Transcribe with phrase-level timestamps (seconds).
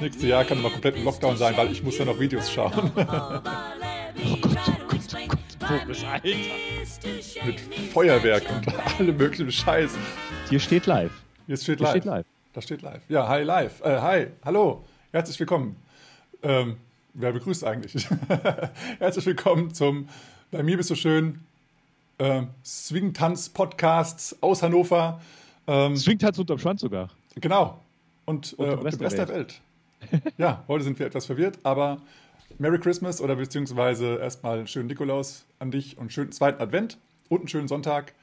[0.00, 2.92] nächste Jahr kann immer komplett im Lockdown sein, weil ich muss ja noch Videos schauen.
[4.26, 6.28] Oh Gott, oh Gott, oh Gott, Boris, Alter.
[7.44, 7.60] Mit
[7.92, 9.96] Feuerwerk und allem möglichen Scheiß.
[10.48, 11.10] Hier steht live.
[11.46, 11.90] Hier steht Hier live.
[11.90, 12.26] steht live.
[12.52, 13.02] Da steht live.
[13.08, 13.80] Ja, hi live.
[13.82, 14.84] Äh, hi, hallo.
[15.10, 15.76] Herzlich willkommen.
[16.42, 16.76] Ähm,
[17.12, 18.08] wer begrüßt eigentlich?
[19.00, 20.08] Herzlich willkommen zum
[20.52, 21.40] Bei mir bist du schön
[22.20, 25.20] ähm, Swing-Tanz-Podcast aus Hannover.
[25.66, 27.10] Ähm, Swingt halt unterm Schwanz sogar.
[27.40, 27.80] Genau.
[28.26, 29.60] Und, Und äh, und dem Rest der Welt.
[30.38, 32.00] Ja, heute sind wir etwas verwirrt, aber
[32.58, 36.98] Merry Christmas oder beziehungsweise erstmal einen schönen Nikolaus an dich und einen schönen zweiten Advent
[37.28, 38.14] und einen schönen Sonntag.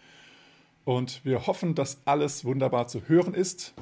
[0.85, 3.73] Und wir hoffen, dass alles wunderbar zu hören ist.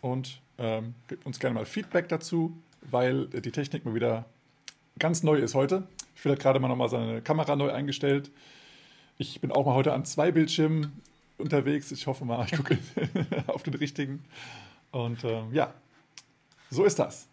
[0.00, 2.52] Und ähm, gebt uns gerne mal Feedback dazu,
[2.90, 4.24] weil die Technik mal wieder
[4.98, 5.84] ganz neu ist heute.
[6.14, 8.30] Phil hat gerade mal nochmal seine Kamera neu eingestellt.
[9.18, 11.00] Ich bin auch mal heute an zwei Bildschirmen
[11.38, 11.92] unterwegs.
[11.92, 12.78] Ich hoffe mal, ich gucke
[13.46, 14.24] auf den richtigen.
[14.90, 15.72] Und ähm, ja,
[16.70, 17.28] so ist das.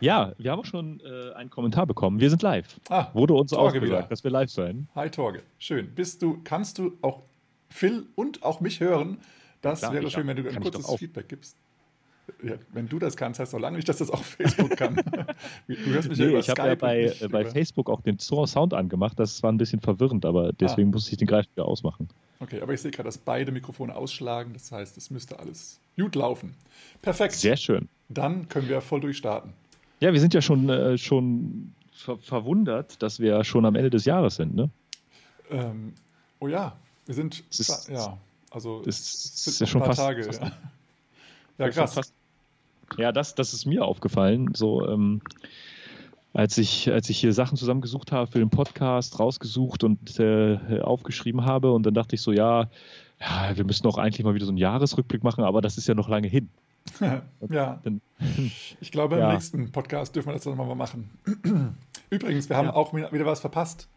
[0.00, 2.20] Ja, wir haben auch schon äh, einen Kommentar bekommen.
[2.20, 2.78] Wir sind live.
[2.88, 4.02] Ah, Wurde uns Torge ausgesagt, wieder.
[4.08, 4.88] dass wir live sein.
[4.94, 5.92] Hi Torge, schön.
[5.94, 7.22] Bist du, kannst du auch
[7.68, 9.18] Phil und auch mich hören?
[9.60, 10.98] Das Klar, wäre schön, wenn du ein kurzes auch.
[10.98, 11.56] Feedback gibst.
[12.42, 14.96] Ja, wenn du das kannst, heißt doch lange nicht, dass das auch Facebook kann.
[15.66, 18.18] Du hörst mich ja Nee, über ich habe ja bei, äh, bei Facebook auch den
[18.18, 19.18] Sound angemacht.
[19.18, 22.08] Das war ein bisschen verwirrend, aber deswegen musste ich den gleich wieder ausmachen.
[22.38, 24.52] Okay, aber ich sehe gerade, dass beide Mikrofone ausschlagen.
[24.52, 26.54] Das heißt, es müsste alles gut laufen.
[27.02, 27.34] Perfekt.
[27.34, 27.88] Sehr schön.
[28.08, 29.54] Dann können wir voll durchstarten.
[30.00, 34.04] Ja, wir sind ja schon, äh, schon ver verwundert, dass wir schon am Ende des
[34.04, 34.54] Jahres sind.
[34.54, 34.70] Ne?
[35.50, 35.92] Ähm,
[36.40, 38.16] oh ja, wir sind, ist- ja,
[38.50, 40.24] also es sind ja schon fast- Tage.
[40.24, 40.52] fast- ja.
[41.58, 41.94] ja, krass.
[41.94, 42.12] Fast-
[42.96, 44.54] Ja, das, das ist mir aufgefallen.
[44.54, 45.20] So, ähm,
[46.32, 51.44] als ich, als ich hier Sachen zusammengesucht habe für den Podcast, rausgesucht und äh, aufgeschrieben
[51.44, 52.68] habe, und dann dachte ich so, ja,
[53.20, 55.94] ja, wir müssen doch eigentlich mal wieder so einen Jahresrückblick machen, aber das ist ja
[55.94, 56.48] noch lange hin.
[57.00, 57.80] ja,
[58.80, 59.32] ich glaube, im Ja.
[59.32, 61.10] nächsten Podcast dürfen wir das dann nochmal machen.
[62.10, 62.74] Übrigens, wir haben Ja.
[62.74, 63.88] auch wieder was verpasst.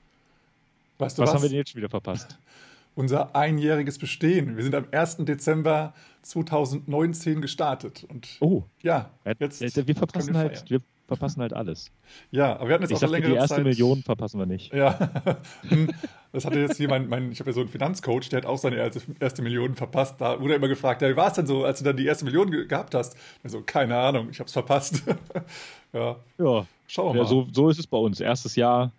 [0.99, 1.35] Weißt du was was?
[1.35, 2.37] haben wir denn jetzt schon wieder verpasst?
[2.95, 4.57] Unser einjähriges Bestehen.
[4.57, 5.17] Wir sind am 1.
[5.19, 5.93] Dezember
[6.23, 8.05] 2019 gestartet.
[8.09, 9.09] Und Oh, ja,
[9.39, 10.81] jetzt wir verpassen wir halt, wir
[11.15, 11.91] verpassen halt alles.
[12.31, 13.63] Ja, aber wir hatten jetzt Ich auch dachte, längere die erste Zeit.
[13.63, 14.73] Million verpassen wir nicht.
[14.73, 14.97] Ja,
[15.67, 15.89] Hm,
[16.31, 18.57] das hatte jetzt hier mein, mein ich habe ja so einen Finanzcoach, der hat auch
[18.57, 20.15] seine erste, erste Million verpasst.
[20.19, 22.05] Da wurde er immer gefragt, ja, wie war es denn so, als du dann die
[22.05, 23.15] erste Million ge gehabt hast?
[23.43, 25.03] Und so, keine Ahnung, ich habe es verpasst.
[25.93, 27.27] ja, Ja, schauen wir ja mal.
[27.29, 28.19] so, so ist es bei uns.
[28.21, 28.91] Erstes Jahr,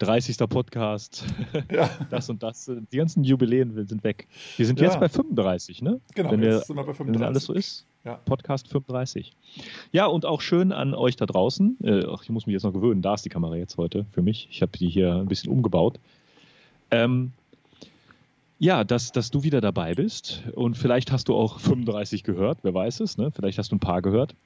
[0.00, 0.36] 30.
[0.50, 1.24] Podcast,
[1.72, 2.70] Ja, das und das.
[2.92, 4.28] Die ganzen Jubiläen sind weg.
[4.58, 4.86] Wir sind Ja.
[4.88, 6.00] jetzt bei 35, ne?
[6.14, 7.26] genau, Wenn wir jetzt sind wir bei Wenn 35.
[7.26, 7.86] alles so ist.
[8.06, 8.20] Ja.
[8.24, 9.32] Podcast 35.
[9.90, 11.76] Ja, und auch schön an euch da draußen.
[11.82, 13.02] Äh, ich muss mich jetzt noch gewöhnen.
[13.02, 14.46] Da ist die Kamera jetzt heute für mich.
[14.48, 15.98] Ich habe die hier ein bisschen umgebaut.
[16.92, 17.32] Ähm,
[18.60, 20.44] ja, dass, dass du wieder dabei bist.
[20.54, 22.58] Und vielleicht hast du auch 35 gehört.
[22.62, 23.32] Wer weiß es, ne?
[23.32, 24.36] Vielleicht hast du ein paar gehört.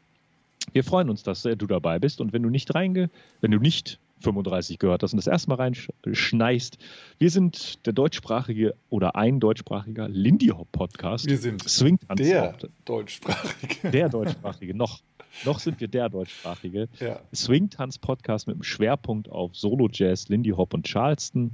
[0.73, 2.23] Wir freuen uns, dass äh, du dabei bist.
[2.23, 3.11] Und wenn du nicht reinge,
[3.43, 6.79] wenn du nicht 35 gehört hast und das erste Mal reinschneist,
[7.19, 11.27] wir sind der deutschsprachige oder ein deutschsprachiger Lindy Hop Podcast.
[11.27, 13.91] Wir sind Swingtanz der deutschsprachige.
[13.91, 15.01] der deutschsprachige, noch.
[15.45, 20.87] Noch sind wir der deutschsprachige Ja, Swing-Tanz-Podcast mit dem Schwerpunkt auf Solo-Jazz, Lindy Hop und
[20.87, 21.53] Charleston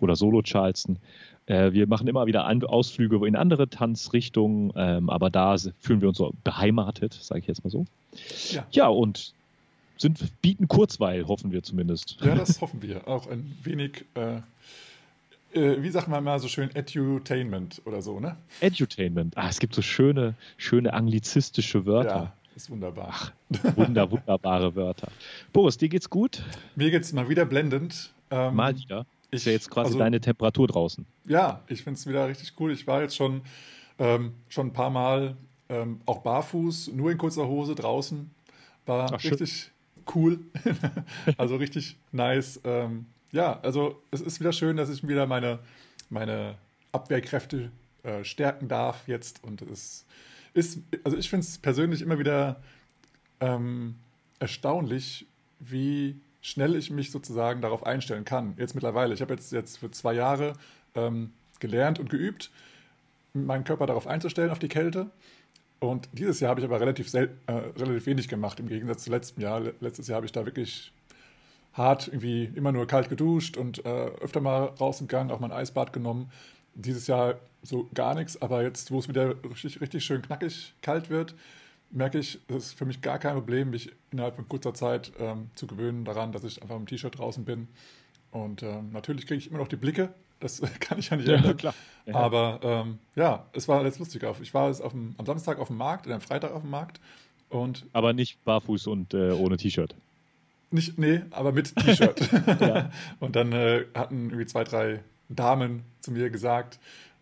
[0.00, 0.98] oder Solo-Charleston.
[1.46, 6.18] Äh, wir machen immer wieder Ausflüge in andere Tanzrichtungen, ähm, aber da fühlen wir uns
[6.18, 7.84] so beheimatet, sage ich jetzt mal so.
[8.50, 8.66] Ja.
[8.70, 9.34] Ja, und
[9.98, 12.18] sind, bieten Kurzweil, hoffen wir zumindest.
[12.20, 13.06] ja, das hoffen wir.
[13.08, 14.36] Auch ein wenig, äh,
[15.58, 18.36] äh, wie sagt man mal so schön, Edutainment oder so, ne?
[18.60, 19.36] Edutainment.
[19.36, 22.10] Ah, es gibt so schöne, schöne anglizistische Wörter.
[22.16, 23.08] Ja, ist wunderbar.
[23.10, 23.32] Ach,
[23.76, 25.08] wunder, wunderbare Wörter.
[25.52, 26.42] Boris, dir geht's gut?
[26.74, 28.10] Mir geht es mal wieder blendend.
[28.30, 29.06] Ähm, Mal wieder.
[29.30, 31.06] ich- Ist ja jetzt quasi also- deine Temperatur draußen.
[31.26, 32.72] Ja, ich finde es wieder richtig cool.
[32.72, 33.42] Ich war jetzt schon,
[33.98, 35.36] ähm, schon ein paar Mal
[35.68, 38.30] ähm, auch barfuß, nur in kurzer Hose draußen.
[38.86, 39.70] War Ach, richtig
[40.14, 40.40] cool.
[41.38, 42.60] also richtig nice.
[42.64, 45.58] Ähm, ja, also es ist wieder schön, dass ich wieder meine,
[46.10, 46.56] meine
[46.92, 47.70] Abwehrkräfte
[48.02, 49.42] äh, stärken darf jetzt.
[49.42, 50.06] Und es
[50.54, 52.60] ist, also ich finde es persönlich immer wieder
[53.40, 53.96] ähm,
[54.38, 55.26] erstaunlich,
[55.58, 58.54] wie schnell ich mich sozusagen darauf einstellen kann.
[58.56, 59.12] Jetzt mittlerweile.
[59.12, 60.52] Ich habe jetzt, jetzt für zwei Jahre
[60.94, 62.50] ähm, gelernt und geübt,
[63.34, 65.10] meinen Körper darauf einzustellen, auf die Kälte.
[65.78, 69.42] Und dieses Jahr habe ich aber relativ, äh, relativ wenig gemacht, im Gegensatz zu letztem
[69.42, 69.60] Jahr.
[69.60, 70.92] Le- Letztes Jahr habe ich da wirklich
[71.74, 75.92] hart irgendwie immer nur kalt geduscht und äh, öfter mal rausgegangen, auch mal ein Eisbad
[75.92, 76.30] genommen.
[76.74, 81.10] Dieses Jahr so gar nichts, aber jetzt, wo es wieder richtig, richtig schön knackig kalt
[81.10, 81.34] wird,
[81.90, 85.50] merke ich, es ist für mich gar kein Problem, mich innerhalb von kurzer Zeit ähm,
[85.54, 87.68] zu gewöhnen daran, dass ich einfach im T-Shirt draußen bin.
[88.30, 91.56] Und ähm, natürlich kriege ich immer noch die Blicke, das kann ich ja nicht ändern.
[91.56, 91.74] klar.
[92.04, 92.14] Ja.
[92.14, 94.24] Aber ähm, ja, es war jetzt lustig.
[94.24, 96.70] Auf- Ich war jetzt dem, am Samstag auf dem Markt, oder am Freitag auf dem
[96.70, 97.00] Markt
[97.48, 99.94] Und aber nicht barfuß und äh, ohne T-Shirt.
[100.70, 102.28] Nicht, nee, aber mit T-Shirt.
[102.60, 102.90] ja.
[103.20, 106.78] Und dann äh, hatten irgendwie zwei, drei Damen zu mir gesagt,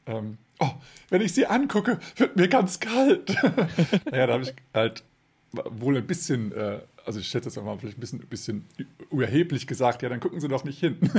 [0.06, 0.70] ähm, oh,
[1.10, 3.34] wenn ich sie angucke, wird mir ganz kalt.
[4.10, 5.02] naja, da habe ich halt
[5.70, 8.66] wohl ein bisschen äh, also ich schätze das mal vielleicht ein bisschen, bisschen
[9.10, 10.98] überheblich gesagt, ja, dann gucken Sie doch nicht hin.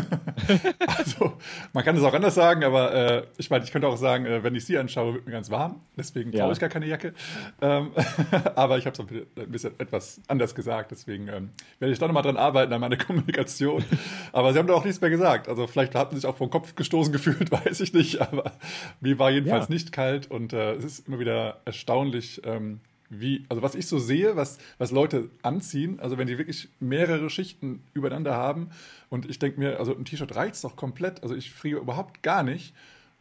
[0.97, 1.33] also
[1.73, 4.43] man kann es auch anders sagen, aber äh, ich meine, ich könnte auch sagen, äh,
[4.43, 5.81] wenn ich Sie anschaue, wird mir ganz warm.
[5.97, 6.43] Deswegen ja.
[6.43, 7.13] brauche ich gar keine Jacke.
[7.61, 7.91] Ähm,
[8.55, 10.91] aber ich habe es ein bisschen etwas anders gesagt.
[10.91, 11.49] Deswegen ähm,
[11.79, 13.83] werde ich da nochmal dran arbeiten an meiner Kommunikation.
[14.31, 15.47] aber Sie haben da auch nichts mehr gesagt.
[15.47, 18.21] Also vielleicht haben Sie sich auch vom Kopf gestoßen gefühlt, weiß ich nicht.
[18.21, 18.53] Aber
[19.01, 19.73] mir war jedenfalls ja.
[19.73, 22.79] nicht kalt und äh, es ist immer wieder erstaunlich, ähm,
[23.19, 27.29] wie, also was ich so sehe, was, was Leute anziehen, also wenn die wirklich mehrere
[27.29, 28.69] Schichten übereinander haben
[29.09, 32.43] und ich denke mir, also ein T-Shirt reicht doch komplett, also ich friere überhaupt gar
[32.43, 32.73] nicht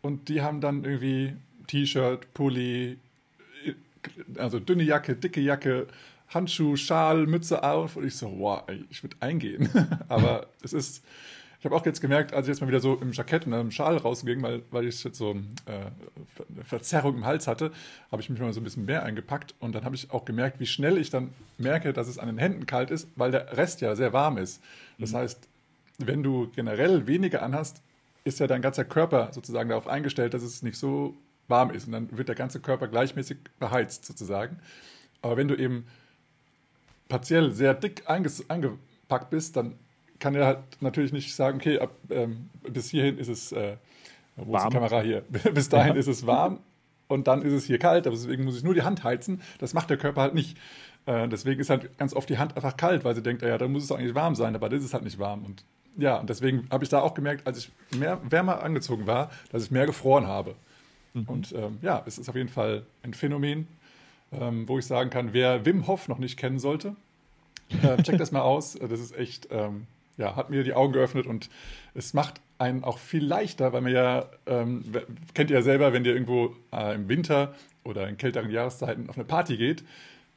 [0.03, 1.35] und die haben dann irgendwie
[1.67, 2.99] T-Shirt, Pulli,
[4.37, 5.87] also dünne Jacke, dicke Jacke,
[6.29, 9.69] Handschuh, Schal, Mütze auf und ich so, wow, ich würde eingehen,
[10.09, 11.05] aber es ist
[11.65, 13.71] ich habe auch jetzt gemerkt, als ich jetzt mal wieder so im Jackett und einem
[13.71, 15.31] Schal rausging, weil, weil ich jetzt so
[15.65, 17.73] äh, Verzerrung im Hals hatte,
[18.13, 20.61] habe ich mich mal so ein bisschen mehr eingepackt und dann habe ich auch gemerkt,
[20.61, 23.81] wie schnell ich dann merke, dass es an den Händen kalt ist, weil der Rest
[23.81, 24.63] ja sehr warm ist.
[24.99, 25.17] Das mhm.
[25.17, 25.49] heißt,
[25.97, 27.81] wenn du generell weniger anhast,
[28.25, 31.15] ist ja dein ganzer Körper sozusagen darauf eingestellt, dass es nicht so
[31.49, 34.59] warm ist und dann wird der ganze Körper gleichmäßig beheizt sozusagen.
[35.23, 35.87] Aber wenn du eben
[37.09, 39.77] partiell sehr dick eingepackt bist, dann
[40.25, 43.77] kann er halt natürlich nicht sagen, okay, ab, ähm, bis hierhin ist es, äh,
[44.37, 44.63] wo warm.
[44.63, 45.21] ist die Kamera hier?
[45.53, 46.01] bis dahin ja.
[46.01, 46.61] ist es warm
[47.09, 49.43] und dann ist es hier kalt, aber deswegen muss ich nur die Hand heizen.
[49.59, 50.57] Das macht der Körper halt nicht.
[51.05, 53.69] Äh, deswegen ist halt ganz oft die Hand einfach kalt, weil sie denkt, ja, da
[53.69, 55.45] muss es eigentlich warm sein, aber das ist halt nicht warm.
[55.45, 55.63] Und
[55.99, 59.65] ja, und deswegen habe ich da auch gemerkt, als ich mehr wärmer angezogen war, dass
[59.65, 60.55] ich mehr gefroren habe.
[61.13, 61.25] Mhm.
[61.25, 63.69] Und ähm, ja, es ist auf jeden Fall ein Phänomen,
[64.33, 66.97] ähm, wo ich sagen kann, wer Wim Hof noch nicht kennen sollte,
[67.83, 68.73] äh, checkt das mal aus.
[68.73, 71.51] Das ist echt ähm, ja, hat mir die Augen geöffnet und
[71.95, 74.85] es macht einen auch viel leichter, weil man ja, ähm,
[75.35, 79.17] kennt ihr ja selber, wenn ihr irgendwo äh, im Winter oder in kälteren Jahreszeiten auf
[79.17, 79.85] eine Party geht,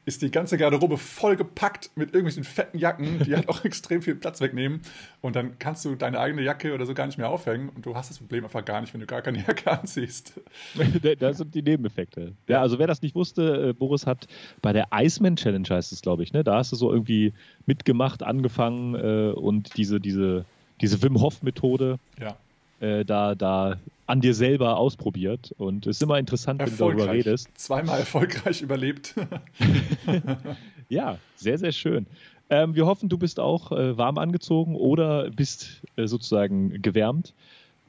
[0.04, 4.40] ist die ganze Garderobe vollgepackt mit irgendwelchen fetten Jacken, die halt auch extrem viel Platz
[4.40, 4.80] wegnehmen.
[5.20, 7.68] Und dann kannst du deine eigene Jacke oder so gar nicht mehr aufhängen.
[7.68, 10.40] Und du hast das Problem einfach gar nicht, wenn du gar keine Jacke anziehst.
[11.18, 12.32] Das sind die Nebeneffekte.
[12.46, 14.26] Ja, also wer das nicht wusste, äh, Boris hat
[14.62, 16.44] bei der Iceman Challenge heißt es, glaube ich, ne?
[16.44, 17.32] Da hast du so irgendwie
[17.66, 20.44] mitgemacht, angefangen äh, und diese, diese,
[20.80, 21.98] diese Wim Hof-Methode.
[22.20, 22.36] Ja
[22.80, 23.76] äh, da, da
[24.06, 25.54] an dir selber ausprobiert.
[25.58, 27.48] Und es ist immer interessant, wenn du darüber redest.
[27.54, 29.14] Zweimal erfolgreich überlebt.
[30.88, 32.06] ja, sehr, sehr schön.
[32.50, 37.34] Ähm, wir hoffen, du bist auch äh, warm angezogen oder bist äh, sozusagen gewärmt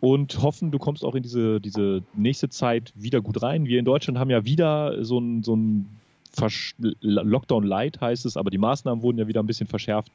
[0.02, 3.66] und hoffen, du kommst auch in diese, diese nächste Zeit wieder gut rein.
[3.66, 5.88] Wir in Deutschland haben ja wieder so ein, so ein
[7.02, 10.12] Lockdown Light heißt es, aber die Maßnahmen wurden ja wieder ein bisschen verschärft.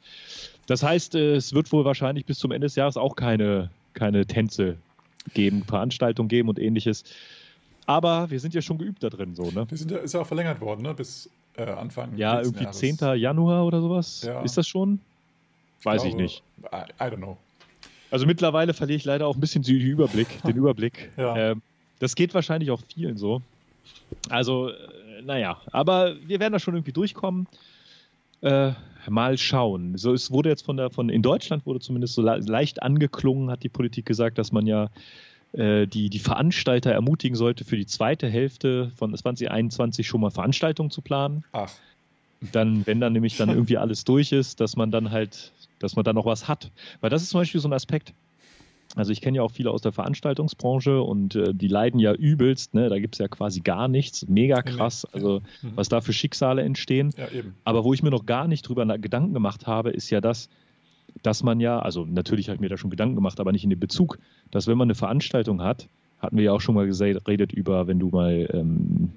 [0.67, 4.25] Das heißt, äh, es wird wohl wahrscheinlich bis zum Ende des Jahres auch keine keine
[4.25, 4.77] Tänze
[5.33, 7.03] geben, Veranstaltungen geben und ähnliches.
[7.87, 9.65] Aber wir sind ja schon geübt da drin, so, ne?
[9.69, 10.93] Wir sind ja, ist ja auch verlängert worden, ne?
[10.93, 12.15] Bis äh, Anfang.
[12.17, 12.79] Ja, irgendwie Jahres.
[12.79, 12.97] 10.
[13.15, 14.23] Januar oder sowas.
[14.25, 14.41] Ja.
[14.41, 14.99] Ist das schon?
[15.83, 16.43] Weiß ich, glaube, ich nicht.
[16.73, 17.37] I, I, don't know.
[18.11, 20.41] Also mittlerweile verliere ich leider auch ein bisschen den Überblick.
[20.43, 21.11] Den Überblick.
[21.17, 21.51] ja.
[21.51, 21.61] ähm,
[21.99, 23.41] das geht wahrscheinlich auch vielen so.
[24.29, 27.47] Also, äh, naja, aber wir werden da schon irgendwie durchkommen.
[28.41, 28.73] Äh,
[29.09, 29.97] mal schauen.
[29.97, 33.63] So, es wurde jetzt von der, von in Deutschland wurde zumindest so leicht angeklungen, hat
[33.63, 34.89] die Politik gesagt, dass man ja
[35.53, 40.91] äh, die, die Veranstalter ermutigen sollte, für die zweite Hälfte von 2021 schon mal Veranstaltungen
[40.91, 41.43] zu planen.
[41.51, 41.71] Ach.
[42.51, 46.03] Dann, wenn dann nämlich dann irgendwie alles durch ist, dass man dann halt, dass man
[46.03, 46.71] dann noch was hat.
[46.99, 48.13] Weil das ist zum Beispiel so ein Aspekt.
[48.95, 52.73] Also ich kenne ja auch viele aus der Veranstaltungsbranche und äh, die leiden ja übelst,
[52.73, 52.87] ne?
[52.89, 55.71] da gibt es ja quasi gar nichts, mega krass, also mhm.
[55.75, 57.11] was da für Schicksale entstehen.
[57.17, 57.27] Ja,
[57.65, 60.49] Aber wo ich mir noch gar nicht drüber Gedanken gemacht habe, ist ja das,
[61.23, 63.69] dass man ja, also natürlich habe ich mir da schon Gedanken gemacht, aber nicht in
[63.69, 64.19] dem Bezug,
[64.51, 65.87] dass wenn man eine Veranstaltung hat,
[66.19, 69.11] hatten wir ja auch schon mal geredet über, wenn du mal, ähm,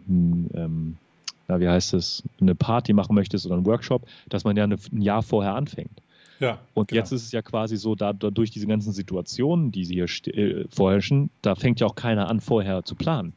[0.55, 0.97] ähm,
[1.47, 4.77] na, wie heißt es, eine Party machen möchtest oder einen Workshop, dass man ja eine,
[4.93, 6.03] ein Jahr vorher anfängt.
[6.40, 7.00] Ja, und genau.
[7.00, 10.66] jetzt ist es ja quasi so, da, durch diese ganzen Situationen, die sie hier äh,
[10.71, 13.33] vorherrschen, da fängt ja auch keiner an, vorher zu planen.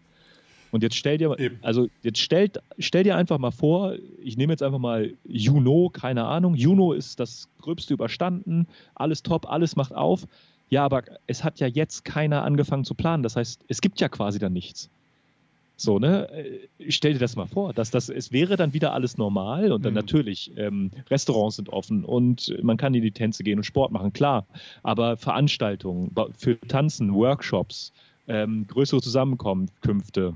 [0.72, 1.58] Und jetzt stell dir, Eben.
[1.62, 6.26] also jetzt stellt, stell dir einfach mal vor, ich nehme jetzt einfach mal Juno, keine
[6.26, 6.56] Ahnung.
[6.56, 10.28] Juno ist das Gröbste überstanden, alles top, alles macht auf.
[10.70, 13.24] Ja, aber es hat ja jetzt keiner angefangen zu planen.
[13.24, 14.90] Das heißt, es gibt ja quasi dann nichts.
[15.82, 16.30] So, ne?
[16.30, 19.84] Äh, stell dir das mal vor, dass das, es wäre dann wieder alles normal und
[19.84, 20.00] dann mhm.
[20.00, 24.14] natürlich, ähm, Restaurants sind offen und man kann in die Tänze gehen und Sport machen,
[24.14, 24.46] klar.
[24.84, 27.94] Aber Veranstaltungen für Tanzen, Workshops,
[28.28, 30.36] ähm, größere Zusammenkünfte,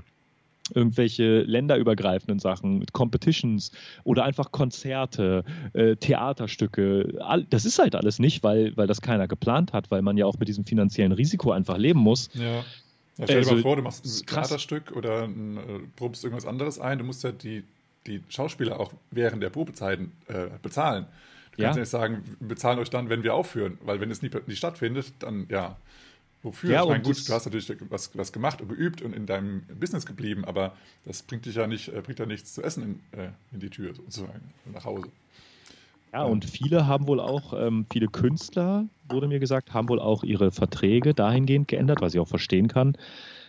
[0.74, 3.70] irgendwelche länderübergreifenden Sachen, Competitions
[4.02, 7.18] oder einfach Konzerte, äh, Theaterstücke.
[7.20, 10.26] All, das ist halt alles nicht, weil, weil das keiner geplant hat, weil man ja
[10.26, 12.30] auch mit diesem finanziellen Risiko einfach leben muss.
[12.34, 12.64] Ja.
[13.18, 15.60] Ja stell dir also, mal vor, du machst ein Theaterstück oder ein, äh,
[15.96, 17.64] probst irgendwas anderes ein, du musst ja die,
[18.06, 21.06] die Schauspieler auch während der Probezeiten äh, bezahlen.
[21.52, 24.20] Du kannst ja nicht sagen, wir bezahlen euch dann, wenn wir aufführen, weil wenn es
[24.20, 25.76] nie, nie stattfindet, dann ja,
[26.46, 26.70] Wofür?
[26.70, 29.62] Ja, ich meine, gut, du hast natürlich was, was gemacht und geübt und in deinem
[29.80, 33.18] Business geblieben, aber das bringt dich ja nicht, äh, bringt ja nichts zu essen in,
[33.18, 35.08] äh, in die Tür sozusagen, nach Hause.
[36.12, 40.22] Ja, und viele haben wohl auch, ähm, viele Künstler, wurde mir gesagt, haben wohl auch
[40.24, 42.96] ihre Verträge dahingehend geändert, was ich auch verstehen kann,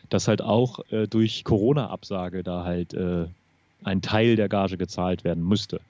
[0.10, 3.28] dass halt auch äh, durch Corona-Absage da halt äh,
[3.84, 5.82] ein Teil der Gage gezahlt werden müsste.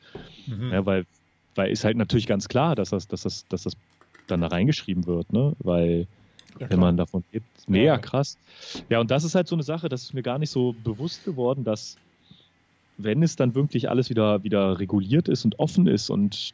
[0.45, 0.71] Mhm.
[0.71, 1.05] Ja, weil,
[1.55, 3.73] weil ist halt natürlich ganz klar, dass das, dass das, dass das
[4.27, 5.53] dann da reingeschrieben wird, ne?
[5.59, 6.07] Weil
[6.59, 7.43] ja, wenn man davon geht.
[7.67, 7.97] Mega ja.
[7.97, 8.37] krass.
[8.89, 11.23] Ja, und das ist halt so eine Sache, das ist mir gar nicht so bewusst
[11.23, 11.97] geworden, dass
[12.97, 16.53] wenn es dann wirklich alles wieder, wieder reguliert ist und offen ist und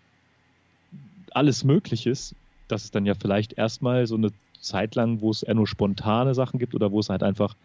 [1.31, 2.35] alles möglich ist,
[2.67, 6.33] dass es dann ja vielleicht erstmal so eine Zeit lang, wo es eher nur spontane
[6.33, 7.55] Sachen gibt oder wo es halt einfach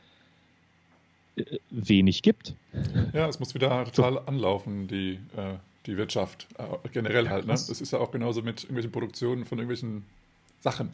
[1.37, 2.55] äh, wenig gibt.
[3.13, 4.21] Ja, es muss wieder total so.
[4.21, 5.55] anlaufen, die, äh,
[5.87, 6.47] die Wirtschaft.
[6.59, 7.47] Äh, generell halt.
[7.47, 7.53] Ne?
[7.53, 10.05] Das ist ja auch genauso mit irgendwelchen Produktionen von irgendwelchen
[10.61, 10.91] Sachen.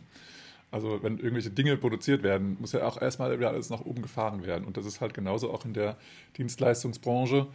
[0.70, 4.44] Also wenn irgendwelche Dinge produziert werden, muss ja auch erstmal wieder alles nach oben gefahren
[4.44, 4.64] werden.
[4.64, 5.96] Und das ist halt genauso auch in der
[6.36, 7.46] Dienstleistungsbranche,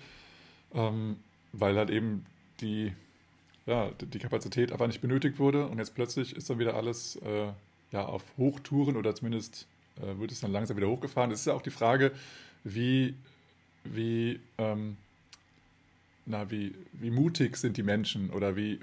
[0.74, 1.18] ähm,
[1.54, 2.26] weil halt eben
[2.62, 2.94] die,
[3.66, 5.68] ja, die Kapazität einfach nicht benötigt wurde.
[5.68, 7.52] Und jetzt plötzlich ist dann wieder alles äh,
[7.92, 11.32] ja, auf Hochtouren oder zumindest äh, wird es dann langsam wieder hochgefahren.
[11.32, 12.12] Es ist ja auch die Frage,
[12.64, 13.16] wie,
[13.84, 14.98] wie, ähm,
[16.26, 18.80] na, wie, wie mutig sind die Menschen oder wie,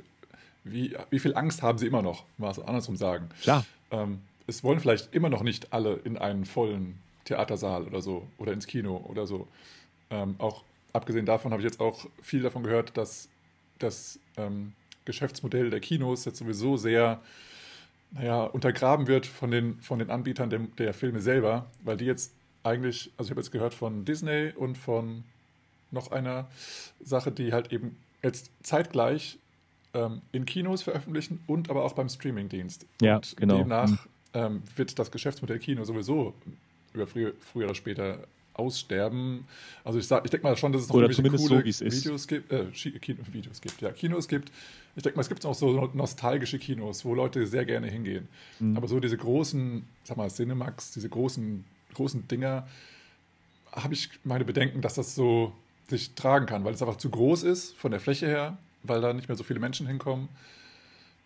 [0.64, 3.28] wie, wie viel Angst haben sie immer noch, mal so andersrum sagen.
[3.42, 3.64] Klar.
[3.90, 8.52] Ähm, es wollen vielleicht immer noch nicht alle in einen vollen Theatersaal oder so oder
[8.52, 9.48] ins Kino oder so.
[10.10, 10.62] Ähm, auch
[10.96, 13.28] abgesehen davon habe ich jetzt auch viel davon gehört, dass
[13.78, 14.72] das ähm,
[15.04, 17.20] Geschäftsmodell der Kinos jetzt sowieso sehr
[18.12, 22.32] naja, untergraben wird von den, von den Anbietern der, der Filme selber, weil die jetzt
[22.62, 25.24] eigentlich, also ich habe jetzt gehört von Disney und von
[25.90, 26.48] noch einer
[27.00, 29.38] Sache, die halt eben jetzt zeitgleich
[29.94, 32.86] ähm, in Kinos veröffentlichen und aber auch beim Streamingdienst.
[33.00, 33.58] Ja, und genau.
[33.58, 33.98] Demnach mhm.
[34.34, 36.34] ähm, wird das Geschäftsmodell Kino sowieso
[36.92, 38.18] über früher, früher oder später
[38.58, 39.46] aussterben.
[39.84, 42.52] Also ich, ich denke mal schon, dass es noch oder zumindest coole so, Videos gibt,
[42.52, 44.50] äh, Kino, Videos gibt, ja, Kinos gibt.
[44.96, 48.28] Ich denke mal, es gibt auch so nostalgische Kinos, wo Leute sehr gerne hingehen.
[48.58, 48.76] Mhm.
[48.76, 52.66] Aber so diese großen, sag mal, Cinemax, diese großen, großen Dinger,
[53.72, 55.52] habe ich meine Bedenken, dass das so
[55.88, 58.58] sich tragen kann, weil es einfach zu groß ist von der Fläche her
[58.88, 60.28] weil da nicht mehr so viele Menschen hinkommen.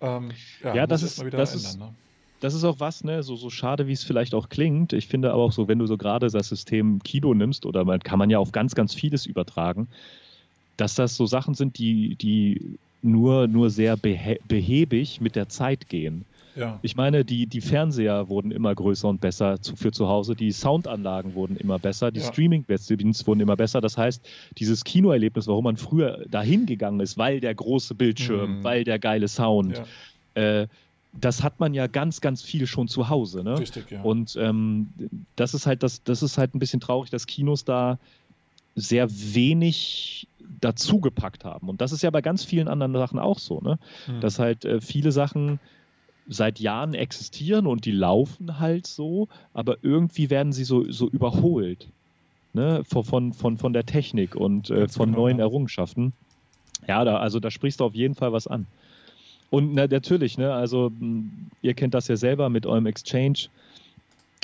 [0.01, 0.33] Ähm,
[0.63, 1.95] ja, ja das, ist, das, ändern, ist, ne?
[2.41, 4.93] Das ist auch was, ne, so, so schade, wie es vielleicht auch klingt.
[4.93, 8.01] Ich finde aber auch so, wenn du so gerade das System Kino nimmst, oder man
[8.01, 9.89] kann man ja auf ganz, ganz vieles übertragen,
[10.77, 16.25] dass das so Sachen sind, die, die nur, nur sehr behäbig mit der Zeit gehen.
[16.57, 16.79] Ja.
[16.83, 20.51] Ich meine, die, die Fernseher wurden immer größer und besser zu, für zu Hause, die
[20.51, 22.27] Soundanlagen wurden immer besser, die ja.
[22.27, 23.81] Streaming-Dienste wurden immer besser.
[23.81, 24.27] Das heißt,
[24.59, 28.65] dieses Kinoerlebnis, warum man früher dahin gegangen ist, weil der große Bildschirm, mhm.
[28.65, 29.83] weil der geile Sound,
[30.35, 30.63] ja.
[30.63, 30.67] äh,
[31.13, 33.43] das hat man ja ganz, ganz viel schon zu Hause.
[33.43, 33.59] Ne?
[33.59, 34.03] Richtig, ja.
[34.03, 34.91] Und ähm,
[35.37, 37.99] das ist halt das, das ist halt ein bisschen traurig, dass Kinos da
[38.77, 40.29] sehr wenig
[40.61, 41.69] dazugepackt haben.
[41.69, 43.79] Und das ist ja bei ganz vielen anderen Sachen auch so, ne?
[44.07, 44.21] Mhm.
[44.21, 45.59] Dass halt äh, viele Sachen
[46.29, 51.89] seit Jahren existieren und die laufen halt so, aber irgendwie werden sie so, so überholt
[52.53, 52.83] ne?
[52.85, 55.45] von, von, von der Technik und äh, von genau, neuen ja.
[55.45, 56.13] Errungenschaften.
[56.87, 58.67] Ja, da, also da sprichst du auf jeden Fall was an.
[59.51, 60.93] Und na, natürlich, ne, also
[61.61, 63.49] ihr kennt das ja selber mit eurem Exchange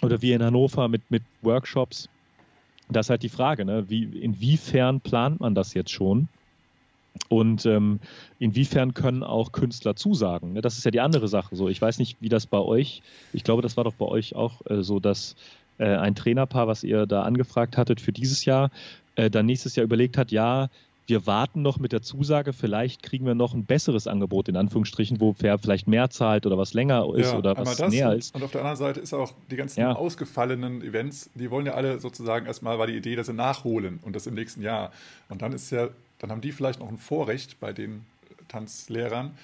[0.03, 2.09] oder wie in Hannover mit, mit Workshops.
[2.89, 3.89] Das ist halt die Frage, ne?
[3.89, 6.29] wie, inwiefern plant man das jetzt schon?
[7.29, 8.01] Und ähm,
[8.39, 10.53] inwiefern können auch Künstler zusagen?
[10.53, 11.57] Ne, das ist ja die andere Sache.
[11.57, 13.03] So, ich weiß nicht, wie das bei euch.
[13.33, 15.35] Ich glaube, das war doch bei euch auch äh, so, dass
[15.79, 18.71] äh, ein Trainerpaar, was ihr da angefragt hattet für dieses Jahr,
[19.15, 20.69] äh, dann nächstes Jahr überlegt hat, ja,
[21.07, 25.21] wir warten noch mit der Zusage, vielleicht kriegen wir noch ein besseres Angebot, in Anführungsstrichen,
[25.21, 28.35] wo wer vielleicht mehr zahlt oder was länger ist ja, oder was näher ist.
[28.35, 29.95] Und auf der anderen Seite ist auch die ganzen ja.
[29.95, 34.17] ausgefallenen Events, die wollen ja alle sozusagen erstmal, war die Idee, dass sie nachholen und
[34.17, 34.93] das im nächsten Jahr.
[35.29, 38.07] Und dann ist ja dann haben die vielleicht noch ein Vorrecht bei den
[38.49, 39.37] Tanzlehrern.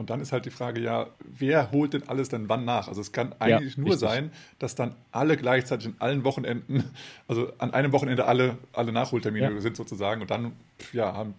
[0.00, 2.88] Und dann ist halt die Frage, ja, wer holt denn alles denn wann nach?
[2.88, 4.08] Also es kann eigentlich ja, nur richtig.
[4.08, 6.84] sein, dass dann alle gleichzeitig in allen Wochenenden,
[7.28, 9.60] also an einem Wochenende alle, alle Nachholtermine ja.
[9.60, 10.22] sind sozusagen.
[10.22, 10.52] Und dann
[10.94, 11.34] ja, haben,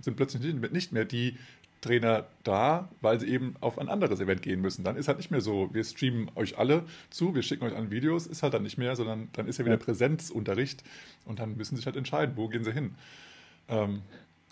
[0.00, 1.38] sind plötzlich nicht mehr die
[1.80, 4.84] Trainer da, weil sie eben auf ein anderes Event gehen müssen.
[4.84, 7.90] Dann ist halt nicht mehr so, wir streamen euch alle zu, wir schicken euch an
[7.90, 10.84] Videos, ist halt dann nicht mehr, sondern dann ist ja wieder Präsenzunterricht
[11.24, 12.94] und dann müssen sie sich halt entscheiden, wo gehen sie hin.
[13.70, 14.02] Ähm,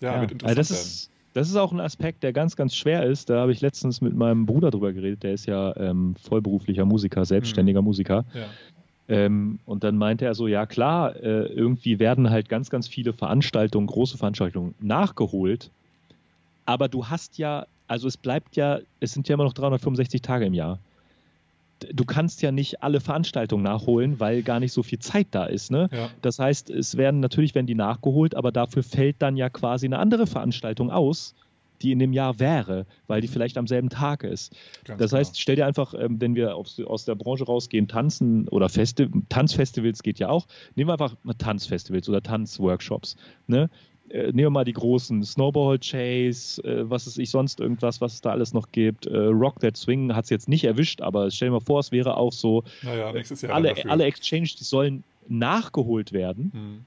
[0.00, 2.74] ja, ja, wird interessant also das Ist, das ist auch ein Aspekt, der ganz, ganz
[2.74, 3.30] schwer ist.
[3.30, 7.24] Da habe ich letztens mit meinem Bruder drüber geredet, der ist ja ähm, vollberuflicher Musiker,
[7.24, 7.86] selbstständiger mhm.
[7.86, 8.24] Musiker.
[8.34, 8.46] Ja.
[9.08, 13.12] Ähm, und dann meinte er so, ja klar, äh, irgendwie werden halt ganz, ganz viele
[13.12, 15.70] Veranstaltungen, große Veranstaltungen nachgeholt.
[16.64, 20.46] Aber du hast ja, also es bleibt ja, es sind ja immer noch 365 Tage
[20.46, 20.78] im Jahr.
[21.92, 25.70] Du kannst ja nicht alle Veranstaltungen nachholen, weil gar nicht so viel Zeit da ist.
[25.70, 25.88] Ne?
[25.92, 26.10] Ja.
[26.22, 29.98] Das heißt, es werden natürlich werden die nachgeholt, aber dafür fällt dann ja quasi eine
[29.98, 31.34] andere Veranstaltung aus
[31.82, 34.54] die in dem Jahr wäre, weil die vielleicht am selben Tag ist.
[34.84, 38.48] Ganz das heißt, stell dir einfach, ähm, wenn wir aus, aus der Branche rausgehen, tanzen
[38.48, 43.16] oder Festi Tanzfestivals geht ja auch, nehmen wir einfach mal Tanzfestivals oder Tanzworkshops.
[43.46, 43.70] Ne?
[44.10, 48.14] Äh, nehmen wir mal die großen Snowball Chase, äh, was ist ich sonst irgendwas, was
[48.14, 49.06] es da alles noch gibt.
[49.06, 51.92] Äh, Rock That Swing hat es jetzt nicht erwischt, aber stell dir mal vor, es
[51.92, 56.50] wäre auch so, naja, Jahr alle, alle Exchange, die sollen nachgeholt werden.
[56.52, 56.84] Hm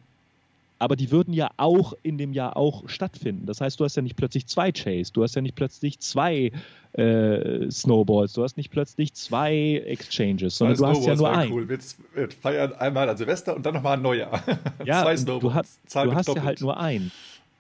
[0.84, 3.46] aber die würden ja auch in dem Jahr auch stattfinden.
[3.46, 6.52] Das heißt, du hast ja nicht plötzlich zwei Chase, du hast ja nicht plötzlich zwei
[6.92, 11.54] äh, Snowballs, du hast nicht plötzlich zwei Exchanges, sondern du hast ja nur einen.
[11.54, 11.70] Cool.
[11.70, 11.80] Wir,
[12.16, 14.44] wir, feiern einmal an Silvester und dann nochmal ein Neujahr.
[14.86, 15.42] Ja, zwei Snowballs.
[15.42, 17.12] Du, hast, du hast ja halt nur einen.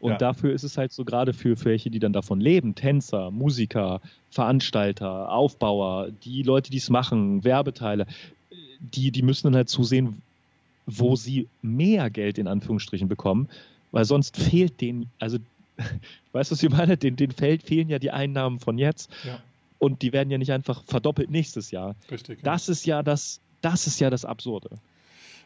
[0.01, 0.17] Und ja.
[0.17, 4.01] dafür ist es halt so gerade für, für welche, die dann davon leben, Tänzer, Musiker,
[4.31, 8.05] Veranstalter, Aufbauer, die Leute, die es machen, Werbeteile,
[8.81, 10.21] die, die müssen dann halt zusehen,
[10.85, 13.49] wo sie mehr Geld in Anführungsstrichen bekommen,
[13.91, 15.37] weil sonst fehlt denen, also
[16.33, 16.97] weißt du, was ich meine?
[16.97, 19.39] Den, den Feld fehlen ja die Einnahmen von jetzt ja.
[19.79, 21.95] und die werden ja nicht einfach verdoppelt nächstes Jahr.
[22.11, 22.43] Richtig.
[22.43, 22.71] Das ja.
[22.71, 24.77] ist ja das, das ist ja das Absurde.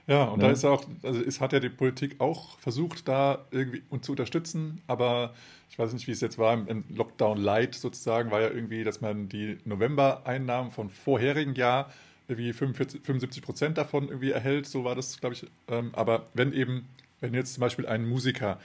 [0.08, 0.48] Ja, und ja.
[0.48, 4.14] da ist auch, also es hat ja die Politik auch versucht, da irgendwie uns zu
[4.14, 5.34] unterstützen, aber
[5.70, 9.02] ich weiß nicht, wie es jetzt war im Lockdown Light sozusagen, war ja irgendwie, dass
[9.02, 11.92] man die November-Einnahmen von vorherigen Jahr
[12.28, 15.46] irgendwie 45, 75 Prozent davon irgendwie erhält, so war das, glaube ich.
[15.70, 16.88] Ähm, aber wenn eben,
[17.22, 18.60] wenn jetzt zum Beispiel ein Musiker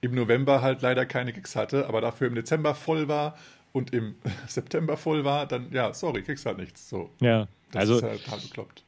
[0.00, 3.36] im November halt leider keine Gigs hatte, aber dafür im Dezember voll war
[3.72, 4.14] und im
[4.46, 6.88] September voll war, dann ja, sorry, kriegst halt nichts.
[6.88, 7.10] So.
[7.20, 8.84] Ja, das also, ist halt total bekloppt.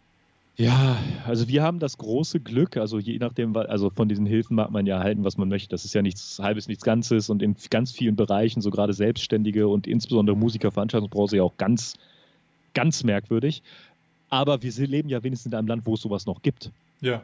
[0.56, 0.96] Ja,
[1.26, 4.86] also wir haben das große Glück, also je nachdem, also von diesen Hilfen mag man
[4.86, 5.70] ja halten, was man möchte.
[5.70, 9.66] Das ist ja nichts Halbes, nichts Ganzes und in ganz vielen Bereichen, so gerade Selbstständige
[9.66, 11.94] und insbesondere Musiker, Veranstaltungsbranche ja auch ganz,
[12.72, 13.64] ganz merkwürdig.
[14.34, 16.72] Aber wir leben ja wenigstens in einem Land, wo es sowas noch gibt.
[17.00, 17.22] Ja.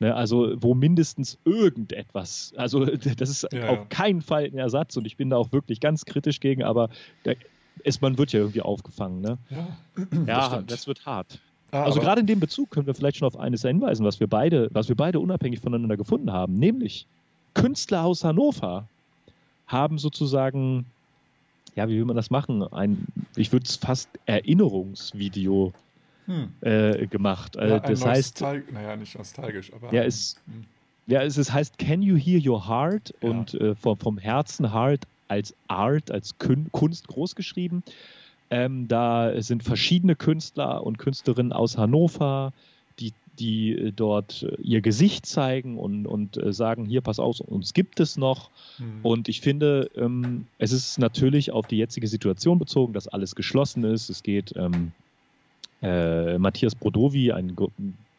[0.00, 2.84] Ne, also wo mindestens irgendetwas, also
[3.16, 3.84] das ist ja, auf ja.
[3.84, 6.88] keinen Fall ein Ersatz und ich bin da auch wirklich ganz kritisch gegen, aber
[7.22, 7.32] da
[7.84, 9.20] ist, man wird ja irgendwie aufgefangen.
[9.20, 9.38] Ne?
[9.50, 9.68] Ja,
[10.26, 11.38] ja das, das wird hart.
[11.70, 14.26] Ah, also gerade in dem Bezug können wir vielleicht schon auf eines hinweisen, was wir
[14.26, 17.06] beide, was wir beide unabhängig voneinander gefunden haben, nämlich
[17.54, 18.88] Künstler aus Hannover
[19.68, 20.86] haben sozusagen,
[21.76, 22.62] ja, wie will man das machen?
[22.72, 25.72] Ein, ich würde es fast Erinnerungsvideo
[26.28, 26.52] hm.
[26.60, 27.56] äh, gemacht.
[27.56, 29.92] Ja, äh, das heißt, naja, nicht nostalgisch, aber.
[29.94, 30.64] Ja, es, hm.
[31.06, 33.30] ja, es, es heißt Can You Hear Your Heart ja.
[33.30, 37.82] und äh, vom, vom Herzen Heart als Art, als Kunst großgeschrieben.
[38.50, 42.52] Ähm, da sind verschiedene Künstler und Künstlerinnen aus Hannover,
[42.98, 47.72] die, die äh, dort äh, ihr Gesicht zeigen und, und sagen, hier, pass auf, uns
[47.72, 48.50] gibt es noch.
[48.78, 49.00] Mhm.
[49.02, 53.84] Und ich finde, ähm, es ist natürlich auf die jetzige Situation bezogen, dass alles geschlossen
[53.84, 54.10] ist.
[54.10, 54.92] Es geht ähm,
[55.82, 57.56] äh, Matthias Brodowi, ein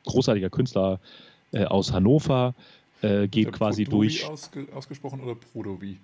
[0.06, 1.00] großartiger Künstler
[1.52, 2.54] äh, aus Hannover,
[3.02, 4.26] äh, geht quasi Brodowi durch.
[4.26, 5.98] Ausge ausgesprochen oder Brodowi?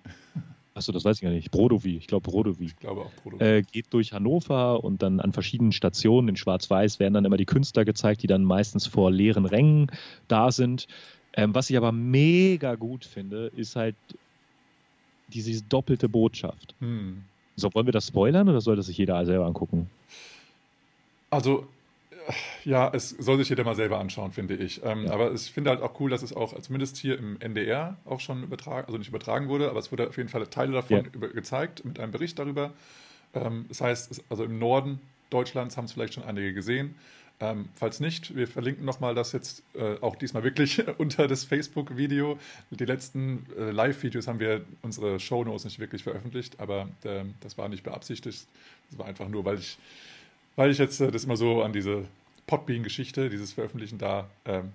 [0.74, 1.52] Achso, das weiß ich gar nicht.
[1.52, 2.66] Brodowi, ich glaube Brodowi.
[2.66, 3.44] Ich glaube auch Brodowi.
[3.44, 7.46] Äh, geht durch Hannover und dann an verschiedenen Stationen in Schwarz-Weiß werden dann immer die
[7.46, 9.90] Künstler gezeigt, die dann meistens vor leeren Rängen
[10.28, 10.88] da sind.
[11.34, 13.96] Ähm, was ich aber mega gut finde, ist halt
[15.30, 16.76] diese doppelte Botschaft.
[16.80, 17.24] Hm.
[17.56, 19.90] So, wollen wir das spoilern oder soll das sich jeder selber angucken?
[21.36, 21.68] Also,
[22.12, 22.32] äh,
[22.64, 24.82] ja, es soll sich jeder mal selber anschauen, finde ich.
[24.86, 25.12] Ähm, ja.
[25.12, 28.44] Aber ich finde halt auch cool, dass es auch zumindest hier im NDR auch schon
[28.44, 31.04] übertragen, also nicht übertragen wurde, aber es wurde auf jeden Fall Teile davon ja.
[31.12, 32.72] über, gezeigt mit einem Bericht darüber.
[33.34, 36.96] Ähm, das heißt, also im Norden Deutschlands haben es vielleicht schon einige gesehen.
[37.42, 42.40] Ähm, falls nicht, wir verlinken nochmal das jetzt äh, auch diesmal wirklich unter das Facebook-Video.
[42.70, 47.68] Die letzten äh, Live-Videos haben wir unsere Shownotes nicht wirklich veröffentlicht, aber äh, das war
[47.68, 48.48] nicht beabsichtigt.
[48.90, 49.78] Das war einfach nur, weil ich
[50.56, 52.06] weil ich jetzt äh, das immer so an diese
[52.48, 54.72] Podbean-Geschichte, dieses Veröffentlichen da ähm,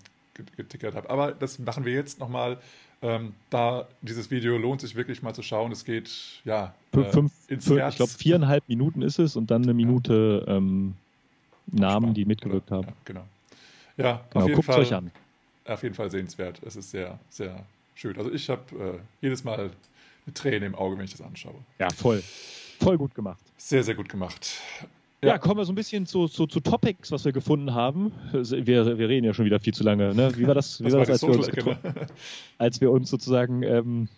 [0.56, 1.10] getickert habe.
[1.10, 2.58] Aber das machen wir jetzt nochmal.
[3.02, 5.72] Ähm, da dieses Video lohnt sich wirklich mal zu schauen.
[5.72, 6.10] Es geht
[6.44, 10.44] ja äh, fünf, ins fünf, Ich glaube viereinhalb Minuten ist es und dann eine Minute
[10.46, 10.56] ja.
[10.56, 10.94] ähm,
[11.66, 12.78] Namen, Spannend, die mitgewirkt oder?
[12.78, 12.88] haben.
[12.88, 13.26] Ja, genau.
[13.96, 14.80] Ja, genau, auf jeden Fall.
[14.80, 15.10] Euch an.
[15.64, 16.60] Auf jeden Fall sehenswert.
[16.64, 17.64] Es ist sehr, sehr
[17.94, 18.16] schön.
[18.18, 19.70] Also ich habe äh, jedes Mal
[20.26, 21.54] eine Träne im Auge, wenn ich das anschaue.
[21.78, 22.22] Ja, voll.
[22.80, 23.40] Voll gut gemacht.
[23.56, 24.60] Sehr, sehr gut gemacht.
[25.22, 28.12] Ja, kommen wir so ein bisschen zu, zu, zu, Topics, was wir gefunden haben.
[28.32, 30.14] Wir, wir reden ja schon wieder viel zu lange.
[30.14, 30.32] Ne?
[30.36, 31.78] Wie war das, wie das war das, als, wir uns,
[32.58, 34.08] als wir uns sozusagen ähm,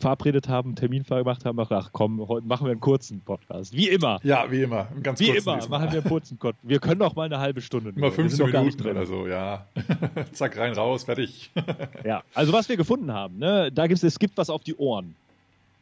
[0.00, 3.72] verabredet haben, Termin vermacht haben, ach komm, heute machen wir einen kurzen Podcast.
[3.72, 4.18] Wie immer.
[4.24, 4.88] Ja, wie immer.
[5.00, 6.68] Ganz wie immer machen wir einen kurzen Podcast.
[6.68, 7.92] Wir können auch mal eine halbe Stunde.
[7.94, 9.66] Immer 15 Minuten oder so, ja.
[10.32, 11.52] Zack, rein, raus, fertig.
[12.04, 14.74] ja, also was wir gefunden haben, ne, da gibt es, es gibt was auf die
[14.74, 15.14] Ohren.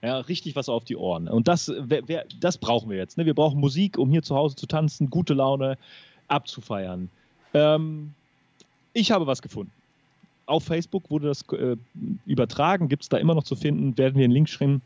[0.04, 1.28] Ja, richtig was auf die Ohren.
[1.28, 3.16] Und das, wer, wer, das brauchen wir jetzt.
[3.16, 3.26] Ne?
[3.26, 5.78] Wir brauchen Musik, um hier zu Hause zu tanzen, gute Laune
[6.28, 7.08] abzufeiern.
[7.54, 8.12] Ähm,
[8.92, 9.72] ich habe was gefunden
[10.46, 11.76] auf Facebook wurde das äh,
[12.26, 14.82] übertragen, gibt es da immer noch zu finden, werden wir einen Link schreiben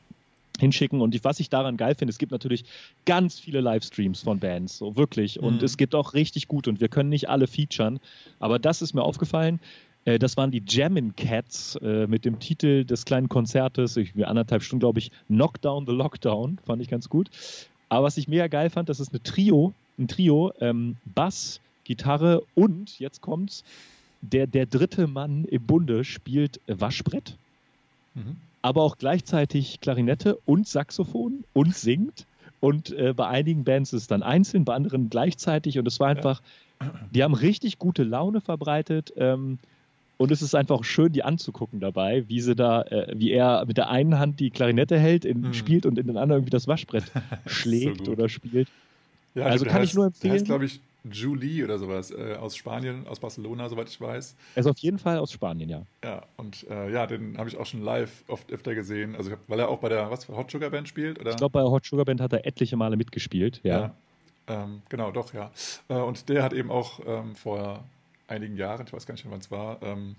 [0.58, 1.00] hinschicken.
[1.00, 2.64] Und was ich daran geil finde, es gibt natürlich
[3.04, 5.38] ganz viele Livestreams von Bands, so wirklich.
[5.38, 5.64] Und mhm.
[5.64, 8.00] es gibt auch richtig gut und wir können nicht alle featuren.
[8.40, 9.60] Aber das ist mir aufgefallen.
[10.08, 14.62] Äh, das waren die Jammin' Cats äh, mit dem Titel des kleinen Konzertes, ich, anderthalb
[14.62, 17.28] Stunden, glaube ich, Knockdown the Lockdown, fand ich ganz gut.
[17.90, 22.42] Aber was ich mega geil fand, das ist eine Trio, ein Trio, ähm, Bass, Gitarre
[22.54, 23.64] und, jetzt kommt's,
[24.20, 27.36] der, der dritte Mann im Bunde spielt Waschbrett,
[28.14, 28.36] mhm.
[28.62, 32.26] aber auch gleichzeitig Klarinette und Saxophon und singt.
[32.60, 35.78] Und äh, bei einigen Bands ist es dann einzeln, bei anderen gleichzeitig.
[35.78, 36.42] Und es war einfach,
[36.80, 36.92] ja.
[37.14, 39.12] die haben richtig gute Laune verbreitet.
[39.16, 39.58] Ähm,
[40.18, 43.76] und es ist einfach schön, die anzugucken dabei, wie sie da, äh, wie er mit
[43.76, 45.54] der einen Hand die Klarinette hält, in, mhm.
[45.54, 47.04] spielt und in den anderen irgendwie das Waschbrett
[47.46, 48.68] schlägt so oder spielt.
[49.34, 50.32] Ja, also kann heißt, ich nur empfehlen.
[50.32, 54.34] Der heißt, glaube ich, Julie oder sowas äh, aus Spanien, aus Barcelona, soweit ich weiß.
[54.56, 55.82] Er ist auf jeden Fall aus Spanien, ja.
[56.02, 59.14] Ja, und äh, ja, den habe ich auch schon live oft öfter gesehen.
[59.14, 61.30] Also, weil er auch bei der was, Hot Sugar Band spielt, oder?
[61.30, 63.80] Ich glaube, bei der Hot Sugar Band hat er etliche Male mitgespielt, ja.
[63.80, 63.94] ja
[64.48, 65.50] ähm, genau, doch, ja.
[65.88, 67.84] Äh, und der hat eben auch ähm, vor
[68.28, 70.16] einigen Jahren, ich weiß gar nicht wann es war, ähm,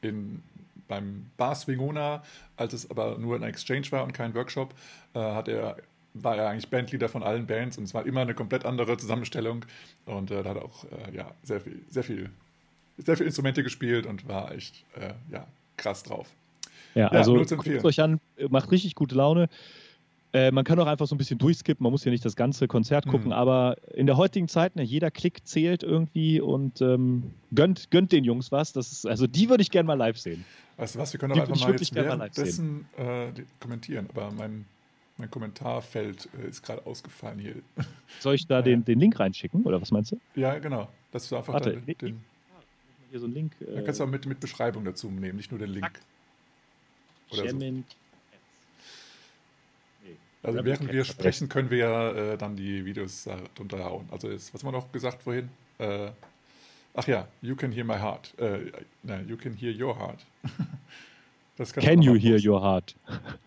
[0.00, 0.42] in,
[0.88, 2.22] beim Bar Swingona,
[2.56, 4.74] als es aber nur ein Exchange war und kein Workshop,
[5.14, 5.76] äh, hat er
[6.14, 9.64] war er eigentlich Bandleader von allen Bands und es war immer eine komplett andere Zusammenstellung
[10.06, 12.30] und äh, da hat er auch äh, ja, sehr viel, sehr viel,
[12.98, 16.30] sehr viel Instrumente gespielt und war echt äh, ja, krass drauf.
[16.94, 19.48] Ja, ja also guckt euch an, macht richtig gute Laune.
[20.34, 22.66] Äh, man kann auch einfach so ein bisschen durchskippen, man muss ja nicht das ganze
[22.66, 23.32] Konzert gucken, mhm.
[23.32, 28.24] aber in der heutigen Zeit, ne, jeder Klick zählt irgendwie und ähm, gönnt, gönnt den
[28.24, 28.72] Jungs was.
[28.72, 30.44] Das ist, also die würde ich gerne mal live sehen.
[30.76, 33.28] Weißt du was, wir können doch einfach mal jetzt währenddessen äh,
[33.60, 34.66] kommentieren, aber mein
[35.16, 37.54] mein Kommentarfeld äh, ist gerade ausgefallen hier.
[38.18, 40.20] Soll ich da den, den Link reinschicken oder was meinst du?
[40.34, 40.88] Ja, genau.
[41.12, 42.24] Dass du einfach Warte, den, den
[43.10, 43.52] hier so einen Link.
[43.60, 46.00] Äh, dann kannst du auch mit, mit Beschreibung dazu nehmen, nicht nur den Link.
[47.30, 47.56] Oder so.
[50.44, 54.08] Also während wir sprechen, können wir ja äh, dann die Videos äh, drunter hauen.
[54.10, 55.48] Also ist, was haben wir noch gesagt vorhin?
[55.78, 56.10] Äh,
[56.94, 58.34] ach ja, you can hear my heart.
[58.38, 58.70] Äh,
[59.02, 60.24] nein, you can hear your heart.
[61.56, 62.96] Can you hear your heart?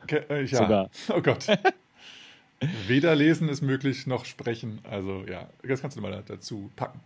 [0.08, 0.60] Ke äh, ja.
[0.60, 0.90] Sogar.
[1.10, 1.46] Oh Gott.
[2.88, 4.80] Weder lesen ist möglich, noch sprechen.
[4.90, 7.02] Also ja, das kannst du mal dazu packen.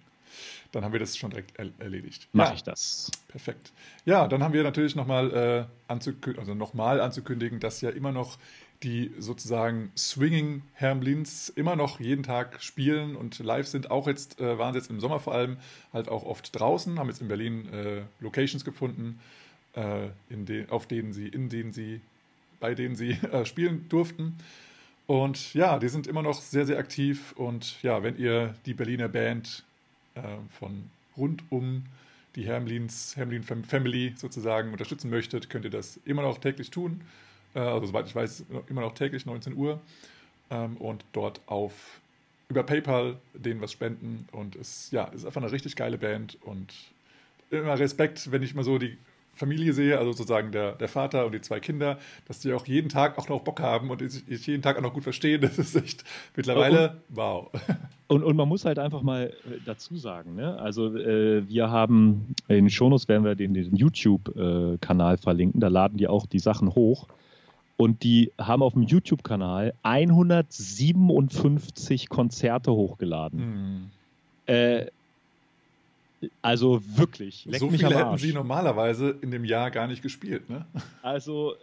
[0.71, 2.29] Dann haben wir das schon direkt er erledigt.
[2.31, 2.55] Mache ja.
[2.55, 3.11] ich das.
[3.27, 3.73] Perfekt.
[4.05, 8.37] Ja, dann haben wir natürlich nochmal äh, anzukündigen, also nochmal anzukündigen, dass ja immer noch
[8.83, 13.91] die sozusagen Swinging Hermlins immer noch jeden Tag spielen und live sind.
[13.91, 15.57] Auch jetzt äh, waren sie jetzt im Sommer vor allem
[15.93, 19.19] halt auch oft draußen, haben jetzt in Berlin äh, Locations gefunden
[19.75, 22.01] äh, in den, auf denen sie, in denen sie,
[22.59, 24.37] bei denen sie äh, spielen durften.
[25.05, 27.33] Und ja, die sind immer noch sehr, sehr aktiv.
[27.33, 29.63] Und ja, wenn ihr die Berliner Band
[30.15, 30.21] äh,
[30.57, 31.83] von rund um
[32.35, 37.01] die Hermlins, Hermlin Family sozusagen unterstützen möchtet, könnt ihr das immer noch täglich tun.
[37.55, 39.79] Äh, also soweit ich weiß, immer noch täglich 19 Uhr.
[40.49, 42.01] Ähm, und dort auf
[42.49, 44.27] über PayPal denen was spenden.
[44.31, 46.73] Und es ja, ist einfach eine richtig geile Band und
[47.49, 48.97] immer Respekt, wenn ich mal so die
[49.33, 52.89] Familie sehe, also sozusagen der, der Vater und die zwei Kinder, dass die auch jeden
[52.89, 55.41] Tag auch noch Bock haben und sich jeden Tag auch noch gut verstehen.
[55.41, 56.03] Das ist echt
[56.35, 57.49] mittlerweile und, wow.
[58.07, 60.59] Und, und man muss halt einfach mal äh, dazu sagen, ne?
[60.59, 65.97] also äh, wir haben in den Shownotes werden wir den, den YouTube-Kanal verlinken, da laden
[65.97, 67.07] die auch die Sachen hoch.
[67.81, 73.39] Und die haben auf dem YouTube-Kanal 157 Konzerte hochgeladen.
[73.39, 73.89] Hm.
[74.45, 74.85] Äh,
[76.43, 77.47] also wirklich.
[77.51, 80.67] so viele hätten sie normalerweise in dem Jahr gar nicht gespielt, ne?
[81.01, 81.55] Also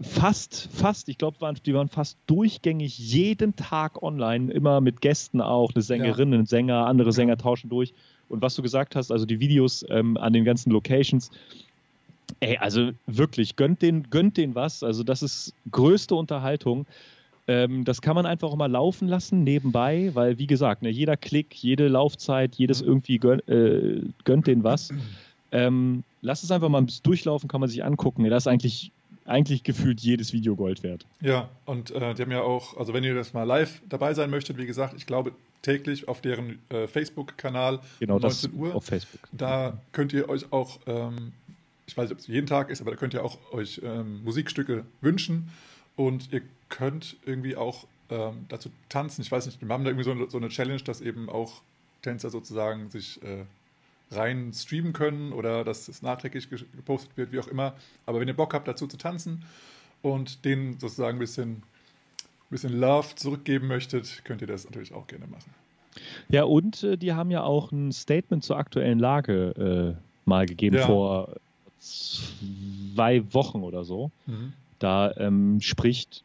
[0.00, 1.36] fast, fast, ich glaube,
[1.66, 6.38] die waren fast durchgängig jeden Tag online, immer mit Gästen auch, eine Sängerin, ja.
[6.38, 7.92] ein Sänger, andere Sänger tauschen durch.
[8.30, 11.30] Und was du gesagt hast, also die Videos ähm, an den ganzen Locations,
[12.44, 14.82] ey, also wirklich, gönnt den, gönnt den was.
[14.82, 16.86] Also das ist größte Unterhaltung.
[17.46, 21.16] Ähm, das kann man einfach auch mal laufen lassen nebenbei, weil wie gesagt, ne, jeder
[21.16, 24.90] Klick, jede Laufzeit, jedes irgendwie gön, äh, gönnt den was.
[25.52, 28.28] Ähm, lass es einfach mal durchlaufen, kann man sich angucken.
[28.28, 28.90] Das ist eigentlich
[29.26, 31.06] eigentlich gefühlt jedes Video Gold wert.
[31.22, 34.28] Ja, und äh, die haben ja auch, also wenn ihr das mal live dabei sein
[34.30, 38.74] möchtet, wie gesagt, ich glaube täglich auf deren äh, Facebook-Kanal genau, um 19 Uhr.
[38.74, 39.20] Auf Facebook.
[39.32, 41.32] Da könnt ihr euch auch, ähm,
[41.86, 44.22] ich weiß nicht, ob es jeden Tag ist, aber da könnt ihr auch euch ähm,
[44.24, 45.50] Musikstücke wünschen
[45.96, 49.22] und ihr könnt irgendwie auch ähm, dazu tanzen.
[49.22, 51.62] Ich weiß nicht, wir haben da irgendwie so, so, eine Challenge, dass eben auch
[52.02, 53.44] Tänzer sozusagen sich äh,
[54.10, 57.74] rein streamen können oder dass es nachträglich gepostet wird, wie auch immer.
[58.06, 59.42] Aber wenn ihr Bock habt, dazu zu tanzen
[60.02, 61.62] und denen sozusagen ein bisschen,
[62.50, 65.52] bisschen Love zurückgeben möchtet, könnt ihr das natürlich auch gerne machen.
[66.28, 70.76] Ja, und äh, die haben ja auch ein Statement zur aktuellen Lage äh, mal gegeben
[70.76, 70.86] ja.
[70.86, 71.36] vor
[71.84, 74.10] zwei Wochen oder so.
[74.26, 74.52] Mhm.
[74.78, 76.22] Da ähm, spricht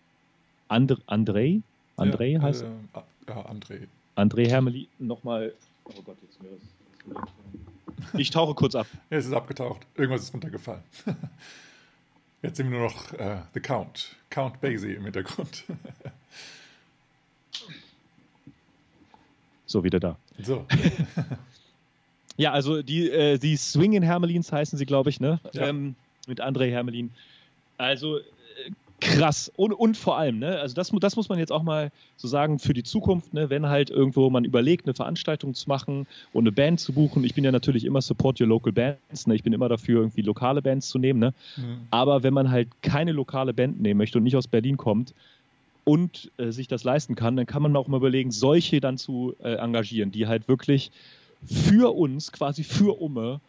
[0.67, 1.62] And André,
[1.98, 3.88] André ja, heißt äh, Ja, André.
[4.15, 5.54] André Hermeli nochmal.
[5.86, 7.30] Oh Gott, jetzt mir das.
[8.13, 8.88] Ich tauche kurz ab.
[9.10, 9.86] Ja, es ist abgetaucht.
[9.95, 10.84] Irgendwas ist runtergefallen.
[12.41, 14.15] Jetzt sind wir nur noch äh, The Count.
[14.30, 15.65] Count Basie im Hintergrund.
[19.65, 20.15] so, wieder da.
[20.41, 20.65] So.
[22.39, 25.39] ja, also die, äh, die Swingin' Hermelins heißen sie, glaube ich, ne?
[25.54, 25.67] Ja.
[25.67, 25.95] Ähm,
[26.28, 27.12] mit André Hermelin.
[27.78, 28.19] Also
[28.99, 29.52] krass.
[29.56, 32.60] Und, und vor allem, ne, also das, das muss man jetzt auch mal so sagen
[32.60, 36.52] für die Zukunft, ne, wenn halt irgendwo man überlegt, eine Veranstaltung zu machen und eine
[36.52, 37.23] Band zu buchen.
[37.23, 40.21] Ich bin ja natürlich immer Support Your Local Bands, ne, ich bin immer dafür, irgendwie
[40.21, 41.34] lokale Bands zu nehmen, ne.
[41.58, 41.88] Mhm.
[41.91, 45.13] Aber wenn man halt keine lokale Band nehmen möchte und nicht aus Berlin kommt,
[45.86, 49.34] und äh, sich das leisten kann, dann kann man auch mal überlegen, solche dann zu
[49.41, 50.91] äh, engagieren, die halt wirklich
[51.45, 53.41] für uns, quasi für Umme,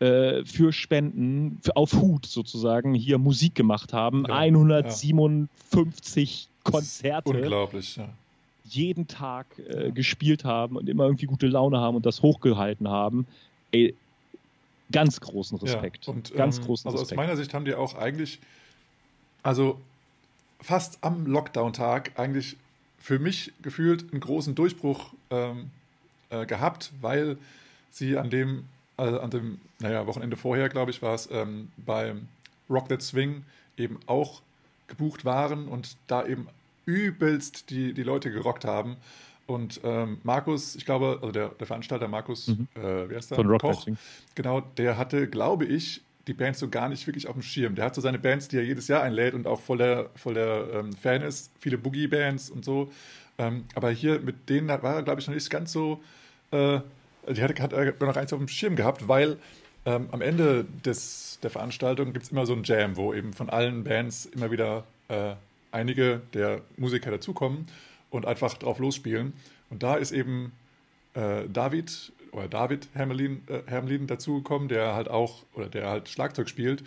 [0.00, 4.24] äh, für Spenden für, auf Hut sozusagen hier Musik gemacht haben.
[4.28, 6.70] Ja, 157 ja.
[6.70, 7.30] Konzerte.
[7.30, 8.08] Unglaublich, ja.
[8.64, 13.26] Jeden Tag äh, gespielt haben und immer irgendwie gute Laune haben und das hochgehalten haben.
[13.72, 13.94] Ey,
[14.90, 16.08] ganz großen Respekt.
[16.08, 17.18] und, ganz ähm, großen also Respekt.
[17.18, 18.38] aus meiner Sicht haben die auch eigentlich,
[19.42, 19.80] also
[20.60, 22.56] fast am Lockdown-Tag eigentlich
[22.98, 25.70] für mich gefühlt einen großen Durchbruch ähm,
[26.34, 27.38] äh, gehabt, weil
[27.90, 28.64] sie an dem
[28.96, 32.28] also an dem, naja, Wochenende vorher, glaube ich, war es ähm, beim
[32.70, 33.44] Rock That Swing
[33.76, 34.40] eben auch
[34.86, 36.48] gebucht waren und da eben
[36.86, 38.96] übelst die, die Leute gerockt haben.
[39.46, 42.68] Und ähm, Markus, ich glaube, also der, der Veranstalter Markus, mhm.
[42.76, 43.36] äh, wie heißt der?
[43.36, 43.86] Von Rock Koch,
[44.34, 47.74] genau, der hatte, glaube ich, die Bands so gar nicht wirklich auf dem Schirm.
[47.74, 50.34] Der hat so seine Bands, die er jedes Jahr einlädt und auch voll der, voll
[50.34, 52.90] der ähm, Fan ist, viele Boogie-Bands und so.
[53.36, 56.00] Ähm, aber hier mit denen war er, glaube ich, noch nicht ganz so
[56.50, 56.80] äh,
[57.28, 59.38] die hat, hat noch eins auf dem Schirm gehabt, weil
[59.86, 63.50] ähm, am Ende des, der Veranstaltung gibt es immer so ein Jam, wo eben von
[63.50, 65.34] allen Bands immer wieder äh,
[65.72, 67.66] einige der Musiker dazukommen
[68.10, 69.32] und einfach drauf losspielen.
[69.70, 70.52] Und da ist eben
[71.14, 76.48] äh, David oder David Hermelin, äh, Hermelin dazugekommen, der halt auch, oder der halt Schlagzeug
[76.48, 76.84] spielt.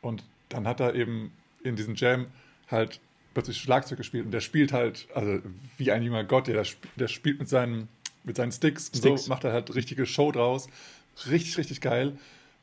[0.00, 2.26] Und dann hat er eben in diesem Jam
[2.70, 3.00] halt
[3.34, 5.40] plötzlich Schlagzeug gespielt und der spielt halt, also
[5.76, 6.64] wie ein junger Gott, der,
[6.96, 7.88] der spielt mit seinen
[8.26, 9.06] mit seinen Sticks, Sticks.
[9.06, 10.68] und so macht er halt richtige Show draus.
[11.30, 12.18] Richtig, richtig geil.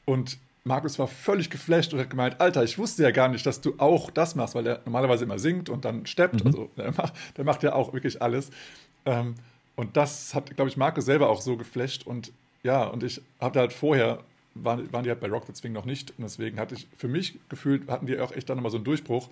[0.06, 3.60] Und Markus war völlig geflasht und hat gemeint, Alter, ich wusste ja gar nicht, dass
[3.60, 6.44] du auch das machst, weil er normalerweise immer singt und dann steppt.
[6.44, 6.48] Mhm.
[6.48, 8.50] Also der macht, der macht ja auch wirklich alles.
[9.06, 9.36] Ähm,
[9.76, 12.06] und das hat, glaube ich, Markus selber auch so geflasht.
[12.06, 14.20] Und ja, und ich habe halt vorher,
[14.54, 16.12] waren, waren die halt bei Rock the Swing noch nicht.
[16.18, 18.86] Und deswegen hatte ich für mich gefühlt, hatten die auch echt dann nochmal so einen
[18.86, 19.30] Durchbruch.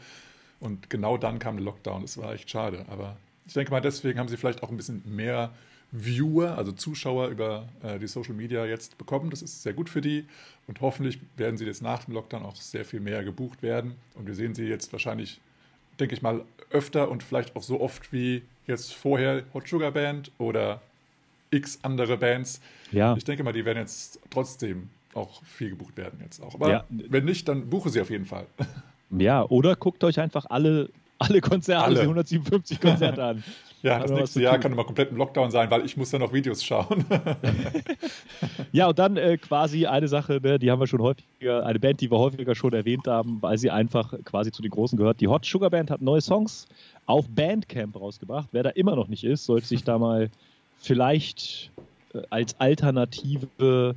[0.60, 2.02] Und genau dann kam der Lockdown.
[2.02, 2.86] Das war echt schade.
[2.90, 3.16] Aber
[3.46, 5.52] ich denke mal, deswegen haben sie vielleicht auch ein bisschen mehr
[5.92, 9.30] Viewer, also Zuschauer über äh, die Social Media jetzt bekommen.
[9.30, 10.26] Das ist sehr gut für die
[10.68, 13.96] und hoffentlich werden sie jetzt nach dem Lockdown auch sehr viel mehr gebucht werden.
[14.16, 15.42] Und wir sehen sie jetzt wahrscheinlich,
[16.00, 20.32] denke ich mal, öfter und vielleicht auch so oft wie jetzt vorher Hot Sugar Band
[20.38, 20.82] oder
[21.50, 22.62] x andere Bands.
[22.92, 23.16] Ja.
[23.18, 26.56] Ich denke mal, die werden jetzt trotzdem auch viel gebucht werden jetzt auch.
[26.56, 26.86] Aber ja.
[26.90, 28.46] wenn nicht, dann buche sie auf jeden Fall.
[29.10, 30.90] Ja, oder guckt euch einfach alle
[31.22, 32.02] alle Konzerte, alle.
[32.02, 33.44] 157 Konzerte an.
[33.82, 36.34] ja, das nächste Jahr kann immer komplett im Lockdown sein, weil ich muss dann noch
[36.34, 37.06] Videos schauen.
[38.72, 42.02] ja, und dann äh, quasi eine Sache, ne, die haben wir schon häufiger, eine Band,
[42.02, 45.20] die wir häufiger schon erwähnt haben, weil sie einfach quasi zu den Großen gehört.
[45.20, 46.68] Die Hot Sugar Band hat neue Songs
[47.06, 48.50] auf Bandcamp rausgebracht.
[48.52, 50.30] Wer da immer noch nicht ist, sollte sich da mal
[50.78, 51.72] vielleicht
[52.14, 53.96] äh, als alternative,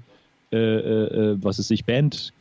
[0.52, 2.32] äh, äh, äh was ist sich, Band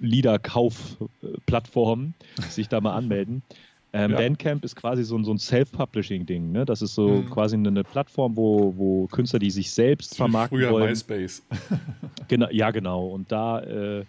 [0.00, 2.14] Liederkaufplattform
[2.48, 3.42] sich da mal anmelden.
[3.92, 4.18] Ähm, ja.
[4.18, 6.52] Bandcamp ist quasi so, so ein Self-Publishing-Ding.
[6.52, 6.66] Ne?
[6.66, 7.30] Das ist so mhm.
[7.30, 10.90] quasi eine, eine, Plattform, wo, wo Künstler, die sich selbst vermarkten früher wollen.
[10.90, 11.42] MySpace.
[12.28, 13.06] genau, ja, genau.
[13.06, 14.04] Und da, äh,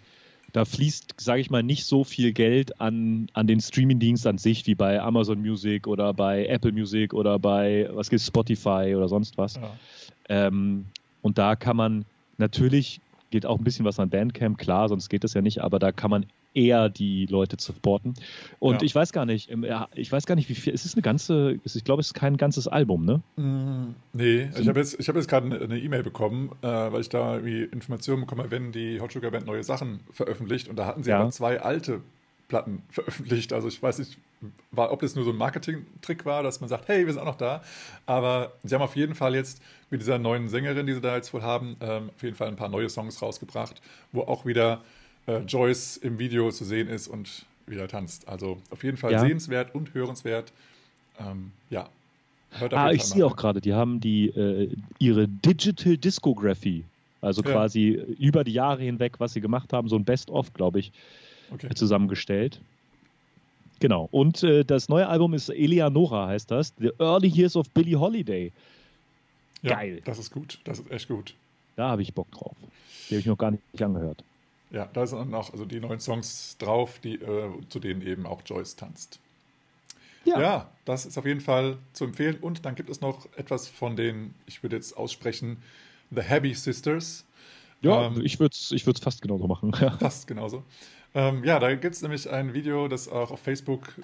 [0.52, 4.66] da fließt, sage ich mal, nicht so viel Geld an, an den Streaming-Dienst an sich
[4.66, 9.38] wie bei Amazon Music oder bei Apple Music oder bei, was gibt's, Spotify oder sonst
[9.38, 9.56] was.
[9.56, 9.70] Ja.
[10.28, 10.84] Ähm,
[11.22, 12.04] und da kann man
[12.36, 15.78] natürlich, geht auch ein bisschen was an Bandcamp, klar, sonst geht das ja nicht, aber
[15.78, 18.14] da kann man eher die Leute zu supporten.
[18.58, 18.82] Und Ja.
[18.82, 20.74] ich weiß gar nicht, ähm, ich weiß gar nicht, wie viel.
[20.74, 23.22] Es ist eine ganze, ich glaube, es ist kein ganzes Album, ne?
[23.36, 27.08] Mm, Nee, ich habe jetzt, ich hab jetzt gerade eine- E-Mail bekommen, äh, weil ich
[27.08, 30.68] da irgendwie Informationen bekommen habe, wenn die Hot Sugar Band neue Sachen veröffentlicht.
[30.68, 31.20] Und da hatten sie Ja.
[31.20, 32.00] aber zwei alte
[32.48, 33.52] Platten veröffentlicht.
[33.52, 34.18] Also ich weiß nicht,
[34.72, 37.26] war, ob das nur so ein Marketing-Trick war, dass man sagt, hey, wir sind auch
[37.26, 37.62] noch da.
[38.06, 41.32] Aber sie haben auf jeden Fall jetzt mit dieser neuen Sängerin, die sie da jetzt
[41.32, 43.80] wohl haben, ähm, auf jeden Fall ein paar neue Songs rausgebracht,
[44.12, 44.80] wo auch wieder
[45.38, 48.26] äh, Joyce im Video zu sehen ist und wieder tanzt.
[48.28, 49.20] Also auf jeden Fall Ja.
[49.20, 50.52] sehenswert und hörenswert.
[51.18, 51.88] Ähm, ja.
[52.52, 56.84] Hört Ah, ich sehe auch gerade, die haben die äh, ihre Digital Discography,
[57.20, 57.52] also Ja.
[57.52, 60.92] quasi über die Jahre hinweg, was sie gemacht haben, so ein Best-of, glaube ich.
[61.52, 61.68] Okay.
[61.74, 62.60] zusammengestellt.
[63.80, 64.08] Genau.
[64.12, 66.72] Und äh, das neue Album ist Eleanora, heißt das.
[66.78, 68.52] The Early Years of Billie Holiday.
[69.62, 70.00] Ja, Geil.
[70.04, 70.60] Das ist gut.
[70.64, 71.34] Das ist echt gut.
[71.76, 72.54] Da habe ich Bock drauf.
[73.08, 74.22] Die habe ich noch gar nicht angehört.
[74.70, 78.42] Ja, da sind auch also die neuen Songs drauf, die, äh, zu denen eben auch
[78.44, 79.18] Joyce tanzt.
[80.24, 80.70] Ja.
[80.84, 82.36] das ist auf jeden Fall zu empfehlen.
[82.40, 85.62] Und dann gibt es noch etwas von den, ich würde jetzt aussprechen,
[86.10, 87.24] The Happy Sisters.
[87.80, 89.72] Ja, Ähm, ich würde es ich würd's fast genauso machen.
[89.80, 89.90] Ja.
[89.98, 90.62] Fast genauso.
[91.14, 93.94] Ähm, ja, da gibt es nämlich ein Video, das auch auf Facebook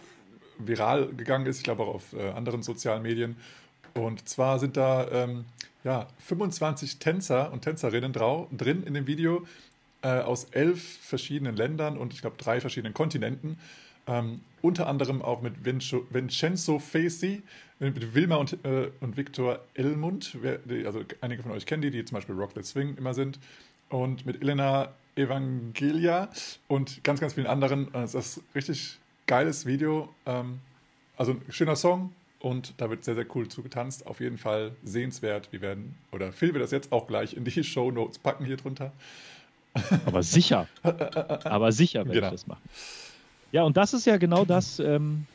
[0.58, 3.36] viral gegangen ist, ich glaube auch auf äh, anderen sozialen Medien.
[3.94, 5.44] Und zwar sind da ähm,
[5.84, 9.46] ja, 25 Tänzer und Tänzerinnen drau drin in dem Video
[10.02, 13.58] äh, aus elf verschiedenen Ländern und ich glaube drei verschiedenen Kontinenten.
[14.06, 17.40] Ähm, unter anderem auch mit Vincenzo, Vincenzo äh,
[17.80, 20.36] mit Wilma und, äh, und Victor Elmund.
[20.40, 23.14] Wer, die, also einige von euch kennen die, die zum Beispiel Rock the Swing immer
[23.14, 23.38] sind.
[23.88, 26.28] Und mit Elena Evangelia
[26.68, 27.92] und ganz, ganz vielen anderen.
[27.94, 30.08] Es ist ein richtig geiles Video.
[30.26, 30.60] Ähm,
[31.16, 34.06] also ein schöner Song und da wird sehr, sehr cool zugetanzt.
[34.06, 35.48] Auf jeden Fall sehenswert.
[35.52, 38.56] Wir werden, oder Phil wird das jetzt auch gleich in die Show Notes packen hier
[38.56, 38.92] drunter.
[40.04, 40.66] Aber sicher.
[40.82, 42.26] Aber sicher werde Genau.
[42.28, 42.62] ich das machen.
[43.52, 45.26] Ja, und das ist ja genau das, ähm,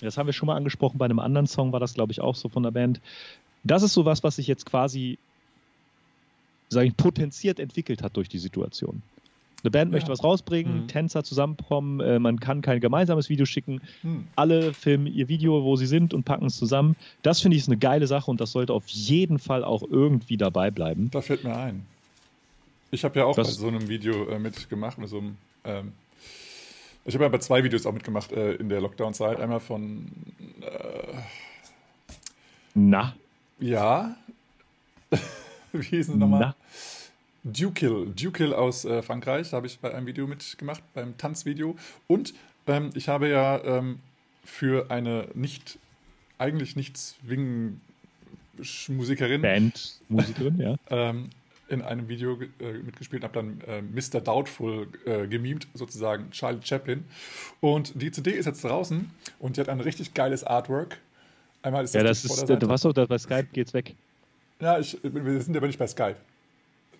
[0.00, 2.34] das haben wir schon mal angesprochen, bei einem anderen Song war das, glaube ich, auch
[2.36, 3.00] so von der Band.
[3.62, 5.18] Das ist sowas, was sich jetzt quasi,
[6.70, 9.02] sage ich, potenziert entwickelt hat durch die Situation.
[9.62, 9.96] Eine Band Ja.
[9.96, 10.88] möchte was rausbringen, Mhm.
[10.88, 14.26] Tänzer zusammenkommen, äh, man kann kein gemeinsames Video schicken, Hm.
[14.36, 16.96] alle filmen ihr Video, wo sie sind und packen es zusammen.
[17.22, 20.36] Das finde ich ist eine geile Sache und das sollte auf jeden Fall auch irgendwie
[20.36, 21.10] dabei bleiben.
[21.10, 21.86] Da fällt mir ein.
[22.90, 25.36] Ich habe ja auch bei so einem Video äh, mitgemacht, mit so einem.
[25.64, 25.92] Ähm,
[27.04, 29.40] ich habe ja bei zwei Videos auch mitgemacht äh, in der Lockdown-Zeit.
[29.40, 30.10] Einmal von.
[30.60, 31.18] Äh,
[32.74, 33.14] Na,
[33.58, 34.16] ja.
[35.72, 36.40] Wie hieß es nochmal?
[36.40, 36.54] na,
[37.44, 38.12] Dukill.
[38.14, 39.50] Dukill aus äh, Frankreich.
[39.50, 41.76] Da habe ich bei einem Video mitgemacht, beim Tanzvideo.
[42.06, 42.32] Und
[42.66, 43.98] ähm, ich habe ja ähm,
[44.44, 45.78] für eine nicht,
[46.38, 47.80] eigentlich nicht Swing
[48.88, 50.76] Musikerin Band, Musikerin, ja.
[50.90, 51.30] ähm,
[51.68, 54.20] in einem Video äh, mitgespielt und habe dann äh, Mr.
[54.20, 57.04] Doubtful äh, gemimt, sozusagen Charlie Chaplin.
[57.60, 61.00] Und die CD ist jetzt draußen und die hat ein richtig geiles Artwork.
[61.62, 62.68] Einmal ist Ja, das ist, Vorderseite.
[62.68, 63.94] was so, da bei Skype geht's weg.
[64.60, 66.16] Ja, ich, wir sind aber nicht bei Skype.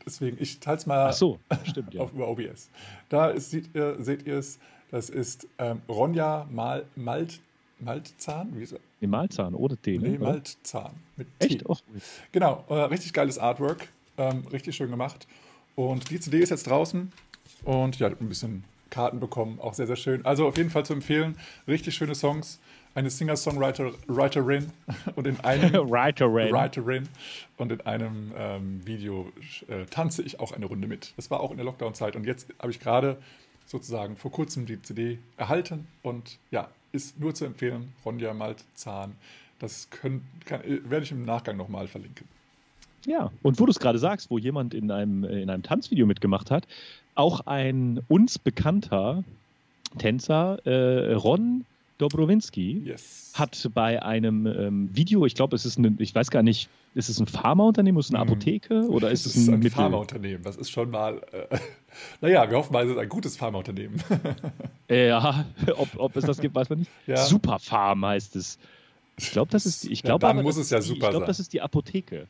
[0.06, 2.00] Deswegen, ich teile es mal Ach so, stimmt, ja.
[2.02, 2.70] auf, über OBS.
[3.08, 4.58] Da ist, seht ihr, seht ihr es,
[4.90, 7.40] das ist ähm, Ronja Mal, Malt,
[7.80, 8.52] Maltzahn?
[8.54, 8.80] Wie ist er?
[9.00, 10.10] Nee, Malzahn, oder T, ne?
[10.10, 10.18] Nee?
[10.18, 10.92] Maltzahn.
[11.16, 11.46] Mit T.
[11.46, 11.64] Echt?
[12.32, 13.88] Genau, äh, richtig geiles Artwork.
[14.18, 15.26] Ähm, richtig schön gemacht.
[15.74, 17.12] Und die CD ist jetzt draußen.
[17.64, 19.58] Und ja, ein bisschen Karten bekommen.
[19.60, 20.24] Auch sehr, sehr schön.
[20.24, 21.36] Also auf jeden Fall zu empfehlen.
[21.66, 22.60] Richtig schöne Songs.
[22.94, 24.72] Eine Singer-Songwriterin
[25.16, 26.52] und in einem Writer Rain.
[26.52, 27.08] Writerin
[27.56, 29.32] und in einem ähm, Video
[29.66, 31.12] äh, tanze ich auch eine Runde mit.
[31.16, 33.18] Das war auch in der Lockdown-Zeit und jetzt habe ich gerade
[33.66, 37.92] sozusagen vor kurzem die CD erhalten und ja, ist nur zu empfehlen.
[38.04, 39.16] Ronja Maltzahn.
[39.58, 42.28] Das können, kann, äh, werde ich im Nachgang nochmal verlinken.
[43.06, 46.06] Ja, und wo du es gerade sagst, wo jemand in einem, äh, in einem Tanzvideo
[46.06, 46.66] mitgemacht hat,
[47.14, 49.24] auch ein uns bekannter
[49.98, 51.64] Tänzer, äh, Ron
[51.98, 53.32] Dobrowinski, Yes.
[53.36, 57.08] hat bei einem ähm, Video, ich glaube, es ist ein, ich weiß gar nicht, ist
[57.08, 58.30] es ein Pharmaunternehmen, ist es eine Mhm.
[58.32, 59.70] Apotheke oder ist das es ist ein, ein Mittel?
[59.76, 60.42] Pharmaunternehmen.
[60.42, 61.56] Das ist schon mal, äh,
[62.20, 64.02] naja, wir hoffen mal, es ist ein gutes Pharmaunternehmen.
[64.88, 66.90] Äh, Ja, ob, ob es das gibt, weiß man nicht.
[67.06, 67.16] Ja.
[67.16, 68.58] Superfarm heißt es.
[69.18, 71.06] Ich glaube, das ist, ich Ja, glaube, dann aber muss das es ja die, super
[71.06, 72.26] Ich glaube, das ist die Apotheke.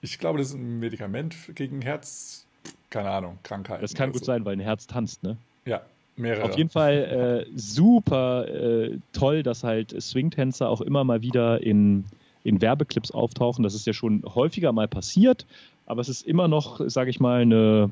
[0.00, 2.46] Ich glaube, das ist ein Medikament gegen Herz,
[2.90, 3.82] keine Ahnung, Krankheiten.
[3.82, 4.26] Das kann gut so.
[4.26, 5.36] sein, weil ein Herz tanzt, ne?
[5.64, 5.82] Ja,
[6.16, 6.44] mehrere.
[6.44, 12.04] Auf jeden Fall äh, super äh, toll, dass halt Swingtänzer auch immer mal wieder in,
[12.44, 13.62] in Werbeclips auftauchen.
[13.64, 15.46] Das ist ja schon häufiger mal passiert,
[15.86, 17.90] aber es ist immer noch, sage ich mal, eine,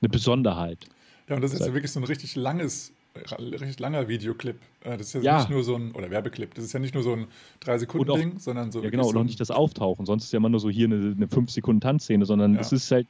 [0.00, 0.78] eine Besonderheit.
[1.28, 2.92] Ja, und das ist ja wirklich so ein richtig langes,
[3.38, 4.56] richtig langer Videoclip.
[4.84, 5.38] Äh, Das ist ja, Ja.
[5.38, 7.26] nicht nur so ein, oder Werbeclip, das ist ja nicht nur so ein
[7.62, 10.06] 3-Sekunden-Ding, sondern so Ja, genau, und so noch ein, nicht das Auftauchen.
[10.06, 12.60] Sonst ist ja immer nur so hier eine, eine 5-Sekunden-Tanzszene, sondern Ja.
[12.60, 13.06] es ist halt.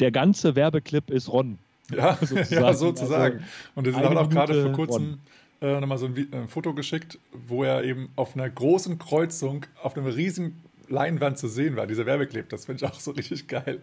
[0.00, 1.58] Der ganze Werbeclip ist Ron.
[1.90, 2.48] Ja, sozusagen.
[2.50, 3.36] ja, sozusagen.
[3.38, 5.18] Also und er hat auch gerade vor kurzem
[5.60, 9.96] äh, nochmal so ein, ein, Foto geschickt, wo er eben auf einer großen Kreuzung auf
[9.96, 12.48] einer riesigen Leinwand zu sehen war, dieser Werbeclip.
[12.48, 13.80] Das finde ich auch so richtig geil.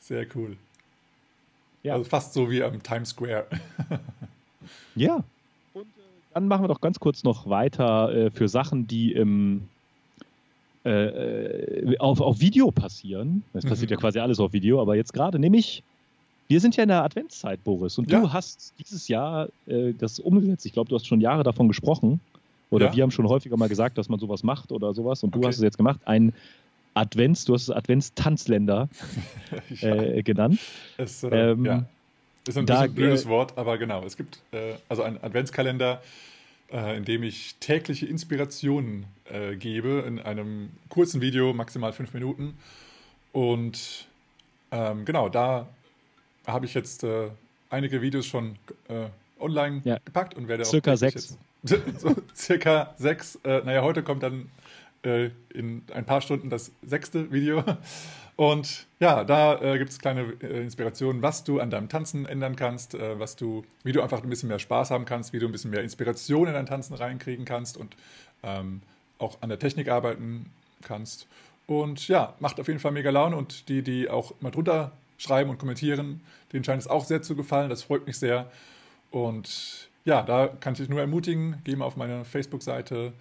[0.00, 0.56] Sehr cool.
[1.82, 1.94] Ja.
[1.94, 3.46] Also fast so wie am Times Square.
[4.94, 5.24] ja.
[5.74, 6.00] Und äh,
[6.34, 9.68] dann machen wir doch ganz kurz noch weiter äh, für Sachen, die im
[10.84, 13.44] äh, äh, auf, auf Video passieren.
[13.52, 13.94] Es passiert mhm.
[13.94, 15.84] ja quasi alles auf Video, aber jetzt gerade, nämlich,
[16.48, 18.20] wir sind ja in der Adventszeit, Boris, und ja.
[18.20, 20.66] du hast dieses Jahr äh, das umgesetzt.
[20.66, 22.20] Ich glaube, du hast schon Jahre davon gesprochen.
[22.70, 22.96] Oder ja.
[22.96, 25.22] wir haben schon häufiger mal gesagt, dass man sowas macht oder sowas.
[25.22, 25.42] Und okay.
[25.42, 26.00] du hast es jetzt gemacht.
[26.04, 26.32] Ein
[26.94, 28.88] Advents, du hast es Adventstanzländer
[29.80, 29.94] ja.
[29.94, 30.58] äh, genannt.
[30.96, 31.84] Es, äh, ähm, ja.
[32.46, 34.04] Ist ein da, bisschen blödes Wort, aber genau.
[34.04, 36.02] Es gibt äh, also einen Adventskalender,
[36.72, 42.54] äh, in dem ich tägliche Inspirationen äh, gebe in einem kurzen Video, maximal fünf Minuten.
[43.32, 44.06] Und
[44.72, 45.68] ähm, genau, da
[46.46, 47.06] habe ich jetzt
[47.70, 48.56] einige Videos schon
[49.38, 49.98] online ja.
[50.04, 51.38] gepackt und werde circa auch sechs.
[51.62, 53.38] Jetzt, so, circa sechs.
[53.44, 54.50] naja, heute kommt dann
[55.04, 57.64] in ein paar Stunden das sechste Video.
[58.36, 62.56] Und ja, da äh, gibt es kleine äh, Inspirationen, was du an deinem Tanzen ändern
[62.56, 65.46] kannst, äh, was du, wie du einfach ein bisschen mehr Spaß haben kannst, wie du
[65.46, 67.94] ein bisschen mehr Inspiration in dein Tanzen reinkriegen kannst und
[68.42, 68.80] ähm,
[69.18, 70.46] auch an der Technik arbeiten
[70.82, 71.26] kannst.
[71.66, 75.50] Und ja, macht auf jeden Fall mega Laune und die, die auch mal drunter schreiben
[75.50, 76.20] und kommentieren,
[76.52, 77.70] denen scheint es auch sehr zu gefallen.
[77.70, 78.50] Das freut mich sehr.
[79.10, 83.12] Und ja, da kann ich dich nur ermutigen, geh mal auf meine Facebook-Seite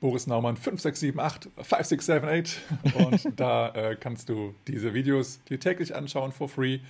[0.00, 2.60] Boris Naumann 5678 5678
[2.94, 6.80] und da äh, kannst du diese Videos dir täglich anschauen for free.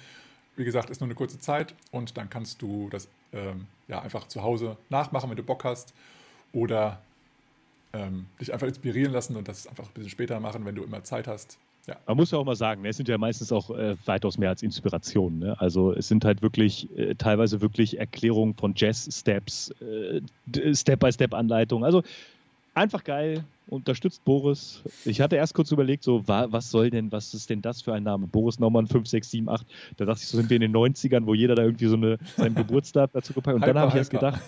[0.56, 4.26] Wie gesagt, ist nur eine kurze Zeit und dann kannst du das ähm, ja einfach
[4.26, 5.94] zu Hause nachmachen, wenn du Bock hast
[6.52, 7.00] oder
[7.92, 11.04] ähm, dich einfach inspirieren lassen und das einfach ein bisschen später machen, wenn du immer
[11.04, 11.58] Zeit hast.
[11.86, 11.96] Ja.
[12.06, 14.48] Man muss ja auch mal sagen, ne, es sind ja meistens auch äh, weitaus mehr
[14.48, 15.38] als Inspirationen.
[15.38, 15.60] Ne?
[15.60, 20.20] Also es sind halt wirklich äh, teilweise wirklich Erklärungen von Jazz-Steps, äh,
[20.74, 21.84] Step-by-Step-Anleitungen.
[21.84, 22.02] Also
[22.76, 24.82] einfach geil, unterstützt Boris.
[25.04, 28.04] Ich hatte erst kurz überlegt, so, was soll denn, was ist denn das für ein
[28.04, 28.26] Name?
[28.26, 29.94] Boris Naumann 5678.
[29.96, 32.18] Da dachte ich, so sind wir in den 90ern, wo jeder da irgendwie so eine,
[32.36, 33.56] seinen Geburtstag dazu gepackt.
[33.56, 34.40] Und hyper, dann habe ich erst gedacht,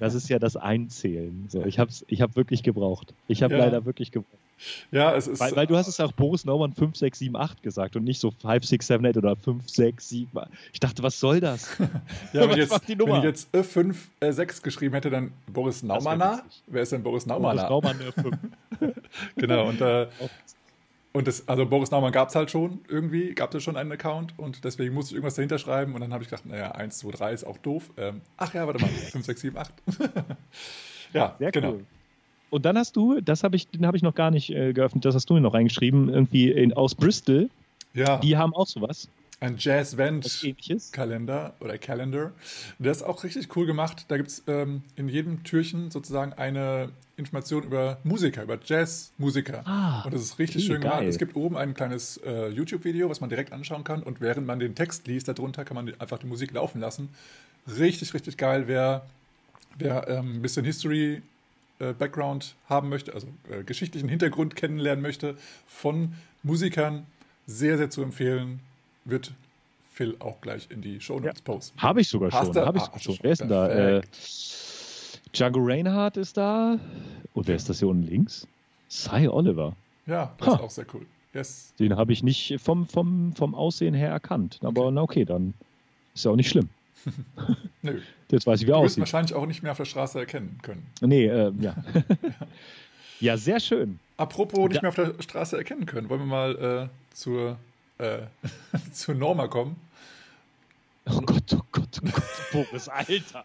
[0.00, 1.46] das ist ja das Einzählen.
[1.48, 3.14] So, ich habe ich hab wirklich gebraucht.
[3.28, 3.64] Ich habe ja.
[3.64, 4.38] leider wirklich gebraucht.
[4.90, 5.40] Ja, es ist.
[5.40, 9.36] Weil, weil, du hast es auch Boris Naumann 5678 gesagt und nicht so 5678 oder
[9.36, 10.28] 567.
[10.72, 11.76] Ich dachte, was soll das?
[12.32, 16.42] ja, wenn, jetzt, wenn ich jetzt 5, äh, 6 geschrieben hätte, dann Boris Naumann.
[16.68, 17.56] Wer ist denn Boris Naumann?
[17.56, 18.38] Boris Naumann 5.
[19.36, 20.06] genau, und, äh,
[21.12, 24.32] und das, also Boris Naumann gab es halt schon irgendwie, gab es schon einen Account
[24.38, 27.10] und deswegen musste ich irgendwas dahinter schreiben und dann habe ich gedacht, naja, 1, 2,
[27.10, 27.90] 3 ist auch doof.
[27.98, 29.72] Ähm, ach ja, warte mal, 5, 6, 7, 8.
[31.12, 31.72] ja, Sehr genau.
[31.72, 31.84] Cool.
[32.50, 35.04] Und dann hast du, das habe ich, den habe ich noch gar nicht äh, geöffnet,
[35.04, 37.48] das hast du mir noch reingeschrieben, irgendwie in, aus Bristol.
[37.94, 38.18] Ja.
[38.18, 39.08] Die haben auch sowas.
[39.42, 42.30] Ein Jazz-Vent-Kalender oder Calendar.
[42.78, 44.04] Der ist auch richtig cool gemacht.
[44.06, 49.66] Da gibt es ähm, in jedem Türchen sozusagen eine Information über Musiker, über Jazzmusiker.
[49.66, 51.00] Ah, und das ist richtig okay, schön gemacht.
[51.00, 51.08] Geil.
[51.08, 54.04] Es gibt oben ein kleines äh, YouTube-Video, was man direkt anschauen kann.
[54.04, 57.08] Und während man den Text liest, darunter kann man einfach die Musik laufen lassen.
[57.66, 58.68] Richtig, richtig geil.
[58.68, 59.06] Wer,
[59.76, 61.20] wer ähm, ein bisschen History
[61.80, 65.36] äh, Background haben möchte, also äh, geschichtlichen Hintergrund kennenlernen möchte
[65.66, 66.14] von
[66.44, 67.06] Musikern,
[67.48, 68.60] sehr, sehr zu empfehlen.
[69.04, 69.32] Wird
[69.90, 71.44] Phil auch gleich in die Show Notes ja.
[71.44, 71.82] posten.
[71.82, 72.56] Habe ich sogar schon.
[72.56, 73.18] Habe ich ah, schon.
[73.20, 73.68] Wer ist denn da?
[73.68, 74.02] Äh,
[75.32, 76.78] Django Reinhardt ist da.
[77.34, 78.46] Und wer ist das hier unten links?
[78.88, 79.74] Cy Oliver.
[80.06, 80.54] Ja, das ha.
[80.54, 81.06] ist auch sehr cool.
[81.34, 81.72] Yes.
[81.78, 84.58] Den habe ich nicht vom, vom, vom Aussehen her erkannt.
[84.62, 84.92] Aber okay.
[84.92, 85.54] na okay, dann
[86.14, 86.68] ist ja auch nicht schlimm.
[87.82, 88.00] Nö.
[88.30, 89.00] Jetzt weiß ich, wie er aussieht.
[89.00, 90.86] wahrscheinlich auch nicht mehr auf der Straße erkennen können.
[91.00, 91.76] Nee, äh, ja.
[93.20, 93.98] ja, sehr schön.
[94.18, 97.58] Apropos nicht mehr auf der Straße erkennen können, wollen wir mal äh, zur,
[98.02, 98.26] äh,
[98.92, 99.76] zur Norma kommen?
[101.06, 103.44] Oh Gott, oh Gott, oh Gott, Boris, Alter.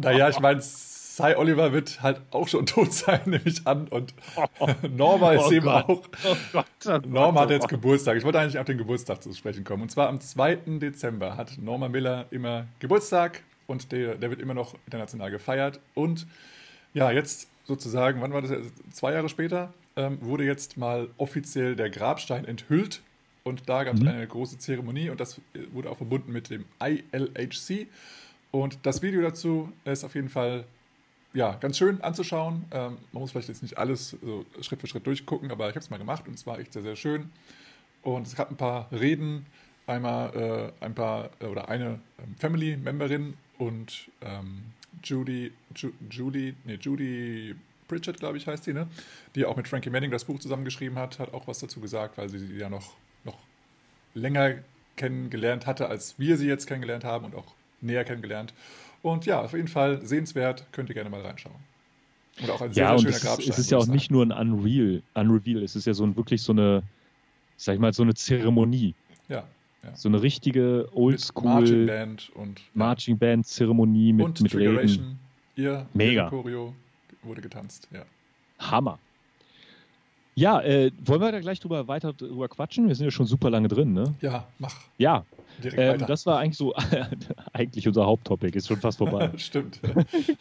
[0.00, 0.60] naja, ich meine,
[1.20, 3.88] Cy Oliver wird halt auch schon tot sein, nehme ich an.
[3.88, 4.14] Und
[4.96, 5.88] Norma ist oh eben Gott.
[5.88, 6.02] auch.
[6.24, 8.16] Oh Gott, oh Norma hat jetzt Geburtstag.
[8.16, 9.82] Ich wollte eigentlich auf den Geburtstag zu sprechen kommen.
[9.82, 10.56] Und zwar am 2.
[10.78, 15.80] Dezember hat Norma Miller immer Geburtstag und der, der wird immer noch international gefeiert.
[15.94, 16.26] Und
[16.94, 18.52] ja, jetzt sozusagen, wann war das?
[18.92, 23.02] Zwei Jahre später ähm, wurde jetzt mal offiziell der Grabstein enthüllt.
[23.42, 24.08] Und da gab es mhm.
[24.08, 25.40] eine große Zeremonie und das
[25.72, 27.86] wurde auch verbunden mit dem ILHC.
[28.50, 30.64] Und das Video dazu ist auf jeden Fall
[31.32, 32.64] ja, ganz schön anzuschauen.
[32.70, 35.84] Ähm, man muss vielleicht jetzt nicht alles so Schritt für Schritt durchgucken, aber ich habe
[35.84, 37.30] es mal gemacht und es war echt sehr, sehr schön.
[38.02, 39.46] Und es gab ein paar Reden,
[39.86, 44.62] einmal äh, ein paar äh, oder eine ähm, Family-Memberin und ähm,
[45.04, 47.54] Judy, Ju, Judy, nee, Judy
[47.90, 48.86] Pritchett, glaube ich, heißt sie, ne?
[49.34, 52.28] die auch mit Frankie Manning das Buch zusammengeschrieben hat, hat auch was dazu gesagt, weil
[52.28, 53.36] sie sie ja noch, noch
[54.14, 54.54] länger
[54.94, 57.46] kennengelernt hatte, als wir sie jetzt kennengelernt haben und auch
[57.80, 58.54] näher kennengelernt.
[59.02, 61.56] Und ja, auf jeden Fall sehenswert, könnt ihr gerne mal reinschauen.
[62.40, 63.48] Und auch ein sehr, ja, sehr schöner es Grabstein.
[63.48, 66.16] Ist, es ist ja auch nicht nur ein Unreal, Unreveal, es ist ja so ein,
[66.16, 66.84] wirklich so eine,
[67.56, 68.94] sag ich mal, so eine Zeremonie.
[69.28, 69.42] Ja.
[69.82, 69.96] ja.
[69.96, 75.18] So eine richtige Oldschool Marching Band und Marching Band Zeremonie mit, und mit Reden.
[75.56, 76.28] Ihr Mega.
[76.28, 76.72] Choreo
[77.22, 78.04] wurde getanzt, ja.
[78.58, 78.98] Hammer.
[80.34, 82.88] Ja, äh, wollen wir da gleich drüber weiter drüber quatschen?
[82.88, 84.14] Wir sind ja schon super lange drin, ne?
[84.20, 84.74] Ja, mach.
[84.96, 85.24] Ja.
[85.62, 86.74] Ähm, das war eigentlich so,
[87.52, 89.30] eigentlich unser Haupttopic, ist schon fast vorbei.
[89.36, 89.80] Stimmt.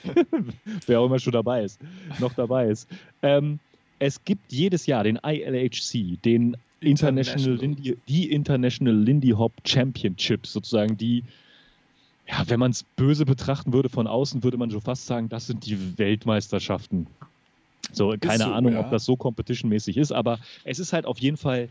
[0.85, 1.81] Wer auch immer schon dabei ist,
[2.19, 2.87] noch dabei ist.
[3.21, 3.59] Ähm,
[3.97, 10.95] es gibt jedes Jahr den ILHC, den International, Lindy, die International Lindy Hop Championships, sozusagen
[10.95, 11.23] die,
[12.29, 15.47] ja, wenn man es böse betrachten würde von außen, würde man schon fast sagen, das
[15.47, 17.07] sind die Weltmeisterschaften
[17.91, 18.81] so, keine so, Ahnung, ja.
[18.81, 21.69] ob das so competitionmäßig ist, aber es ist halt auf jeden Fall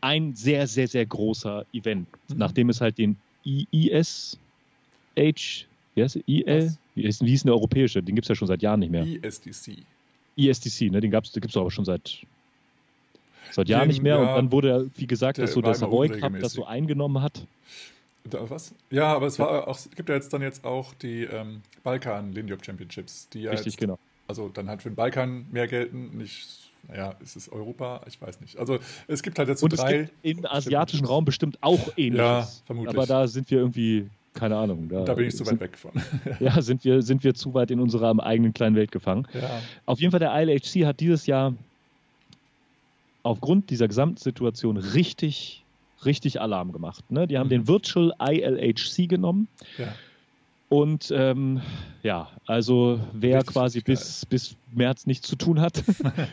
[0.00, 2.38] ein sehr, sehr, sehr großer Event, mhm.
[2.38, 4.36] nachdem es halt den ISH,
[5.16, 6.76] wie heißt IL?
[6.94, 8.02] Wie ist, wie ist denn der europäische?
[8.02, 9.04] Den gibt es ja schon seit Jahren nicht mehr.
[9.04, 9.78] ISDC.
[10.36, 11.00] ISDC, ne?
[11.00, 12.22] den, den gibt es aber schon seit,
[13.50, 14.16] seit Jahren den, nicht mehr.
[14.16, 17.46] Ja, und dann wurde, wie gesagt, dass so der Savoy Cup das so eingenommen hat.
[18.28, 18.74] Da, was?
[18.90, 22.54] Ja, aber es war auch, gibt ja jetzt dann jetzt auch die ähm, Balkan Lindy
[22.60, 23.98] Championships, die ja Richtig, jetzt, genau
[24.28, 26.46] also dann halt für den Balkan mehr gelten, nicht,
[26.88, 28.02] naja, ist es Europa?
[28.06, 28.58] Ich weiß nicht.
[28.58, 30.00] Also es gibt halt jetzt so Und drei.
[30.00, 32.18] Es gibt im asiatischen Raum bestimmt auch ähnliches.
[32.18, 32.96] Ja, vermutlich.
[32.96, 34.88] Aber da sind wir irgendwie, keine Ahnung.
[34.88, 35.92] Da, da bin ich zu weit weg von.
[36.40, 39.26] ja, sind wir, sind wir zu weit in unserer eigenen kleinen Welt gefangen.
[39.32, 39.60] Ja.
[39.84, 41.54] Auf jeden Fall, der ILHC hat dieses Jahr
[43.22, 45.64] aufgrund dieser Gesamtsituation richtig,
[46.04, 47.10] richtig Alarm gemacht.
[47.10, 47.26] Ne?
[47.26, 47.50] Die haben mhm.
[47.50, 49.48] den Virtual ILHC genommen.
[49.78, 49.94] Ja
[50.68, 51.60] und ähm,
[52.02, 55.82] ja, also wer Richtig quasi bis, bis März nichts zu tun hat,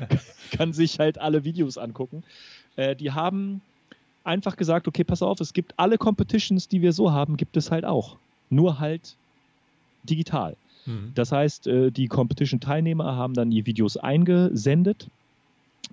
[0.51, 2.23] kann sich halt alle Videos angucken.
[2.75, 3.61] Äh, die haben
[4.23, 7.69] einfach gesagt, okay, pass auf, es gibt alle Competitions, die wir so haben, gibt es
[7.69, 8.17] halt auch.
[8.49, 9.15] Nur halt
[10.03, 10.55] digital.
[10.87, 11.11] Mhm.
[11.13, 15.07] Das heißt, äh, die Competition-Teilnehmer haben dann die Videos eingesendet.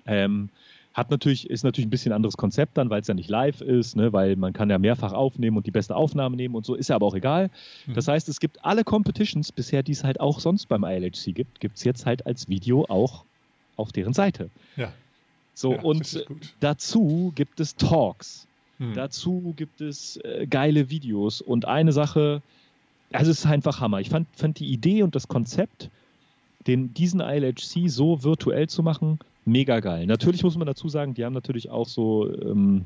[0.07, 0.49] Ähm,
[0.93, 3.95] hat natürlich, ist natürlich ein bisschen anderes Konzept dann, weil es ja nicht live ist,
[3.95, 4.11] ne?
[4.11, 6.95] weil man kann ja mehrfach aufnehmen und die beste Aufnahme nehmen und so, ist ja
[6.95, 7.49] aber auch egal.
[7.85, 7.93] Mhm.
[7.93, 11.59] Das heißt, es gibt alle Competitions bisher, die es halt auch sonst beim ILHC gibt,
[11.61, 13.23] gibt es jetzt halt als Video auch
[13.77, 14.49] auf deren Seite.
[14.75, 14.91] Ja.
[15.53, 16.25] So, ja, und
[16.59, 18.47] dazu gibt es Talks.
[18.77, 18.93] Mhm.
[18.93, 22.41] Dazu gibt es äh, geile Videos und eine Sache,
[23.13, 24.01] also es ist einfach Hammer.
[24.01, 25.89] Ich fand, fand die Idee und das Konzept,
[26.67, 30.05] den, diesen ILHC so virtuell zu machen, mega geil.
[30.05, 32.85] Natürlich muss man dazu sagen, die haben natürlich auch so ähm,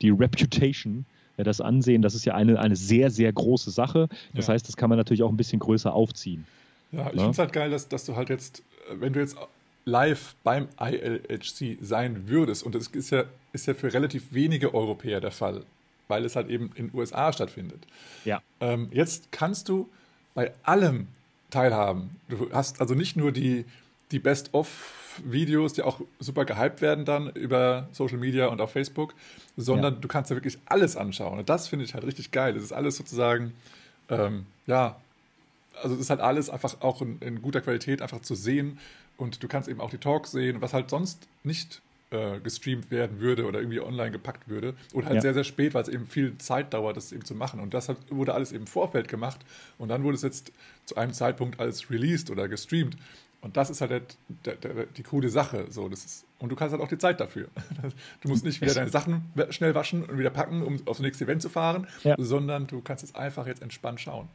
[0.00, 1.04] die Reputation,
[1.36, 4.08] ja, das Ansehen, das ist ja eine, eine sehr, sehr große Sache.
[4.34, 4.54] Das ja.
[4.54, 6.46] heißt, das kann man natürlich auch ein bisschen größer aufziehen.
[6.90, 7.22] Ja, ich ja?
[7.22, 9.36] finde es halt geil, dass, dass du halt jetzt, wenn du jetzt
[9.84, 15.20] live beim ILHC sein würdest, und das ist ja, ist ja für relativ wenige Europäer
[15.20, 15.64] der Fall,
[16.08, 17.86] weil es halt eben in den USA stattfindet.
[18.24, 18.42] Ja.
[18.60, 19.88] Ähm, jetzt kannst du
[20.34, 21.08] bei allem
[21.50, 22.10] teilhaben.
[22.28, 23.64] Du hast also nicht nur die,
[24.12, 29.14] die Best-of-Videos, die auch super gehypt werden dann über Social Media und auf Facebook,
[29.56, 30.00] sondern ja.
[30.00, 31.38] du kannst ja wirklich alles anschauen.
[31.38, 32.56] Und das finde ich halt richtig geil.
[32.56, 33.52] Es ist alles sozusagen,
[34.08, 34.96] ähm, ja,
[35.82, 38.78] also es ist halt alles einfach auch in, in, guter Qualität einfach zu sehen.
[39.16, 43.20] Und du kannst eben auch die Talks sehen, was halt sonst nicht äh, gestreamt werden
[43.20, 44.74] würde oder irgendwie online gepackt würde.
[44.92, 45.22] Oder halt ja.
[45.22, 47.60] sehr, sehr spät, weil es eben viel Zeit dauert, das eben zu machen.
[47.60, 49.40] Und das hat, wurde alles eben im Vorfeld gemacht.
[49.78, 50.52] Und dann wurde es jetzt
[50.84, 52.96] zu einem Zeitpunkt alles released oder gestreamt.
[53.42, 54.02] Und das ist halt der,
[54.44, 55.66] der, der, die coole Sache.
[55.68, 57.48] So, das ist, und du kannst halt auch die Zeit dafür.
[58.20, 61.42] Du musst nicht wieder deine Sachen schnell waschen und wieder packen, um aufs nächste Event
[61.42, 62.14] zu fahren, ja.
[62.18, 64.28] sondern du kannst es einfach jetzt entspannt schauen.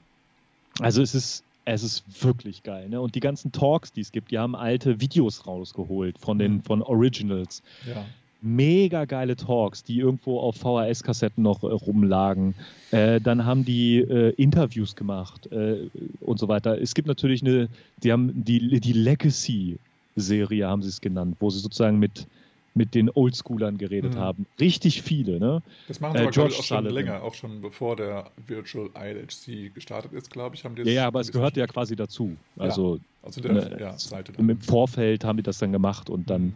[0.82, 2.90] Also es ist, es ist wirklich geil.
[2.90, 3.00] Ne?
[3.00, 6.64] Und die ganzen Talks, die es gibt, die haben alte Videos rausgeholt von den mhm.
[6.64, 7.64] von Originals.
[7.86, 8.06] Ja
[8.42, 12.56] mega geile Talks, die irgendwo auf VHS-Kassetten noch äh, rumlagen.
[12.92, 15.90] Äh, dann haben die äh, Interviews gemacht äh,
[16.22, 16.80] und so weiter.
[16.80, 17.70] Es gibt natürlich eine,
[18.04, 22.28] die haben die, die Legacy-Serie, haben sie es genannt, wo sie sozusagen mit,
[22.76, 24.20] mit den Oldschoolern geredet mhm.
[24.20, 24.46] haben.
[24.60, 25.62] Richtig viele, ne?
[25.88, 26.94] Das machen sie aber, ich, auch schon Sullivan.
[26.94, 31.08] länger, auch schon bevor der Virtual ILHC gestartet ist, glaube ich, haben die Ja, ja,
[31.08, 32.38] aber es gehört ja quasi dazu.
[32.58, 34.48] Also, ja, also der, ne, ja, Seite dann.
[34.48, 36.54] im Vorfeld haben die das dann gemacht und dann mhm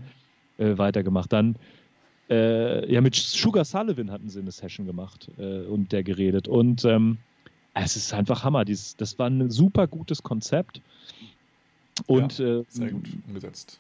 [0.62, 1.34] äh, weitergemacht.
[1.34, 1.56] Dann
[2.30, 6.48] äh, ja, mit Sugar Sullivan hatten sie eine Session gemacht äh, und der geredet.
[6.48, 7.18] Und ähm,
[7.74, 8.64] es ist einfach Hammer.
[8.64, 10.82] Dieses, das war ein super gutes Konzept.
[12.08, 13.80] Und, ja, äh, sehr gut umgesetzt.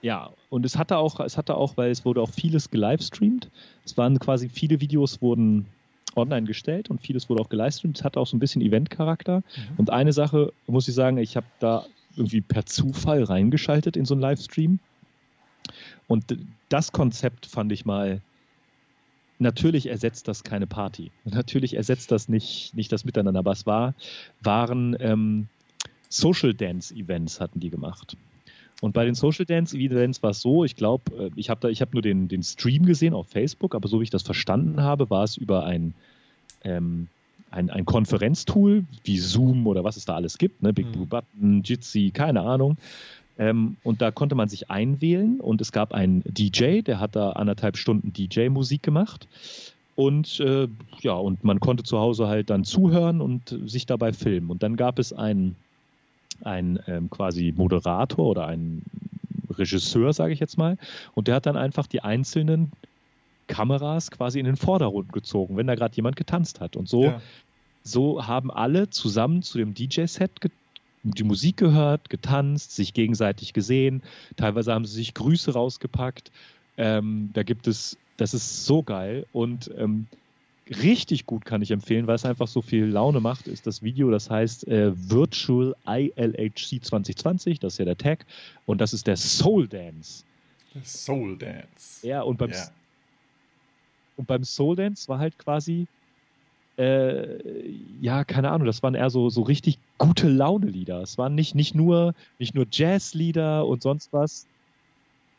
[0.00, 3.50] Ja, und es hatte auch, es hatte auch, weil es wurde auch vieles gelivestreamt.
[3.84, 5.66] Es waren quasi viele Videos wurden
[6.14, 7.98] online gestellt und vieles wurde auch gelivestreamt.
[7.98, 9.38] Es hatte auch so ein bisschen Event-Charakter.
[9.38, 9.42] Mhm.
[9.76, 11.84] Und eine Sache muss ich sagen, ich habe da
[12.16, 14.78] irgendwie per Zufall reingeschaltet in so einen Livestream
[16.08, 16.36] und
[16.68, 18.20] das Konzept fand ich mal
[19.38, 21.12] natürlich ersetzt das keine Party.
[21.24, 23.94] Natürlich ersetzt das nicht, nicht das Miteinander, aber es war,
[24.42, 25.46] waren ähm,
[26.08, 28.16] Social Dance Events hatten die gemacht.
[28.80, 31.92] Und bei den Social Dance Events war es so, ich glaube, äh, ich habe hab
[31.92, 35.24] nur den, den Stream gesehen auf Facebook, aber so wie ich das verstanden habe, war
[35.24, 35.94] es über ein,
[36.62, 37.08] ähm,
[37.50, 40.72] ein, ein Konferenztool wie Zoom oder was es da alles gibt, ne?
[40.72, 40.92] Big mhm.
[40.92, 42.76] Blue Button, Jitsi, keine Ahnung.
[43.38, 47.30] Ähm, und da konnte man sich einwählen und es gab einen DJ, der hat da
[47.30, 49.28] anderthalb Stunden DJ-Musik gemacht.
[49.94, 50.68] Und äh,
[51.00, 54.50] ja, und man konnte zu Hause halt dann zuhören und sich dabei filmen.
[54.50, 55.56] Und dann gab es einen,
[56.44, 58.84] einen ähm, quasi Moderator oder einen
[59.50, 60.78] Regisseur, sage ich jetzt mal.
[61.14, 62.72] Und der hat dann einfach die einzelnen
[63.48, 66.76] Kameras quasi in den Vordergrund gezogen, wenn da gerade jemand getanzt hat.
[66.76, 67.20] Und so, ja.
[67.82, 70.40] so haben alle zusammen zu dem DJ-Set
[71.02, 74.02] die Musik gehört, getanzt, sich gegenseitig gesehen.
[74.36, 76.30] Teilweise haben sie sich Grüße rausgepackt.
[76.76, 80.06] Ähm, da gibt es, das ist so geil und ähm,
[80.68, 84.10] richtig gut kann ich empfehlen, weil es einfach so viel Laune macht, ist das Video,
[84.10, 88.26] das heißt äh, Virtual ILHC 2020, das ist ja der Tag
[88.66, 90.24] und das ist der Soul Dance.
[90.84, 92.06] Soul Dance.
[92.06, 92.70] Ja, und beim, yeah.
[94.16, 95.86] und beim Soul Dance war halt quasi
[96.78, 97.38] äh,
[98.00, 101.02] ja, keine Ahnung, das waren eher so, so richtig gute Laune-Lieder.
[101.02, 104.46] Es waren nicht, nicht nur, nicht nur Jazz-Lieder und sonst was,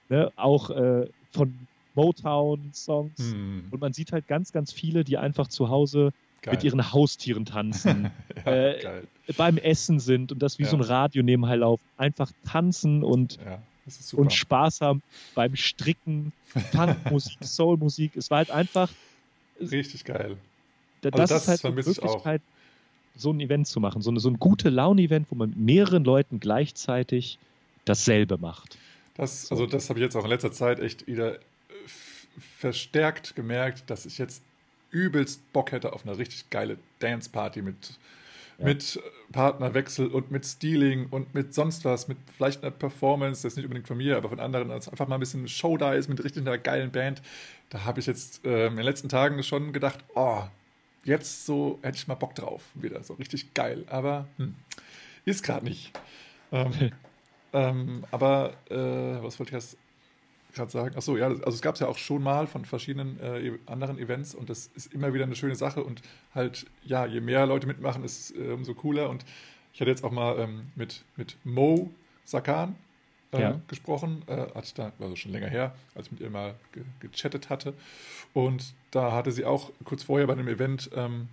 [0.09, 0.31] ne?
[0.35, 1.57] auch äh, von
[1.95, 3.17] Motown-Songs.
[3.17, 3.67] Hm.
[3.71, 6.11] Und man sieht halt ganz, ganz viele, die einfach zu Hause
[6.41, 6.55] geil.
[6.55, 8.11] mit ihren Haustieren tanzen,
[8.45, 9.03] ja, äh,
[9.37, 10.69] beim Essen sind und das wie ja.
[10.69, 13.61] so ein Radio nebenher laufen, einfach tanzen und, ja,
[14.11, 15.01] und Spaß haben
[15.35, 18.17] beim Stricken, Funkmusik, Soulmusik.
[18.17, 18.91] Es war halt einfach.
[19.59, 20.37] Richtig geil
[21.01, 22.41] das, also das ist halt die Möglichkeit,
[23.15, 24.01] so ein Event zu machen.
[24.01, 27.37] So, eine, so ein gute Laune-Event, wo man mit mehreren Leuten gleichzeitig
[27.85, 28.77] dasselbe macht.
[29.15, 29.55] Das, so.
[29.55, 31.39] Also das habe ich jetzt auch in letzter Zeit echt wieder
[32.57, 34.41] verstärkt gemerkt, dass ich jetzt
[34.91, 37.97] übelst Bock hätte auf eine richtig geile Dance-Party mit,
[38.57, 38.65] ja.
[38.65, 38.99] mit
[39.31, 43.65] Partnerwechsel und mit Stealing und mit sonst was, mit vielleicht einer Performance, das ist nicht
[43.65, 46.23] unbedingt von mir, aber von anderen, als einfach mal ein bisschen Show da ist mit
[46.23, 47.21] richtig einer geilen Band.
[47.69, 50.43] Da habe ich jetzt äh, in den letzten Tagen schon gedacht, oh,
[51.03, 53.85] jetzt so hätte ich mal Bock drauf, wieder so richtig geil.
[53.89, 54.55] Aber hm,
[55.25, 55.91] ist gerade nicht.
[56.51, 56.91] Ähm,
[57.53, 59.77] ähm, aber äh, was wollte ich jetzt
[60.53, 60.95] gerade sagen?
[60.95, 63.97] Achso, ja, also es gab es ja auch schon mal von verschiedenen äh, e-, anderen
[63.99, 66.01] Events und das ist immer wieder eine schöne Sache und
[66.33, 69.09] halt, ja, je mehr Leute mitmachen, ist äh, umso cooler.
[69.09, 69.25] Und
[69.73, 71.91] ich hatte jetzt auch mal ähm, mit, mit Mo
[72.25, 72.75] Sakan,
[73.31, 73.61] äh, ja.
[73.67, 74.23] gesprochen.
[74.27, 77.73] Äh, ich da, also schon länger her, als ich mit ihr mal ge gechattet hatte.
[78.33, 81.29] Und da hatte sie auch kurz vorher bei einem Event, ähm,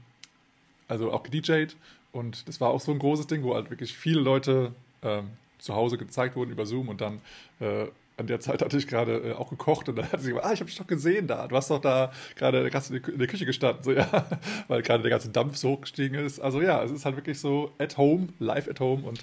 [0.88, 1.76] also auch gedjed.
[2.12, 4.72] Und das war auch so ein großes Ding, wo halt wirklich viele Leute
[5.02, 7.20] ähm, zu Hause gezeigt wurden über Zoom und dann
[7.60, 7.86] äh,
[8.18, 10.52] an der Zeit hatte ich gerade äh, auch gekocht und dann hat sie gesagt, ah,
[10.52, 11.46] ich habe dich doch gesehen da.
[11.48, 14.26] Du hast doch da gerade in der Küche gestanden, so ja,
[14.68, 16.40] weil gerade der ganze Dampf so hochgestiegen ist.
[16.40, 19.20] Also ja, es ist halt wirklich so at home, live at home und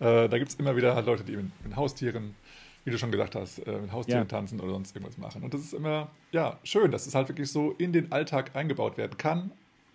[0.00, 2.34] äh, da gibt es immer wieder halt Leute, die mit, mit, Haustieren,
[2.84, 4.28] wie du schon gesagt hast, äh, mit Haustieren ja.
[4.28, 5.42] tanzen oder sonst irgendwas machen.
[5.44, 8.96] Und das ist immer, ja, schön, dass es halt wirklich so in den Alltag eingebaut
[8.96, 9.52] werden kann.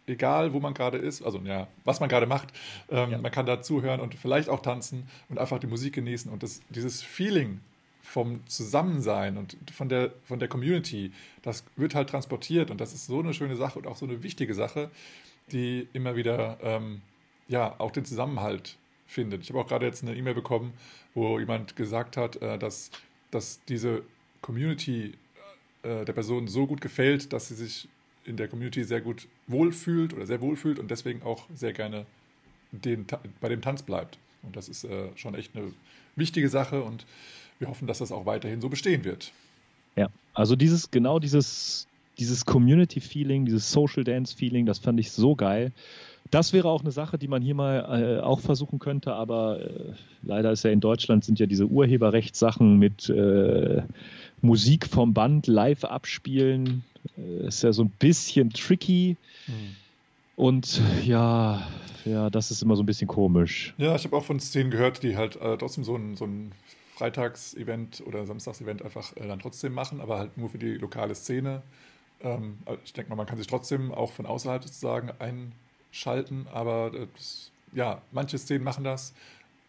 [0.09, 2.53] Egal, wo man gerade ist, also ja, was man gerade macht,
[2.89, 3.17] ähm, ja.
[3.17, 6.61] man kann da zuhören und vielleicht auch tanzen und einfach die Musik genießen und das,
[6.69, 7.59] dieses Feeling
[8.07, 13.05] vom Zusammensein und von der, von der Community, das wird halt transportiert und das ist
[13.05, 14.89] so eine schöne Sache und auch so eine wichtige Sache,
[15.51, 17.01] die immer wieder ähm,
[17.49, 18.77] ja auch den Zusammenhalt
[19.07, 19.43] findet.
[19.43, 20.71] Ich habe auch gerade jetzt eine E-Mail bekommen,
[21.13, 22.91] wo jemand gesagt hat, äh, dass,
[23.29, 24.03] dass diese
[24.41, 25.15] Community
[25.83, 27.89] äh, der Person so gut gefällt, dass sie sich
[28.23, 32.05] in der Community sehr gut wohlfühlt oder sehr wohlfühlt und deswegen auch sehr gerne
[32.71, 33.05] den,
[33.41, 34.17] bei dem Tanz bleibt.
[34.43, 35.73] Und das ist äh, schon echt eine
[36.15, 37.05] wichtige Sache und
[37.59, 39.31] wir hoffen, dass das auch weiterhin so bestehen wird.
[39.95, 41.87] Ja, also dieses, genau dieses,
[42.19, 45.71] dieses Community-Feeling, dieses Social Dance-Feeling, das fand ich so geil.
[46.29, 49.93] Das wäre auch eine Sache, die man hier mal äh, auch versuchen könnte, aber äh,
[50.23, 53.83] leider ist ja in Deutschland sind ja diese Urheberrechtssachen mit äh,
[54.41, 56.83] Musik vom Band live abspielen,
[57.17, 59.15] äh, ist ja so ein bisschen tricky.
[59.47, 59.75] Mhm.
[60.35, 61.65] Und ja,
[62.05, 63.73] ja, das ist immer so ein bisschen komisch.
[63.77, 66.51] Ja, ich habe auch von Szenen gehört, die halt äh, trotzdem so ein, so ein
[66.97, 71.61] Freitagsevent oder Samstagsevent einfach äh, dann trotzdem machen, aber halt nur für die lokale Szene.
[72.21, 76.91] Ähm, also ich denke mal, man kann sich trotzdem auch von außerhalb sozusagen einschalten, aber
[76.93, 79.13] äh, das, ja, manche Szenen machen das.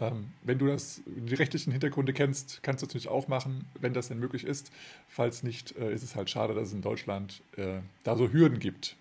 [0.00, 3.92] Ähm, wenn du das, die rechtlichen Hintergründe kennst, kannst du es natürlich auch machen, wenn
[3.92, 4.70] das denn möglich ist.
[5.08, 8.58] Falls nicht, äh, ist es halt schade, dass es in Deutschland äh, da so Hürden
[8.58, 8.96] gibt.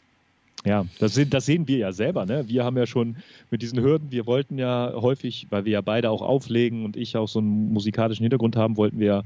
[0.67, 2.25] Ja, das, sind, das sehen wir ja selber.
[2.25, 2.43] Ne?
[2.49, 3.15] Wir haben ja schon
[3.51, 7.15] mit diesen Hürden, wir wollten ja häufig, weil wir ja beide auch auflegen und ich
[7.15, 9.23] auch so einen musikalischen Hintergrund haben, wollten wir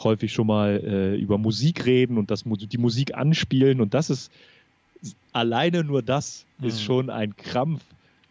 [0.00, 3.80] häufig schon mal äh, über Musik reden und das, die Musik anspielen.
[3.80, 4.30] Und das ist
[5.32, 6.68] alleine nur das mhm.
[6.68, 7.82] ist schon ein Krampf,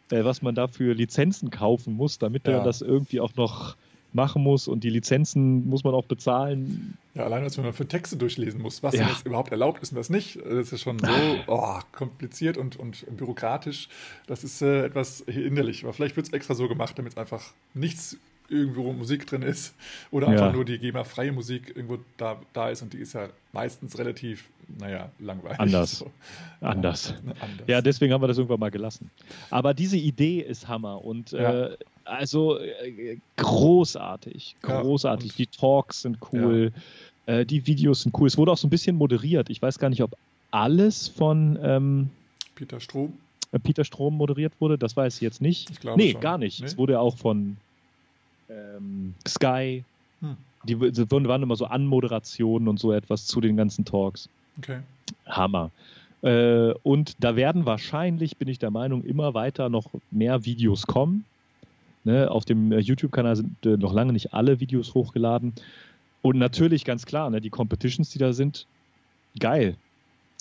[0.10, 2.60] äh, was man dafür Lizenzen kaufen muss, damit ja.
[2.60, 3.76] er das irgendwie auch noch
[4.14, 6.98] machen muss und die Lizenzen muss man auch bezahlen.
[7.16, 9.08] Ja, allein als man für Texte durchlesen muss, was ja.
[9.08, 10.40] jetzt überhaupt erlaubt ist und was nicht.
[10.44, 11.08] Das ist schon so
[11.48, 13.90] oh, kompliziert und, und bürokratisch.
[14.28, 15.84] Das ist äh, etwas hinderlich.
[15.84, 18.18] Aber vielleicht wird es extra so gemacht, damit es einfach nichts
[18.50, 19.74] irgendwo Musik drin ist
[20.12, 20.52] oder einfach ja.
[20.52, 24.50] nur die GEMA-freie Musik irgendwo da, da ist und die ist ja meistens relativ,
[24.80, 25.60] naja, langweilig.
[25.60, 25.94] Anders.
[26.04, 26.12] So.
[26.62, 27.10] Anders.
[27.10, 27.68] Ja, anders.
[27.68, 29.12] Ja, deswegen haben wir das irgendwann mal gelassen.
[29.50, 31.68] Aber diese Idee ist Hammer und ja.
[31.68, 35.36] äh, also äh, großartig, großartig.
[35.36, 36.72] die Talks sind cool,
[37.26, 38.28] äh, die Videos sind cool.
[38.28, 39.50] Es wurde auch so ein bisschen moderiert.
[39.50, 40.18] Ich weiß gar nicht, ob
[40.52, 42.10] alles von ähm,
[42.56, 43.14] Peter Strom.
[43.52, 45.70] Äh, Peter Strom moderiert wurde, das weiß ich jetzt nicht.
[45.70, 46.22] Ich glaube nee, schon.
[46.22, 46.60] gar nicht.
[46.60, 46.68] Nee?
[46.68, 47.58] Es wurde auch von
[48.50, 49.84] ähm, Sky.
[50.22, 50.38] Hm.
[50.66, 54.30] Die, die waren immer so Anmoderationen und so etwas zu den ganzen Talks.
[54.58, 54.80] Okay.
[55.26, 55.72] Hammer.
[56.22, 61.26] Äh, und da werden wahrscheinlich, bin ich der Meinung, immer weiter noch mehr Videos kommen.
[62.06, 65.54] Ne, auf dem äh, YouTube-Kanal sind äh, noch lange nicht alle Videos hochgeladen.
[66.22, 68.68] Und natürlich ganz klar, ne, die Competitions, die da sind,
[69.40, 69.78] geil.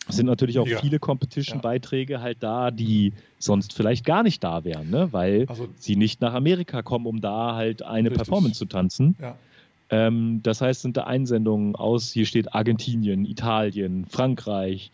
[0.08, 0.80] Es sind natürlich auch ja.
[0.80, 5.12] viele Competition-Beiträge halt da, die sonst vielleicht gar nicht da wären, ne?
[5.12, 8.26] weil also, sie nicht nach Amerika kommen, um da halt eine richtig.
[8.26, 9.16] Performance zu tanzen.
[9.20, 9.36] Ja.
[9.90, 14.90] Ähm, das heißt, sind da Einsendungen aus, hier steht Argentinien, Italien, Frankreich.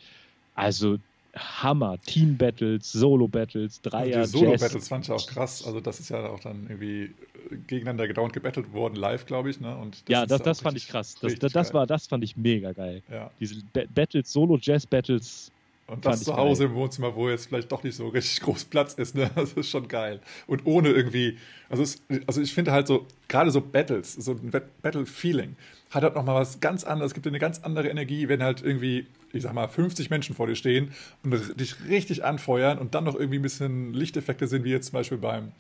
[0.55, 0.99] Also
[1.39, 1.99] Hammer.
[2.05, 5.65] Team-Battles, Solo-Battles, Dreier, Die Solo-Battles fand ich auch krass.
[5.67, 7.05] Also das ist ja auch dann irgendwie
[7.51, 9.61] äh, gegeneinander gedauert gebettelt worden, live, glaube ich.
[9.61, 9.77] Ne?
[9.77, 11.17] Und das ja, das, das fand ich krass.
[11.21, 13.03] Das, das, das, war, das fand ich mega geil.
[13.11, 13.31] Ja.
[13.41, 13.63] Diese
[13.95, 15.51] Battles, Solo-Jazz-Battles.
[15.87, 16.73] Und das zu Hause geil.
[16.73, 19.31] im Wohnzimmer, wo jetzt vielleicht doch nicht so richtig groß Platz ist, ne?
[19.35, 20.21] Das ist schon geil.
[20.47, 21.39] Und ohne irgendwie,
[21.71, 25.57] also, es, also ich finde halt so, gerade so Battles, so ein Battle-Feeling,
[25.91, 29.07] hat halt nochmal was ganz anderes, es gibt eine ganz andere Energie, wenn halt irgendwie
[29.33, 33.15] ich sag mal, 50 Menschen vor dir stehen und dich richtig anfeuern und dann noch
[33.15, 35.53] irgendwie ein bisschen Lichteffekte sind, wie jetzt zum Beispiel beim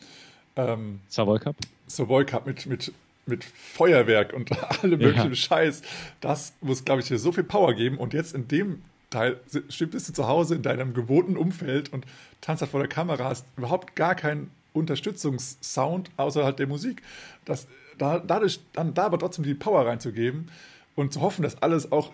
[0.56, 1.56] ähm, Savoy Cup.
[1.86, 2.92] Savoy Cup mit, mit,
[3.26, 4.50] mit Feuerwerk und
[4.82, 5.34] allem möglichen ja.
[5.34, 5.82] Scheiß.
[6.20, 7.98] Das muss, glaube ich, dir so viel Power geben.
[7.98, 12.04] Und jetzt in dem Teil bist du zu Hause in deinem gewohnten Umfeld und
[12.40, 17.02] tanzt halt vor der Kamera, hast überhaupt gar keinen Unterstützungssound außer halt der Musik.
[17.44, 17.66] Das,
[17.99, 20.51] da, dadurch dann da aber trotzdem die Power reinzugeben
[20.96, 22.12] und zu hoffen, dass alles auch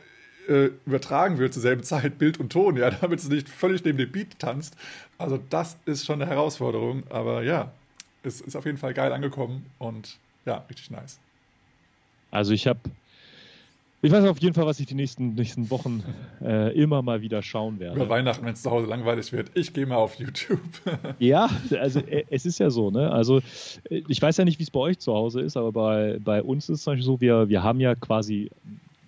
[0.48, 3.98] äh, übertragen wird zur selben Zeit, Bild und Ton, ja, damit es nicht völlig neben
[3.98, 4.76] dem Beat tanzt.
[5.18, 7.72] Also das ist schon eine Herausforderung, aber ja,
[8.22, 11.18] es ist auf jeden Fall geil angekommen und ja, richtig nice.
[12.30, 12.80] Also ich habe,
[14.04, 16.02] ich weiß auf jeden Fall, was ich die nächsten, nächsten Wochen
[16.42, 17.96] äh, immer mal wieder schauen werde.
[17.96, 19.50] Über Weihnachten, wenn es zu Hause langweilig wird.
[19.54, 20.60] Ich gehe mal auf YouTube.
[21.18, 21.48] ja,
[21.78, 23.10] also äh, es ist ja so, ne?
[23.10, 23.38] Also
[23.90, 26.42] äh, ich weiß ja nicht, wie es bei euch zu Hause ist, aber bei, bei
[26.42, 28.50] uns ist es zum Beispiel so, wir, wir haben ja quasi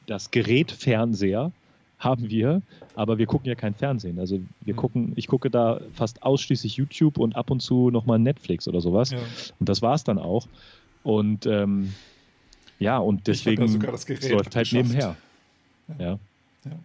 [0.07, 1.53] das Gerät Fernseher
[1.99, 2.63] haben wir,
[2.95, 4.19] aber wir gucken ja kein Fernsehen.
[4.19, 4.79] Also wir mhm.
[4.79, 9.11] gucken, ich gucke da fast ausschließlich YouTube und ab und zu nochmal Netflix oder sowas.
[9.11, 9.19] Ja.
[9.59, 10.47] Und das war es dann auch.
[11.03, 11.95] Und ähm,
[12.79, 15.17] ja, und deswegen ja läuft halt nebenher.
[15.99, 16.19] Ja.
[16.65, 16.79] Ja,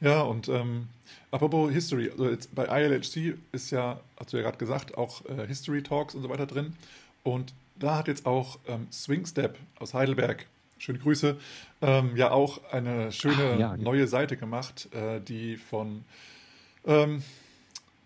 [0.00, 0.88] ja und ähm,
[1.30, 5.46] apropos History, also jetzt bei ILHC ist ja, hast du ja gerade gesagt, auch äh,
[5.46, 6.74] History Talks und so weiter drin.
[7.24, 10.46] Und da hat jetzt auch ähm, Swing Step aus Heidelberg
[10.82, 11.36] schöne Grüße,
[11.80, 13.90] ähm, ja auch eine schöne Ach, ja, genau.
[13.90, 16.04] neue Seite gemacht, äh, die von,
[16.84, 17.22] ähm,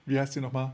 [0.05, 0.73] wie heißt die nochmal?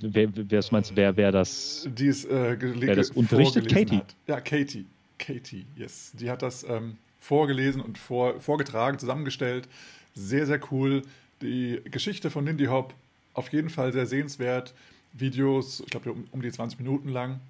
[0.00, 3.68] Wer, wer meinst du, wer, wer das, die ist, äh, wer das unterrichtet?
[3.68, 3.96] Katie.
[3.98, 4.14] Hat.
[4.26, 4.86] Ja, Katie.
[5.18, 6.12] Katie, yes.
[6.14, 9.68] Die hat das ähm, vorgelesen und vor, vorgetragen, zusammengestellt.
[10.14, 11.02] Sehr, sehr cool.
[11.42, 12.94] Die Geschichte von Lindy Hop
[13.34, 14.74] auf jeden Fall sehr sehenswert.
[15.12, 17.40] Videos, ich glaube, um, um die 20 Minuten lang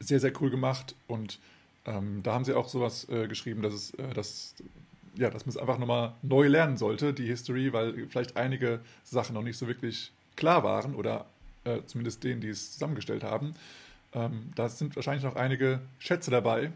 [0.00, 0.94] sehr, sehr cool gemacht.
[1.06, 1.38] Und
[1.86, 4.54] ähm, da haben sie auch sowas äh, geschrieben, dass es, äh, dass,
[5.16, 9.34] ja, dass man es einfach nochmal neu lernen sollte, die History, weil vielleicht einige Sachen
[9.34, 11.26] noch nicht so wirklich klar waren oder
[11.64, 13.54] äh, zumindest denen, die es zusammengestellt haben.
[14.12, 16.72] Ähm, da sind wahrscheinlich noch einige Schätze dabei,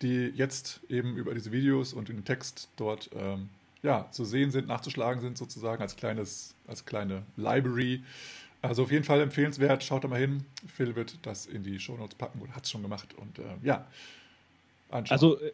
[0.00, 3.50] die jetzt eben über diese Videos und den Text dort ähm,
[3.82, 8.02] ja, zu sehen sind, nachzuschlagen sind sozusagen als kleines, als kleine Library.
[8.62, 10.44] Also auf jeden Fall empfehlenswert, schaut da mal hin.
[10.66, 13.14] Phil wird das in die Shownotes packen oder hat es schon gemacht.
[13.14, 13.86] Und äh, ja,
[14.90, 15.14] anschauen.
[15.14, 15.52] Also äh,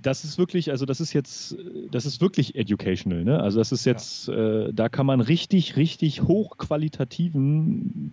[0.00, 1.56] das ist wirklich, also das ist jetzt,
[1.90, 3.40] das ist wirklich educational, ne?
[3.40, 4.66] Also das ist jetzt, ja.
[4.66, 8.12] äh, da kann man richtig, richtig hochqualitativen,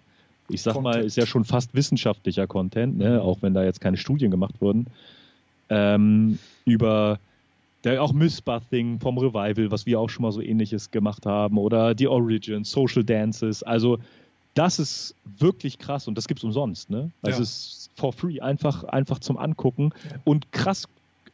[0.49, 0.95] ich sag Content.
[0.95, 3.21] mal, ist ja schon fast wissenschaftlicher Content, ne?
[3.21, 4.87] Auch wenn da jetzt keine Studien gemacht wurden,
[5.69, 7.19] ähm, über
[7.83, 11.93] Der auch Missbathing vom Revival, was wir auch schon mal so ähnliches gemacht haben, oder
[11.93, 13.61] die Origins, Social Dances.
[13.61, 13.99] Also
[14.55, 16.89] das ist wirklich krass und das gibt es umsonst.
[16.89, 17.11] Ne?
[17.21, 17.43] Also ja.
[17.43, 20.17] es ist for free, einfach, einfach zum Angucken ja.
[20.23, 20.87] und krass,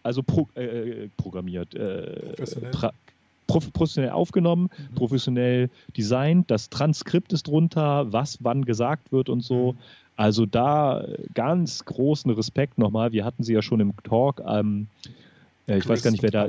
[0.04, 2.72] also pro, äh, programmiert, äh, professionell.
[3.48, 4.96] professionell aufgenommen, mhm.
[4.96, 9.74] professionell designt, das Transkript ist drunter, was wann gesagt wird und so.
[9.74, 9.78] Mhm.
[10.18, 13.12] Also da ganz großen Respekt nochmal.
[13.12, 14.42] Wir hatten sie ja schon im Talk.
[14.46, 14.88] Ähm,
[15.68, 16.48] äh, ich weiß gar nicht, wer da.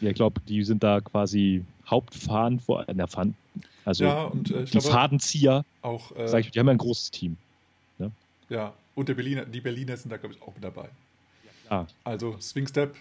[0.00, 2.96] Ja, ich glaube, die sind da quasi Hauptverantwortlich.
[3.84, 5.64] Also ja, und, äh, die glaube, Fadenzieher.
[5.82, 7.36] Auch, äh, sag ich, die haben ja ein großes Team.
[7.98, 8.10] Ne?
[8.48, 10.88] Ja, und der Berliner, die Berliner sind da, glaube ich, auch mit dabei.
[11.70, 12.96] Ja, also Swing Step,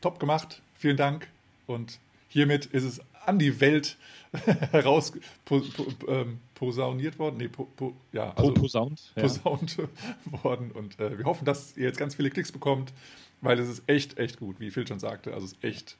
[0.00, 0.62] top gemacht.
[0.74, 1.28] Vielen Dank.
[1.66, 3.96] Und hiermit ist es an die Welt
[4.70, 5.12] heraus
[5.44, 7.36] po, po, ähm, posauniert worden.
[7.38, 9.84] Nee, po, po, ja, also posaunt, posaunt ja.
[10.42, 10.70] worden.
[10.72, 12.92] Und äh, wir hoffen, dass ihr jetzt ganz viele Klicks bekommt,
[13.40, 15.34] weil es ist echt, echt gut, wie Phil schon sagte.
[15.34, 15.96] Also es ist echt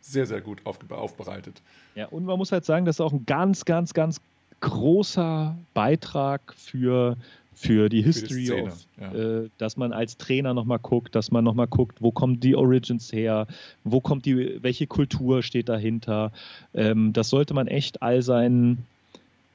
[0.00, 1.62] sehr, sehr gut aufbereitet.
[1.94, 4.20] Ja, und man muss halt sagen, das ist auch ein ganz, ganz, ganz
[4.60, 7.16] großer Beitrag für,
[7.54, 9.14] für die History, für die of, ja.
[9.14, 13.12] äh, dass man als Trainer nochmal guckt, dass man nochmal guckt, wo kommen die Origins
[13.12, 13.46] her,
[13.84, 16.32] wo kommt die, welche Kultur steht dahinter.
[16.74, 18.86] Ähm, das sollte man echt all seinen,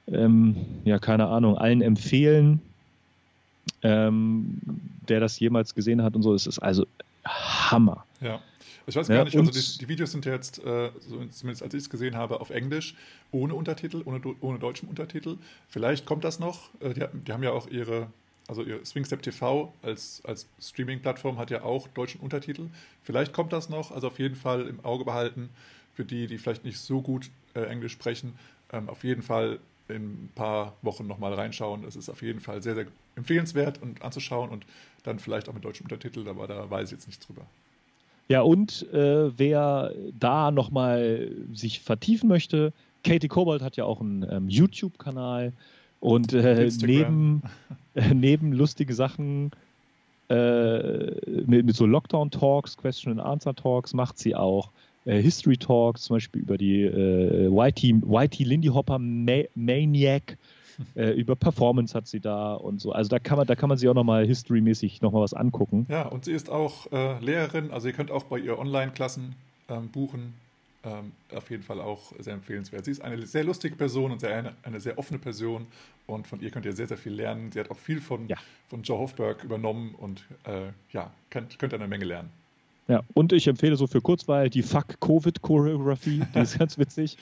[0.08, 2.60] ähm, ja, keine Ahnung, allen empfehlen,
[3.82, 4.60] ähm,
[5.08, 6.34] der das jemals gesehen hat und so.
[6.34, 6.86] Es ist also
[7.24, 8.04] Hammer.
[8.20, 8.42] Ja.
[8.86, 11.74] Ich weiß gar ja, nicht, also die, die, Videos sind jetzt, äh, so, zumindest als
[11.74, 12.94] ich es gesehen habe, auf Englisch,
[13.30, 15.38] ohne Untertitel, ohne, ohne deutschen Untertitel.
[15.68, 16.70] Vielleicht kommt das noch.
[16.80, 18.08] Äh, die, die, haben ja auch ihre,
[18.48, 22.68] also ihr Swingstep TV als, als Streaming-Plattform hat ja auch deutschen Untertitel.
[23.02, 25.48] Vielleicht kommt das noch, also auf jeden Fall im Auge behalten,
[25.94, 28.34] für die, die vielleicht nicht so gut äh, Englisch sprechen.
[28.72, 31.84] Ähm, auf jeden Fall in ein paar Wochen nochmal reinschauen.
[31.84, 34.64] Es ist auf jeden Fall sehr, sehr empfehlenswert und anzuschauen und
[35.02, 37.46] dann vielleicht auch mit deutschem Untertitel, aber da weiß ich jetzt nichts drüber.
[38.30, 42.72] Ja, und äh, wer da nochmal sich vertiefen möchte,
[43.02, 45.52] Katie Kobold hat ja auch einen ähm, YouTube-Kanal
[45.98, 47.42] und äh, neben,
[47.94, 49.50] äh, neben lustige Sachen
[50.28, 51.10] äh,
[51.44, 54.70] mit, mit, so Lockdown-Talks, Question-and-Answer-Talks macht sie auch
[55.06, 60.38] äh, History-Talks, zum Beispiel über die äh, YT, YT Lindy Hopper Ma Maniac
[60.94, 62.92] äh, über Performance hat sie da und so.
[62.92, 65.86] Also da kann man, da kann man sich auch nochmal historymäßig nochmal was angucken.
[65.88, 69.34] Ja, und sie ist auch äh, Lehrerin, also ihr könnt auch bei ihr Online-Klassen
[69.68, 70.34] ähm, buchen.
[70.82, 72.86] Ähm, auf jeden Fall auch sehr empfehlenswert.
[72.86, 75.66] Sie ist eine sehr lustige Person und sehr, eine, eine, sehr offene Person
[76.06, 77.52] und von ihr könnt ihr sehr, sehr viel lernen.
[77.52, 78.38] Sie hat auch viel von, ja.
[78.68, 82.30] von Joe Hofberg übernommen und äh, ja, könnt, könnt eine Menge lernen.
[82.88, 87.18] Ja, und ich empfehle so für Kurzweil die Fuck-Covid-Choreografie, die ist ganz witzig.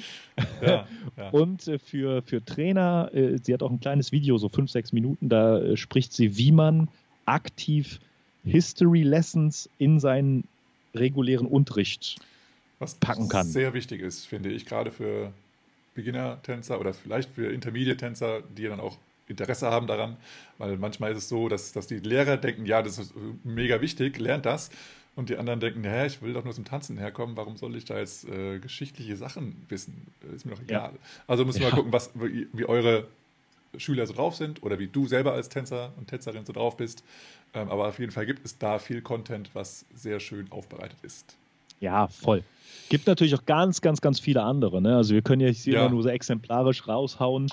[0.62, 0.86] Ja,
[1.16, 1.28] ja.
[1.32, 4.92] Und äh, für, für Trainer, äh, sie hat auch ein kleines Video, so fünf, sechs
[4.92, 6.88] Minuten, da äh, spricht sie, wie man
[7.26, 8.00] aktiv
[8.44, 10.44] History Lessons in seinen
[10.94, 12.16] regulären Unterricht
[12.78, 13.46] Was packen kann.
[13.46, 15.32] Was sehr wichtig ist, finde ich, gerade für
[15.94, 18.96] Beginner-Tänzer oder vielleicht für Intermediate-Tänzer, die dann auch
[19.26, 20.16] Interesse haben daran,
[20.56, 23.12] weil manchmal ist es so, dass, dass die Lehrer denken, ja, das ist
[23.44, 24.70] mega wichtig, lernt das.
[25.18, 27.84] Und die anderen denken, hä, ich will doch nur zum Tanzen herkommen, warum soll ich
[27.84, 30.06] da jetzt äh, geschichtliche Sachen wissen?
[30.32, 30.92] Ist mir doch egal.
[30.92, 30.98] Ja.
[31.26, 31.72] Also müssen wir ja.
[31.72, 33.08] mal gucken, was, wie, wie, eure
[33.76, 37.02] Schüler so drauf sind oder wie du selber als Tänzer und Tänzerin so drauf bist.
[37.52, 41.36] Ähm, aber auf jeden Fall gibt es da viel Content, was sehr schön aufbereitet ist.
[41.80, 42.44] Ja, voll.
[42.88, 44.80] Gibt natürlich auch ganz, ganz, ganz viele andere.
[44.80, 44.94] Ne?
[44.96, 45.88] Also wir können ja hier ja.
[45.88, 47.48] nur so exemplarisch raushauen.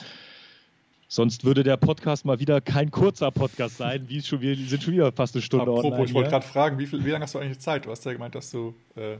[1.07, 4.09] Sonst würde der Podcast mal wieder kein kurzer Podcast sein.
[4.09, 6.05] Wie schon, wir sind schon wieder fast eine Stunde Apropos, online.
[6.05, 7.85] Ich wollte gerade fragen, wie, viel, wie lange hast du eigentlich Zeit?
[7.85, 8.73] Du hast ja gemeint, dass du.
[8.95, 9.13] Äh,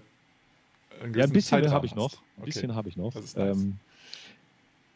[1.13, 2.13] ja, ein bisschen habe ich noch.
[2.13, 2.45] Ein okay.
[2.45, 3.13] bisschen habe ich noch.
[3.13, 3.35] Nice.
[3.37, 3.77] Ähm,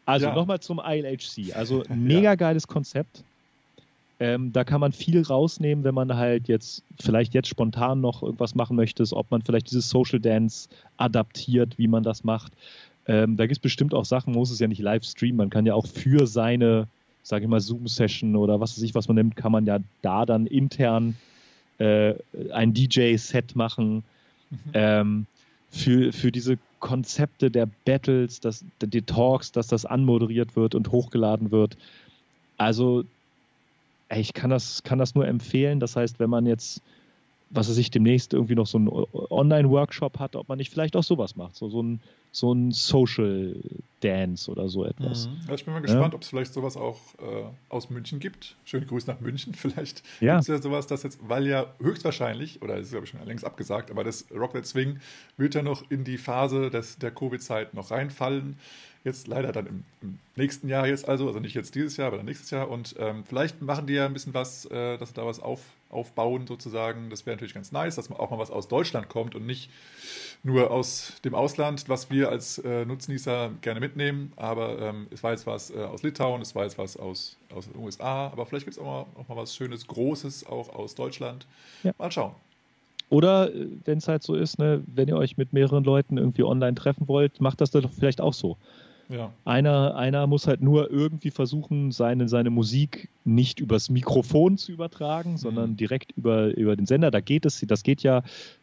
[0.06, 0.34] also ja.
[0.34, 1.52] nochmal zum ILHC.
[1.54, 3.22] Also mega geiles Konzept.
[4.18, 8.54] Ähm, da kann man viel rausnehmen, wenn man halt jetzt vielleicht jetzt spontan noch irgendwas
[8.54, 10.68] machen möchte, ob man vielleicht dieses Social Dance
[10.98, 12.52] adaptiert, wie man das macht.
[13.10, 15.50] Ähm, da gibt es bestimmt auch Sachen, man muss es ja nicht live streamen, man
[15.50, 16.86] kann ja auch für seine,
[17.24, 20.24] sage ich mal, Zoom-Session oder was weiß ich, was man nimmt, kann man ja da
[20.24, 21.16] dann intern
[21.78, 22.14] äh,
[22.52, 24.04] ein DJ-Set machen.
[24.50, 24.58] Mhm.
[24.74, 25.26] Ähm,
[25.70, 31.50] für, für diese Konzepte der Battles, das, die Talks, dass das anmoderiert wird und hochgeladen
[31.50, 31.76] wird.
[32.58, 33.02] Also,
[34.14, 35.80] ich kann das, kann das nur empfehlen.
[35.80, 36.80] Das heißt, wenn man jetzt
[37.50, 41.02] was er sich demnächst irgendwie noch so einen Online-Workshop hat, ob man nicht vielleicht auch
[41.02, 43.56] sowas macht, so, so ein, so ein Social
[44.00, 45.26] Dance oder so etwas.
[45.26, 45.40] Mhm.
[45.48, 46.14] Ja, ich bin mal gespannt, ja?
[46.14, 48.56] ob es vielleicht sowas auch äh, aus München gibt.
[48.64, 49.52] Schöne Grüße nach München.
[49.60, 50.34] Vielleicht ja.
[50.34, 53.24] gibt es ja sowas, das jetzt, weil ja höchstwahrscheinlich, oder das ist glaube ich schon
[53.26, 55.00] längst abgesagt, aber das Rock That Swing
[55.36, 58.58] wird ja noch in die Phase des, der Covid-Zeit noch reinfallen.
[59.02, 62.18] Jetzt leider dann im, im, nächsten Jahr jetzt also, also nicht jetzt dieses Jahr, aber
[62.18, 62.68] dann nächstes Jahr.
[62.68, 65.60] Und ähm, vielleicht machen die ja ein bisschen was, äh, dass sie da was auf,
[65.88, 67.08] aufbauen sozusagen.
[67.08, 69.70] Das wäre natürlich ganz nice, dass man auch mal was aus Deutschland kommt und nicht
[70.42, 74.32] nur aus dem Ausland, was wir als äh, Nutznießer gerne mitnehmen.
[74.36, 77.70] Aber ähm, es war jetzt was äh, aus Litauen, es war jetzt was aus, aus
[77.70, 78.28] den USA.
[78.28, 81.46] Aber vielleicht gibt es auch mal, auch mal was Schönes, Großes auch aus Deutschland.
[81.82, 81.92] Ja.
[81.98, 82.34] Mal schauen.
[83.10, 86.44] Oder äh, wenn es halt so ist, ne, wenn ihr euch mit mehreren Leuten irgendwie
[86.44, 88.56] online treffen wollt, macht das doch vielleicht auch so.
[89.10, 89.32] Ja.
[89.44, 95.32] Einer, einer muss halt nur irgendwie versuchen, seine, seine Musik nicht übers Mikrofon zu übertragen,
[95.32, 95.36] mhm.
[95.36, 97.10] sondern direkt über, über den Sender.
[97.10, 98.22] Da geht es, das geht ja.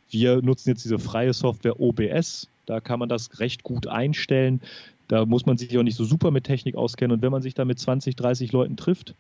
[0.10, 2.48] Wir nutzen jetzt diese freie Software OBS.
[2.66, 4.62] Da kann man das recht gut einstellen.
[5.10, 7.16] Da muss man sich auch nicht so super mit Technik auskennen.
[7.16, 9.16] Und wenn man sich da mit 20, 30 Leuten trifft,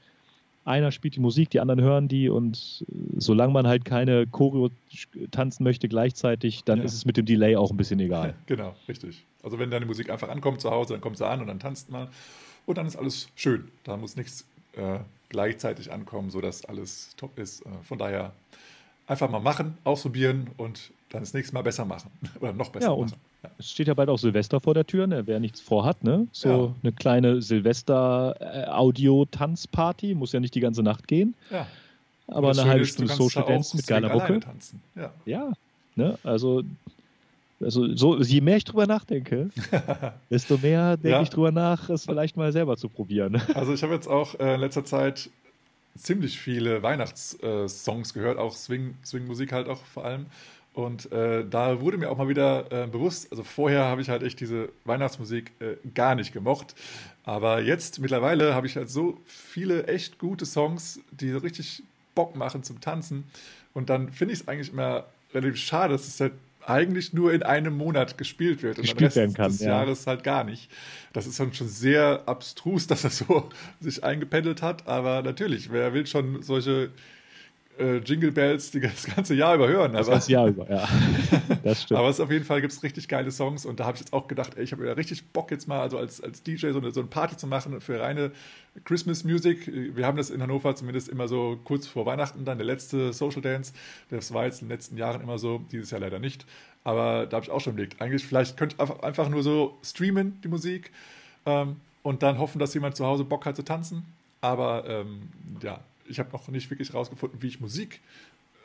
[0.68, 4.70] einer spielt die Musik, die anderen hören die und solange man halt keine Choreo
[5.32, 6.86] tanzen möchte gleichzeitig, dann ja.
[6.86, 8.36] ist es mit dem Delay auch ein bisschen egal.
[8.46, 9.24] Genau, richtig.
[9.44, 11.90] Also wenn deine Musik einfach ankommt zu Hause, dann kommt sie an und dann tanzt
[11.90, 12.08] man
[12.66, 13.70] und dann ist alles schön.
[13.84, 15.00] Da muss nichts äh,
[15.30, 17.66] gleichzeitig ankommen, sodass alles top ist.
[17.66, 18.34] Äh, von daher
[19.08, 22.96] einfach mal machen, ausprobieren und dann das nächste Mal besser machen oder noch besser ja,
[22.96, 23.14] machen.
[23.44, 23.52] Ja.
[23.58, 25.26] Es steht ja bald auch Silvester vor der Tür, ne?
[25.26, 26.28] wer nichts vorhat, ne?
[26.32, 26.76] So ja.
[26.84, 31.36] eine kleine Silvester-Audio-Tanzparty, muss ja nicht die ganze Nacht gehen.
[31.50, 31.66] Ja.
[32.28, 34.42] Aber eine halbe Stunde Social Dance mit geiler Mucke.
[34.96, 35.14] Ja.
[35.26, 35.54] ja,
[35.96, 36.20] ne?
[36.24, 36.64] Also
[37.60, 39.50] also so, je mehr ich drüber nachdenke,
[40.30, 43.42] desto mehr denke ich drüber nach, es vielleicht mal selber zu probieren.
[43.56, 45.30] Also ich habe jetzt auch äh, in letzter Zeit
[45.96, 50.28] ziemlich viele Weihnachtssongs gehört, auch Swing, Swing-Musik halt auch vor allem.
[50.78, 54.22] Und äh, da wurde mir auch mal wieder äh, bewusst, also vorher habe ich halt
[54.22, 56.76] echt diese Weihnachtsmusik äh, gar nicht gemocht.
[57.24, 61.82] Aber jetzt mittlerweile habe ich halt so viele echt gute Songs, die so richtig
[62.14, 63.24] Bock machen zum Tanzen.
[63.74, 67.42] Und dann finde ich es eigentlich immer relativ schade, dass es halt eigentlich nur in
[67.42, 69.70] einem Monat gespielt wird gespielt und Rest werden kann, des ja.
[69.70, 70.70] Jahres halt gar nicht.
[71.12, 73.50] Das ist dann schon sehr abstrus, dass das so
[73.80, 76.92] sich eingependelt hat, aber natürlich, wer will schon solche
[77.80, 79.94] äh, Jingle Bells die, das ganze Jahr über hören.
[79.94, 80.88] Das ganze Jahr über, ja.
[81.64, 82.00] Das stimmt.
[82.00, 84.14] aber es auf jeden Fall gibt es richtig geile Songs und da habe ich jetzt
[84.14, 86.80] auch gedacht, ey, ich habe ja richtig Bock jetzt mal, also als, als DJ so
[86.80, 88.32] eine, so eine Party zu machen für reine
[88.86, 89.72] Christmas Music.
[89.96, 93.42] Wir haben das in Hannover zumindest immer so kurz vor Weihnachten dann, der letzte Social
[93.42, 93.74] Dance.
[94.10, 96.46] Das war jetzt in den letzten Jahren immer so, dieses Jahr leider nicht.
[96.84, 100.40] Aber da habe ich auch schon überlegt, eigentlich vielleicht könnte ich einfach nur so streamen,
[100.44, 100.92] die Musik,
[101.46, 104.06] ähm, und dann hoffen, dass jemand zu Hause Bock hat zu tanzen.
[104.40, 105.30] Aber ähm,
[105.62, 108.02] ja, ich habe noch nicht wirklich herausgefunden, wie ich Musik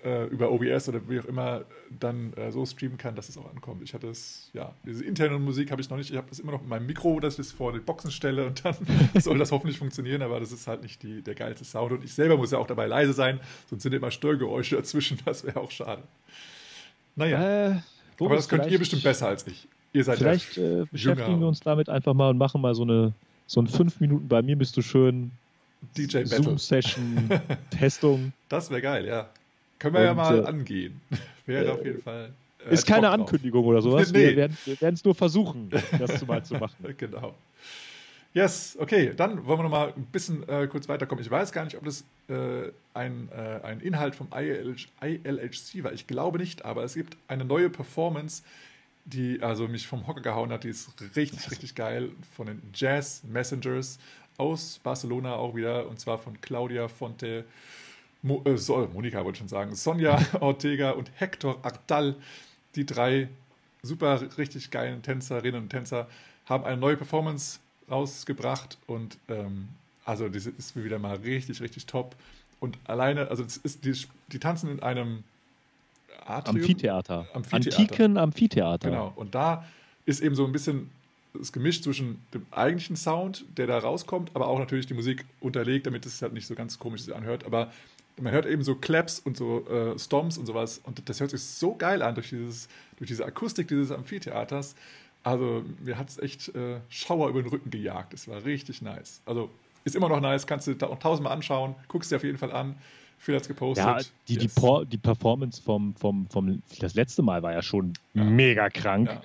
[0.04, 1.64] äh, über OBS oder wie auch immer
[1.98, 3.82] dann äh, so streamen kann, dass es auch ankommt.
[3.82, 6.10] Ich hatte es, ja, diese interne Musik habe ich noch nicht.
[6.10, 8.46] Ich habe das immer noch in meinem Mikro, dass ich das vor die Boxen stelle
[8.46, 8.74] und dann
[9.20, 11.92] soll das hoffentlich funktionieren, aber das ist halt nicht die, der geilste Sound.
[11.92, 13.40] Und ich selber muss ja auch dabei leise sein,
[13.70, 15.18] sonst sind immer Störgeräusche dazwischen.
[15.24, 16.02] Das wäre auch schade.
[17.16, 17.70] Naja.
[17.70, 17.80] Äh,
[18.20, 19.68] aber das könnt ihr bestimmt besser als ich.
[19.92, 22.82] Ihr seid Vielleicht ja äh, beschäftigen wir uns damit einfach mal und machen mal so
[22.82, 23.12] eine
[23.46, 25.32] so ein fünf Minuten bei mir bist du schön
[25.96, 27.30] DJ Zoom-Session,
[27.70, 28.32] Testung.
[28.48, 29.28] Das wäre geil, ja.
[29.78, 31.00] Können wir und, ja mal äh, angehen.
[31.46, 32.32] wäre äh, auf jeden Fall.
[32.66, 34.12] Äh, ist keine Ankündigung oder sowas.
[34.12, 34.36] nee.
[34.36, 36.76] Wir werden es nur versuchen, das zu mal zu machen.
[36.96, 37.34] genau.
[38.34, 41.22] Yes, okay, dann wollen wir noch mal ein bisschen äh, kurz weiterkommen.
[41.22, 45.92] Ich weiß gar nicht, ob das äh, ein, äh, ein Inhalt vom ILH, ILHC war.
[45.92, 48.42] Ich glaube nicht, aber es gibt eine neue Performance,
[49.04, 50.64] die also mich vom Hocker gehauen hat.
[50.64, 53.98] Die ist richtig, richtig geil von den Jazz Messengers
[54.38, 57.44] aus Barcelona auch wieder, und zwar von Claudia Fonte,
[58.22, 62.14] Mo, äh, so, Monika wollte ich schon sagen, Sonja Ortega und Hector Artal.
[62.74, 63.28] Die drei
[63.82, 66.08] super richtig geilen Tänzerinnen und Tänzer
[66.46, 67.58] haben eine neue Performance
[67.90, 69.68] rausgebracht und ähm,
[70.04, 72.16] also diese ist wieder mal richtig, richtig top.
[72.60, 73.92] Und alleine, also ist, die,
[74.28, 75.24] die tanzen in einem
[76.24, 77.26] Atrium, Amphitheater.
[77.34, 77.78] Amphitheater.
[77.78, 78.90] Antiken Amphitheater.
[78.90, 79.12] Genau.
[79.16, 79.64] Und da
[80.06, 80.90] ist eben so ein bisschen
[81.34, 85.86] das Gemisch zwischen dem eigentlichen Sound, der da rauskommt, aber auch natürlich die Musik unterlegt,
[85.86, 87.44] damit es halt nicht so ganz komisch sich anhört.
[87.44, 87.72] Aber
[88.20, 91.42] man hört eben so Claps und so äh, Stomps und sowas und das hört sich
[91.42, 94.74] so geil an durch, dieses, durch diese Akustik dieses Amphitheaters.
[95.22, 98.12] Also mir hat es echt äh, Schauer über den Rücken gejagt.
[98.12, 99.22] Es war richtig nice.
[99.24, 99.50] Also
[99.84, 102.76] ist immer noch nice, kannst du auch tausendmal anschauen, guckst dir auf jeden Fall an.
[103.18, 103.86] Viel hat's gepostet.
[103.86, 104.54] Ja, die, yes.
[104.54, 108.24] die, die, Performance vom, vom, vom, das letzte Mal war ja schon ja.
[108.24, 109.08] mega krank.
[109.08, 109.22] Ja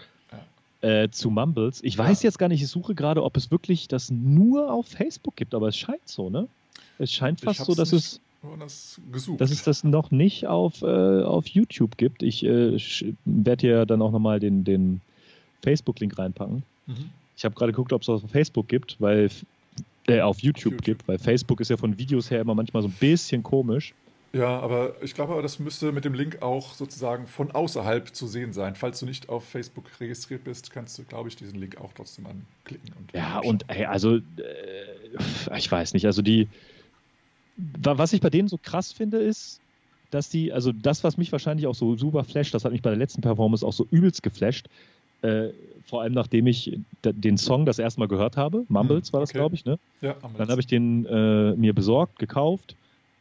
[0.87, 1.79] äh, zu Mumbles.
[1.83, 5.35] Ich weiß jetzt gar nicht, ich suche gerade, ob es wirklich das nur auf Facebook
[5.35, 6.47] gibt, aber es scheint so, ne?
[6.97, 8.21] Es scheint fast so, dass es,
[8.59, 8.99] das
[9.37, 10.85] dass es das noch nicht auf, äh,
[11.23, 12.23] auf YouTube gibt.
[12.23, 12.77] Ich äh,
[13.25, 15.01] werde hier dann auch nochmal den, den
[15.61, 16.63] Facebook-Link reinpacken.
[16.85, 17.09] Mhm.
[17.35, 19.29] Ich habe gerade geguckt, ob es auf Facebook gibt, weil
[20.07, 22.87] äh, auf YouTube, YouTube, gibt, weil Facebook ist ja von Videos her immer manchmal so
[22.87, 23.93] ein bisschen komisch.
[24.33, 28.51] Ja, aber ich glaube, das müsste mit dem Link auch sozusagen von außerhalb zu sehen
[28.51, 28.75] sein.
[28.75, 32.25] Falls du nicht auf Facebook registriert bist, kannst du, glaube ich, diesen Link auch trotzdem
[32.27, 32.93] anklicken.
[32.97, 34.21] Und ja, und ey, also, äh,
[35.55, 36.47] ich weiß nicht, also die,
[37.55, 39.61] was ich bei denen so krass finde, ist,
[40.11, 42.89] dass die, also das, was mich wahrscheinlich auch so super flasht, das hat mich bei
[42.89, 44.67] der letzten Performance auch so übelst geflasht,
[45.21, 45.49] äh,
[45.85, 49.29] vor allem nachdem ich den Song das erste Mal gehört habe, Mumbles hm, war das,
[49.29, 49.39] okay.
[49.39, 49.79] glaube ich, ne?
[50.01, 50.37] Ja, Mumbles.
[50.37, 52.75] Dann habe ich den äh, mir besorgt, gekauft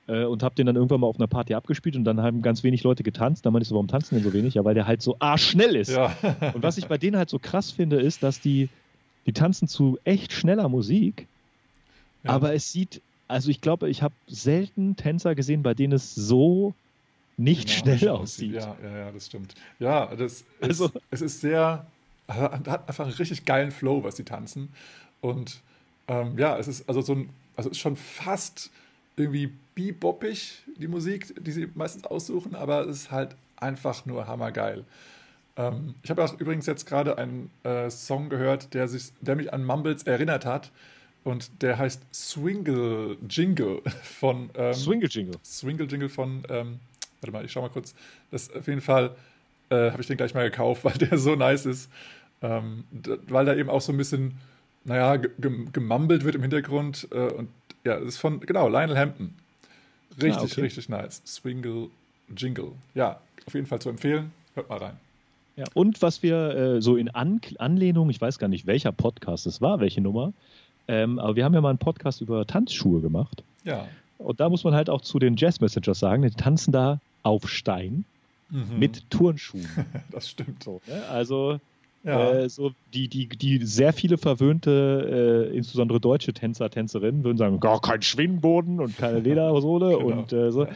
[0.08, 2.62] äh, und habe den dann irgendwann mal auf einer Party abgespielt und dann haben ganz
[2.62, 3.44] wenig Leute getanzt.
[3.44, 4.54] Dann meinte ich so, warum tanzen denn so wenig?
[4.54, 5.90] Ja, weil der halt so arschschnell ist.
[5.90, 6.16] Ja.
[6.54, 8.68] und was ich bei denen halt so krass finde, ist, dass die,
[9.26, 11.26] die tanzen zu echt schneller Musik,
[12.24, 12.30] ja.
[12.30, 16.74] aber es sieht, also ich glaube, ich habe selten Tänzer gesehen, bei denen es so
[17.36, 18.54] nicht genau, schnell aussieht.
[18.54, 19.54] Ja, ja, ja, das stimmt.
[19.78, 21.86] Ja, das also, ist, es ist sehr,
[22.28, 24.70] hat einfach einen richtig geilen Flow, was sie tanzen.
[25.20, 25.60] Und
[26.08, 28.70] ähm, ja, es ist also so ein, also ist schon fast
[29.16, 34.84] irgendwie beboppig, die Musik, die sie meistens aussuchen, aber es ist halt einfach nur hammergeil.
[35.56, 39.52] Ähm, ich habe auch übrigens jetzt gerade einen äh, Song gehört, der, sich, der mich
[39.52, 40.72] an Mumbles erinnert hat.
[41.24, 44.50] Und der heißt Swingle Jingle von.
[44.54, 45.34] Ähm, Swingle Jingle.
[45.44, 46.42] Swingle Jingle von.
[46.48, 46.78] Ähm,
[47.20, 47.94] warte mal, ich schau mal kurz.
[48.30, 49.14] Das auf jeden Fall
[49.70, 51.90] äh, habe ich den gleich mal gekauft, weil der so nice ist.
[52.42, 52.84] Ähm,
[53.28, 54.38] weil da eben auch so ein bisschen,
[54.84, 57.08] naja, gemumbelt wird im Hintergrund.
[57.10, 57.48] Äh, und
[57.84, 59.34] ja, das ist von, genau, Lionel Hampton.
[60.20, 60.60] Richtig, ah, okay.
[60.62, 61.22] richtig nice.
[61.26, 61.88] Swingle
[62.34, 62.72] Jingle.
[62.94, 64.32] Ja, auf jeden Fall zu empfehlen.
[64.54, 64.96] Hört mal rein.
[65.56, 69.46] Ja, und was wir äh, so in An Anlehnung, ich weiß gar nicht, welcher Podcast
[69.46, 70.32] es war, welche Nummer,
[70.88, 73.42] ähm, aber wir haben ja mal einen Podcast über Tanzschuhe gemacht.
[73.64, 73.88] Ja.
[74.18, 77.48] Und da muss man halt auch zu den Jazz Messengers sagen, die tanzen da auf
[77.48, 78.04] Stein
[78.50, 78.78] mhm.
[78.78, 79.68] mit Turnschuhen.
[80.10, 80.62] das stimmt.
[80.62, 81.04] So, ne?
[81.08, 81.58] Also
[82.06, 82.32] ja.
[82.32, 87.58] Äh, so die, die, die sehr viele verwöhnte, äh, insbesondere deutsche Tänzer, Tänzerinnen würden sagen,
[87.58, 90.20] gar kein Schwingboden und keine Ledersohle genau.
[90.20, 90.64] und äh, so.
[90.64, 90.70] Ja,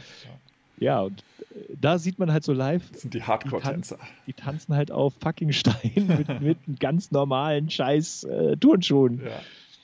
[0.81, 1.01] ja.
[1.03, 1.23] und
[1.53, 2.83] äh, da sieht man halt so live.
[2.91, 3.97] Das sind die Hardcore-Tänzer.
[4.27, 9.23] Die, die, tanzen halt auf fucking Stein mit, mit ganz normalen scheiß äh, Turnschuhen.
[9.25, 9.41] Ja.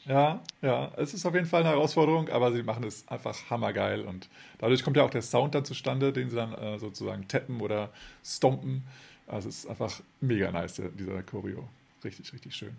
[0.09, 4.03] Ja, ja, es ist auf jeden Fall eine Herausforderung, aber sie machen es einfach hammergeil
[4.03, 4.29] und
[4.59, 7.91] dadurch kommt ja auch der Sound dann zustande, den sie dann äh, sozusagen tappen oder
[8.25, 8.85] stompen.
[9.27, 11.69] Also es ist einfach mega nice, dieser Choreo.
[12.05, 12.77] Richtig, richtig schön.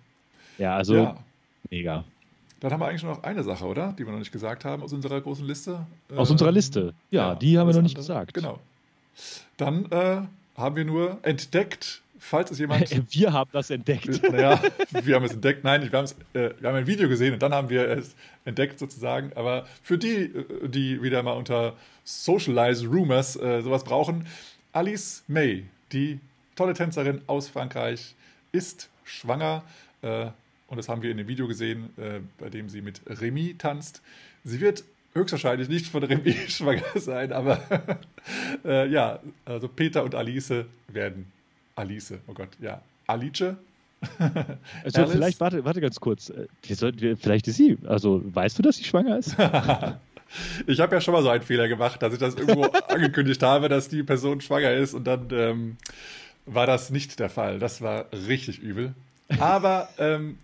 [0.57, 1.17] Ja, also ja.
[1.69, 2.05] mega.
[2.59, 3.93] Dann haben wir eigentlich noch eine Sache, oder?
[3.93, 5.85] Die wir noch nicht gesagt haben aus unserer großen Liste.
[6.15, 8.25] Aus ähm, unserer Liste, ja, ja die haben wir noch nicht andere.
[8.25, 8.33] gesagt.
[8.33, 8.59] Genau.
[9.57, 10.21] Dann äh,
[10.55, 12.89] haben wir nur entdeckt, falls es jemand.
[13.13, 14.21] Wir haben das entdeckt.
[14.31, 14.59] Naja,
[14.91, 15.63] wir haben es entdeckt.
[15.63, 15.99] Nein, wir,
[16.33, 19.31] äh, wir haben ein Video gesehen und dann haben wir es entdeckt sozusagen.
[19.35, 21.73] Aber für die, äh, die wieder mal unter
[22.03, 24.25] Socialize Rumors äh, sowas brauchen,
[24.73, 26.19] Alice May, die
[26.57, 28.15] tolle Tänzerin aus Frankreich,
[28.51, 29.63] ist schwanger.
[30.01, 30.27] Äh,
[30.67, 34.01] und das haben wir in dem Video gesehen, äh, bei dem sie mit Remy tanzt.
[34.43, 34.83] Sie wird
[35.13, 37.61] höchstwahrscheinlich nicht von Remy schwanger sein, aber
[38.65, 41.31] äh, ja, also Peter und Alice werden
[41.75, 43.41] Alice, oh Gott, ja, Alice.
[44.19, 45.11] also Alice.
[45.11, 46.29] vielleicht, warte, warte ganz kurz.
[46.29, 46.47] Äh,
[47.15, 49.35] vielleicht ist sie, also weißt du, dass sie schwanger ist?
[50.67, 53.69] ich habe ja schon mal so einen Fehler gemacht, dass ich das irgendwo angekündigt habe,
[53.69, 55.77] dass die Person schwanger ist und dann ähm,
[56.47, 57.59] war das nicht der Fall.
[57.59, 58.93] Das war richtig übel.
[59.39, 60.37] Aber ähm,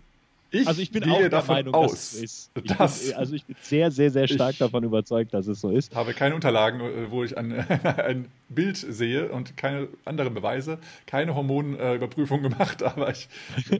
[0.50, 2.50] ich, also ich bin auch der Meinung, aus, dass es ist.
[2.78, 5.90] Das, bin, also ich bin sehr, sehr, sehr stark davon überzeugt, dass es so ist.
[5.90, 7.52] Ich habe keine Unterlagen, äh, wo ich ein,
[7.98, 13.28] ein Bild sehe und keine anderen Beweise, keine Hormonüberprüfung gemacht, aber ich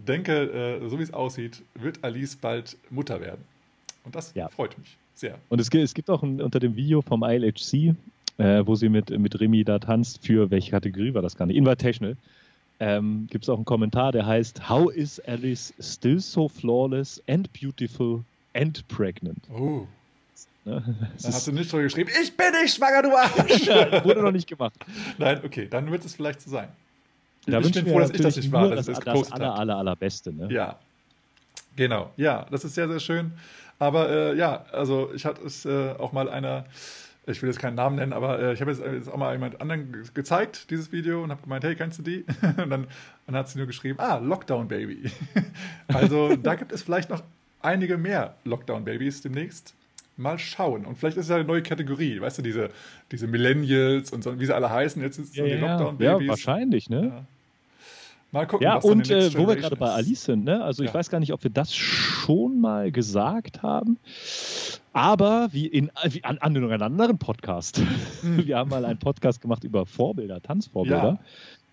[0.08, 3.44] denke, äh, so wie es aussieht, wird Alice bald Mutter werden.
[4.04, 4.48] Und das ja.
[4.48, 5.38] freut mich sehr.
[5.48, 7.94] Und es gibt, es gibt auch ein, unter dem Video vom ILHC
[8.38, 10.24] äh, wo sie mit, mit Remy da tanzt.
[10.24, 11.56] Für welche Kategorie war das gar nicht?
[11.56, 12.16] Invitational.
[12.80, 17.48] Ähm, Gibt es auch einen Kommentar, der heißt: How is Alice still so flawless and
[17.52, 18.24] beautiful
[18.54, 19.38] and pregnant?
[19.52, 19.86] Oh.
[20.64, 20.82] Ne?
[21.22, 23.66] Da hast du nicht drüber geschrieben, ich bin nicht schwanger, du Arsch!
[24.04, 24.74] Wurde noch nicht gemacht.
[25.18, 26.68] Nein, okay, dann wird es vielleicht so sein.
[27.46, 29.76] Da ich bin froh, dass ich das nicht war, dass das, das, das aller, aller,
[29.76, 30.32] allerbeste.
[30.32, 30.48] Ne?
[30.50, 30.78] Ja,
[31.76, 32.10] genau.
[32.16, 33.32] Ja, das ist sehr, sehr schön.
[33.78, 36.64] Aber äh, ja, also ich hatte es äh, auch mal einer
[37.26, 39.32] ich will jetzt keinen Namen nennen, aber äh, ich habe jetzt, äh, jetzt, auch mal
[39.32, 42.24] jemand anderen gezeigt, dieses Video, und habe gemeint, hey, kennst du die?
[42.42, 42.86] und dann,
[43.26, 45.10] dann hat sie nur geschrieben, ah, Lockdown Baby.
[45.88, 47.22] also da gibt es vielleicht noch
[47.62, 49.74] einige mehr Lockdown Babys demnächst.
[50.16, 50.84] Mal schauen.
[50.84, 52.70] Und vielleicht ist es ja eine neue Kategorie, weißt du, diese,
[53.10, 56.26] diese Millennials und so, wie sie alle heißen, jetzt sind es ja, die Lockdown Babys.
[56.26, 57.06] Ja, wahrscheinlich, ne?
[57.06, 57.24] Ja.
[58.30, 60.62] Mal gucken, ja, was und äh, wo wir gerade bei Alice sind, ne?
[60.62, 63.96] Also ich weiß gar nicht, ob wir das schon mal gesagt haben.
[64.94, 67.82] Aber wie in wie an, an einem anderen Podcast.
[68.22, 68.46] Mhm.
[68.46, 71.18] Wir haben mal einen Podcast gemacht über Vorbilder, Tanzvorbilder.
[71.18, 71.18] Ja.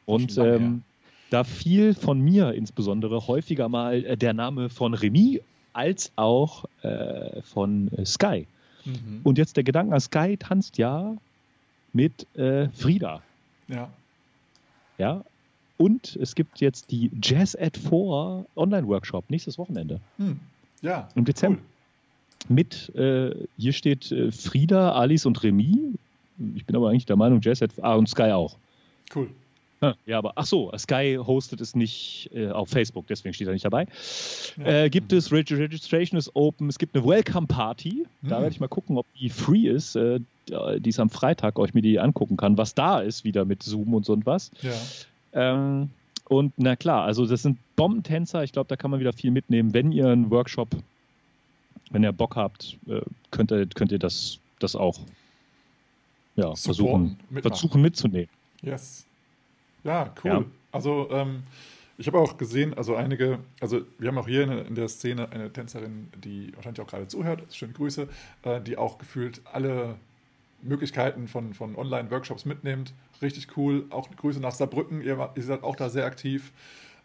[0.08, 0.82] Und ähm,
[1.30, 5.40] da fiel von mir insbesondere häufiger mal äh, der Name von Remy
[5.72, 8.48] als auch äh, von äh, Sky.
[8.86, 9.22] Mhm.
[9.24, 11.16] Und jetzt der Gedanke, Sky tanzt ja
[11.94, 13.22] mit äh, Frieda.
[13.68, 13.90] Ja.
[14.98, 15.24] Ja.
[15.78, 20.00] Und es gibt jetzt die Jazz at 4 Online-Workshop nächstes Wochenende.
[20.18, 20.40] Hm.
[20.82, 21.08] Ja.
[21.16, 21.60] Im Dezember.
[21.60, 21.66] Cool.
[22.50, 25.94] Mit, äh, hier steht äh, Frieda, Alice und Remy.
[26.56, 28.58] Ich bin aber eigentlich der Meinung, Jazz at 4, ah, und Sky auch.
[29.14, 29.30] Cool.
[30.06, 33.66] Ja, aber ach so, Sky hostet es nicht äh, auf Facebook, deswegen steht er nicht
[33.66, 33.88] dabei.
[34.58, 34.84] Ja.
[34.84, 38.06] Äh, gibt es Registration is open, es gibt eine Welcome Party.
[38.22, 38.44] Da hm.
[38.44, 39.96] werde ich mal gucken, ob die free ist.
[39.96, 43.64] Äh, die ist am Freitag, euch mir die angucken kann, was da ist, wieder mit
[43.64, 44.52] Zoom und so und was.
[44.62, 44.74] Ja.
[45.34, 45.90] Ähm,
[46.26, 48.44] und na klar, also das sind Bombentänzer.
[48.44, 49.74] Ich glaube, da kann man wieder viel mitnehmen.
[49.74, 50.70] Wenn ihr einen Workshop,
[51.92, 55.00] wenn ihr Bock habt, äh, könnt ihr, könnt ihr das, das auch
[56.36, 58.30] ja, versuchen, versuchen mitzunehmen.
[58.62, 59.06] Yes.
[59.84, 60.32] Ja, cool.
[60.32, 60.44] Ja.
[60.72, 61.44] Also ähm,
[61.98, 65.30] ich habe auch gesehen, also einige, also wir haben auch hier in, in der Szene
[65.32, 68.08] eine Tänzerin, die wahrscheinlich auch gerade zuhört, schöne Grüße,
[68.44, 69.96] äh, die auch gefühlt alle
[70.62, 72.94] Möglichkeiten von, von Online-Workshops mitnimmt.
[73.22, 73.86] Richtig cool.
[73.90, 76.52] Auch Grüße nach Saarbrücken, ihr, ihr seid auch da sehr aktiv.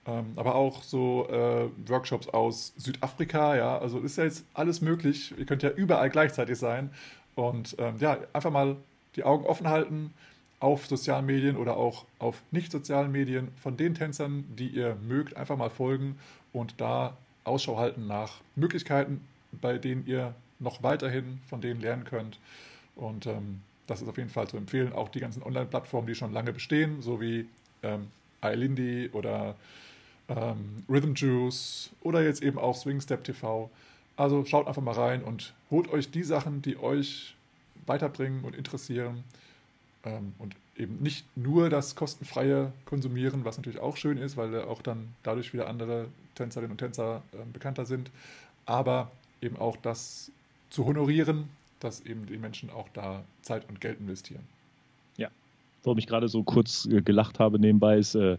[0.07, 5.35] Ähm, aber auch so äh, Workshops aus Südafrika, ja, also ist ja jetzt alles möglich.
[5.37, 6.91] Ihr könnt ja überall gleichzeitig sein.
[7.35, 8.77] Und ähm, ja, einfach mal
[9.17, 10.13] die Augen offen halten
[10.61, 15.37] auf sozialen Medien oder auch auf nicht sozialen Medien von den Tänzern, die ihr mögt,
[15.37, 16.19] einfach mal folgen
[16.53, 19.21] und da Ausschau halten nach Möglichkeiten,
[19.53, 22.39] bei denen ihr noch weiterhin von denen lernen könnt.
[22.95, 24.93] Und ähm, das ist auf jeden Fall zu empfehlen.
[24.93, 27.47] Auch die ganzen Online-Plattformen, die schon lange bestehen, so wie
[27.83, 28.09] ähm,
[28.43, 29.57] iLindy oder
[30.29, 33.71] ähm, Rhythm Juice oder jetzt eben auch Swingstep TV.
[34.17, 37.35] Also schaut einfach mal rein und holt euch die Sachen, die euch
[37.87, 39.25] weiterbringen und interessieren.
[40.05, 44.83] Ähm, und eben nicht nur das kostenfreie Konsumieren, was natürlich auch schön ist, weil auch
[44.83, 48.11] dann dadurch wieder andere Tänzerinnen und Tänzer äh, bekannter sind,
[48.67, 50.31] aber eben auch das
[50.71, 51.49] zu honorieren,
[51.81, 54.43] dass eben die Menschen auch da Zeit und Geld investieren.
[55.17, 55.29] Ja,
[55.83, 58.39] warum ich gerade so kurz äh, gelacht habe nebenbei ist, äh,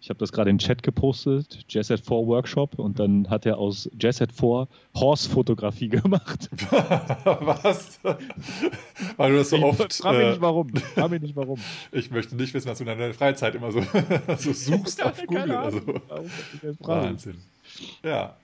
[0.00, 3.44] ich habe das gerade in den Chat gepostet, Jazz at 4 Workshop, und dann hat
[3.44, 6.48] er aus Jazz at 4 Horse-Fotografie gemacht.
[7.24, 8.00] Was?
[9.16, 9.92] Weil du das so ich oft.
[9.92, 10.68] Frag mich äh, nicht warum.
[10.76, 11.58] Frag mich nicht warum.
[11.92, 13.82] Ich möchte nicht wissen, dass du in deiner Freizeit immer so,
[14.38, 15.52] so suchst auf Google.
[15.52, 15.80] Also.
[16.80, 17.36] Wahnsinn.
[18.02, 18.36] Ja.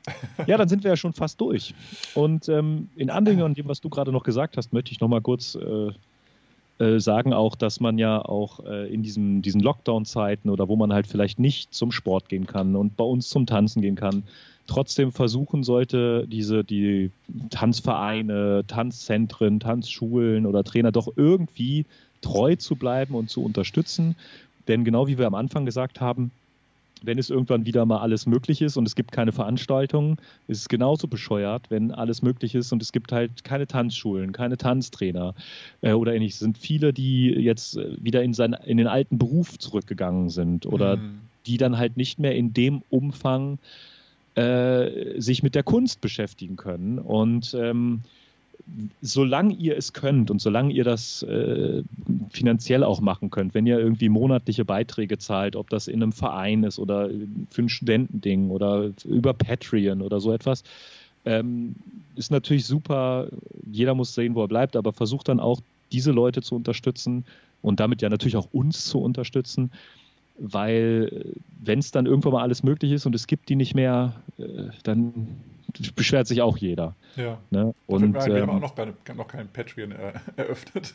[0.47, 1.75] ja, dann sind wir ja schon fast durch.
[2.15, 5.09] Und ähm, in Anlehnung an dem, was du gerade noch gesagt hast, möchte ich noch
[5.09, 5.91] mal kurz äh,
[6.79, 10.93] äh, sagen auch, dass man ja auch äh, in diesem, diesen Lockdown-Zeiten oder wo man
[10.93, 14.25] halt vielleicht nicht zum Sport gehen kann und bei uns zum Tanzen gehen kann,
[14.67, 17.11] trotzdem versuchen sollte, diese die
[17.51, 21.87] Tanzvereine, Tanzzentren, Tanzschulen oder Trainer doch irgendwie
[22.21, 24.17] treu zu bleiben und zu unterstützen.
[24.69, 26.31] Denn genau wie wir am Anfang gesagt haben,
[27.03, 30.17] wenn es irgendwann wieder mal alles möglich ist und es gibt keine Veranstaltungen,
[30.49, 34.57] ist es genauso bescheuert, wenn alles möglich ist und es gibt halt keine Tanzschulen, keine
[34.57, 35.35] Tanztrainer
[35.83, 36.37] äh, oder ähnliches.
[36.37, 40.67] Es sind viele, die jetzt äh, wieder in, sein, in den alten Beruf zurückgegangen sind
[40.67, 41.21] oder mhm.
[41.47, 43.59] die dann halt nicht mehr in dem Umfang
[44.35, 46.99] äh, sich mit der Kunst beschäftigen können.
[46.99, 48.03] Und ähm,
[49.01, 51.83] solange ihr es könnt und solange ihr das äh,
[52.31, 56.65] finanziell auch machen könnt, wenn ihr irgendwie monatliche Beiträge zahlt, ob das in einem Verein
[56.65, 57.11] ist oder
[57.51, 60.65] für ein Studentending oder über Patreon oder so etwas,
[61.25, 61.75] ähm,
[62.17, 63.29] ist natürlich super.
[63.71, 65.61] Jeder muss sehen, wo er bleibt, aber versucht dann auch
[65.93, 67.25] diese Leute zu unterstützen
[67.63, 69.71] und damit ja natürlich auch uns zu unterstützen
[70.39, 74.13] weil wenn es dann irgendwann mal alles möglich ist und es gibt die nicht mehr,
[74.39, 75.29] äh, dann
[75.95, 76.95] beschwert sich auch jeder.
[77.17, 77.39] Ja.
[77.51, 77.75] Ne?
[77.87, 80.95] Und, wir, wir ähm, haben auch noch, keine, noch keinen Patreon äh, eröffnet.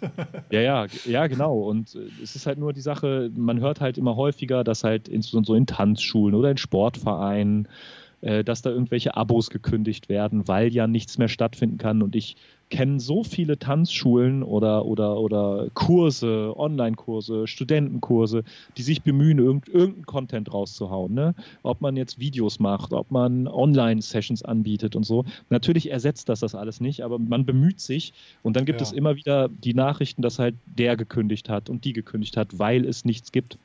[0.51, 1.59] ja, ja, ja, genau.
[1.59, 5.07] Und äh, es ist halt nur die Sache, man hört halt immer häufiger, dass halt
[5.07, 7.67] insbesondere so in Tanzschulen oder in Sportvereinen,
[8.21, 12.01] äh, dass da irgendwelche Abos gekündigt werden, weil ja nichts mehr stattfinden kann.
[12.03, 12.35] Und ich
[12.69, 18.43] kenne so viele Tanzschulen oder, oder, oder Kurse, Online-Kurse, Studentenkurse,
[18.77, 21.13] die sich bemühen, irgend, irgendeinen Content rauszuhauen.
[21.13, 21.35] Ne?
[21.63, 25.25] Ob man jetzt Videos macht, ob man Online-Sessions anbietet und so.
[25.49, 28.87] Natürlich ersetzt das das alles nicht, aber man bemüht sich und dann gibt ja.
[28.87, 32.85] es immer wieder die Nachrichten, dass halt der gekündigt hat und die gekündigt hat, weil
[32.85, 33.57] es nichts gibt.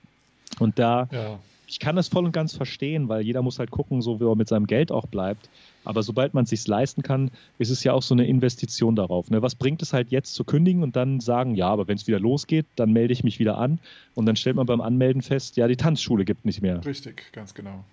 [0.58, 4.00] Und da ja ich kann das voll und ganz verstehen, weil jeder muss halt gucken,
[4.00, 5.48] so wie er mit seinem Geld auch bleibt.
[5.84, 9.30] Aber sobald man es sich leisten kann, ist es ja auch so eine Investition darauf.
[9.30, 9.42] Ne?
[9.42, 12.20] Was bringt es halt jetzt zu kündigen und dann sagen, ja, aber wenn es wieder
[12.20, 13.78] losgeht, dann melde ich mich wieder an.
[14.14, 16.84] Und dann stellt man beim Anmelden fest, ja, die Tanzschule gibt nicht mehr.
[16.84, 17.84] Richtig, ganz genau.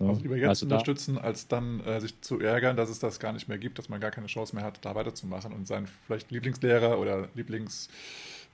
[0.00, 0.08] Ja.
[0.08, 3.32] Also lieber jetzt also unterstützen, als dann äh, sich zu ärgern, dass es das gar
[3.32, 6.30] nicht mehr gibt, dass man gar keine Chance mehr hat, da weiterzumachen und seinen vielleicht
[6.30, 7.88] Lieblingslehrer oder Lieblings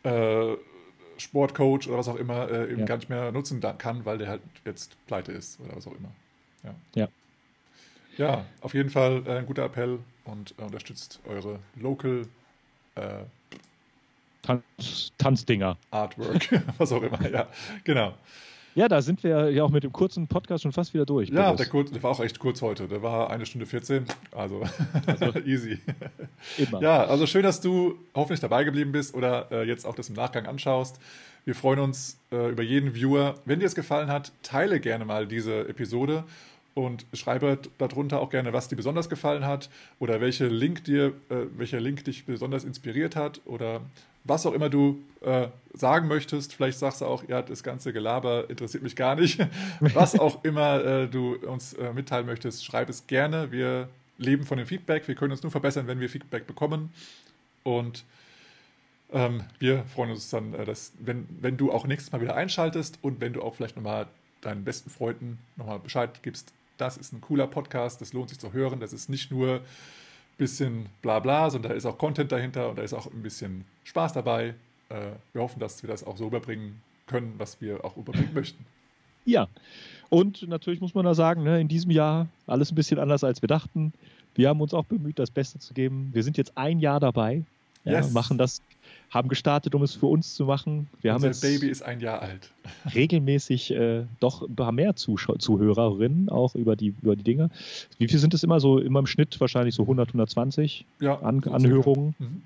[0.04, 0.54] äh,
[1.18, 2.86] Sportcoach oder was auch immer äh, eben ja.
[2.86, 6.12] gar nicht mehr nutzen kann, weil der halt jetzt pleite ist oder was auch immer.
[6.62, 6.74] Ja.
[6.94, 7.08] Ja,
[8.16, 12.26] ja auf jeden Fall äh, ein guter Appell und äh, unterstützt eure Local
[12.94, 13.24] äh,
[14.42, 15.76] Tanz, Tanzdinger.
[15.90, 17.48] Artwork, was auch immer, ja,
[17.82, 18.14] genau.
[18.74, 21.28] Ja, da sind wir ja auch mit dem kurzen Podcast schon fast wieder durch.
[21.28, 22.88] Ja, der, kurz, der, war auch echt kurz heute.
[22.88, 24.62] Der war eine Stunde 14, also,
[25.06, 25.78] also easy.
[26.58, 26.82] Immer.
[26.82, 30.16] Ja, also schön, dass du hoffentlich dabei geblieben bist oder äh, jetzt auch das im
[30.16, 30.98] Nachgang anschaust.
[31.44, 33.36] Wir freuen uns äh, über jeden Viewer.
[33.44, 36.24] Wenn dir es gefallen hat, teile gerne mal diese Episode
[36.74, 39.70] und schreibe darunter auch gerne, was dir besonders gefallen hat
[40.00, 43.82] oder welche Link dir, äh, welcher Link dich besonders inspiriert hat oder
[44.24, 46.54] was auch immer du äh, sagen möchtest.
[46.54, 49.38] Vielleicht sagst du auch, ja, das ganze Gelaber interessiert mich gar nicht.
[49.80, 53.52] was auch immer äh, du uns äh, mitteilen möchtest, schreib es gerne.
[53.52, 53.88] Wir
[54.18, 55.06] leben von dem Feedback.
[55.08, 56.92] Wir können uns nur verbessern, wenn wir Feedback bekommen.
[57.62, 58.04] Und
[59.12, 62.98] ähm, wir freuen uns dann, äh, dass, wenn, wenn du auch nächstes Mal wieder einschaltest
[63.02, 64.06] und wenn du auch vielleicht nochmal
[64.40, 68.52] deinen besten Freunden nochmal Bescheid gibst, das ist ein cooler Podcast, das lohnt sich zu
[68.52, 68.80] hören.
[68.80, 69.60] Das ist nicht nur
[70.36, 73.64] bisschen bla bla, sondern da ist auch Content dahinter und da ist auch ein bisschen
[73.84, 74.54] Spaß dabei.
[74.88, 78.64] Äh, wir hoffen, dass wir das auch so überbringen können, was wir auch überbringen möchten.
[79.24, 79.48] Ja,
[80.10, 83.40] und natürlich muss man da sagen, ne, in diesem Jahr alles ein bisschen anders, als
[83.42, 83.92] wir dachten.
[84.34, 86.10] Wir haben uns auch bemüht, das Beste zu geben.
[86.12, 87.42] Wir sind jetzt ein Jahr dabei,
[87.84, 88.06] yes.
[88.06, 88.60] ja, machen das
[89.14, 90.88] haben gestartet, um es für uns zu machen.
[91.00, 92.50] Wir Unser haben jetzt Baby ist ein Jahr alt.
[92.94, 97.50] Regelmäßig äh, doch ein paar mehr Zuschau Zuhörerinnen auch über die, über die Dinge.
[97.98, 98.78] Wie viel sind es immer so?
[98.78, 102.14] Immer im Schnitt wahrscheinlich so 100, 120 ja, An so Anhörungen.
[102.18, 102.42] Mhm.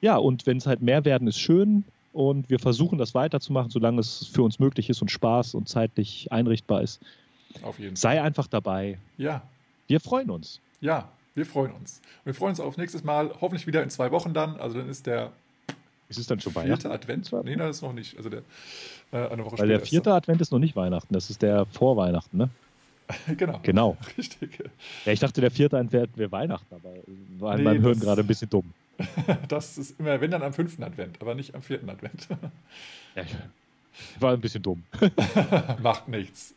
[0.00, 1.84] Ja, und wenn es halt mehr werden, ist schön.
[2.12, 6.30] Und wir versuchen das weiterzumachen, solange es für uns möglich ist und Spaß und zeitlich
[6.32, 7.00] einrichtbar ist.
[7.62, 8.00] Auf jeden Fall.
[8.00, 8.98] Sei einfach dabei.
[9.16, 9.42] Ja.
[9.86, 10.60] Wir freuen uns.
[10.80, 12.02] Ja, wir freuen uns.
[12.24, 14.56] Wir freuen uns auf nächstes Mal, hoffentlich wieder in zwei Wochen dann.
[14.56, 15.32] Also dann ist der
[16.12, 16.80] ist es dann schon Weihnachten?
[16.80, 17.32] Vierte Advent?
[17.44, 18.16] Nee, das ist noch nicht.
[18.16, 18.42] Also der,
[19.12, 21.66] äh, eine Woche Weil der vierte ist Advent ist noch nicht Weihnachten, das ist der
[21.66, 22.50] Vorweihnachten, ne?
[23.36, 23.60] genau.
[23.62, 23.96] Genau.
[24.18, 24.58] Richtig.
[25.04, 26.90] Ja, ich dachte, der vierte Advent wäre Weihnachten, aber
[27.38, 28.72] war in nee, meinem Hirn gerade ein bisschen dumm.
[29.48, 32.28] das ist immer, wenn dann am fünften Advent, aber nicht am vierten Advent.
[33.16, 33.24] ja,
[34.20, 34.82] war ein bisschen dumm.
[35.82, 36.54] Macht nichts.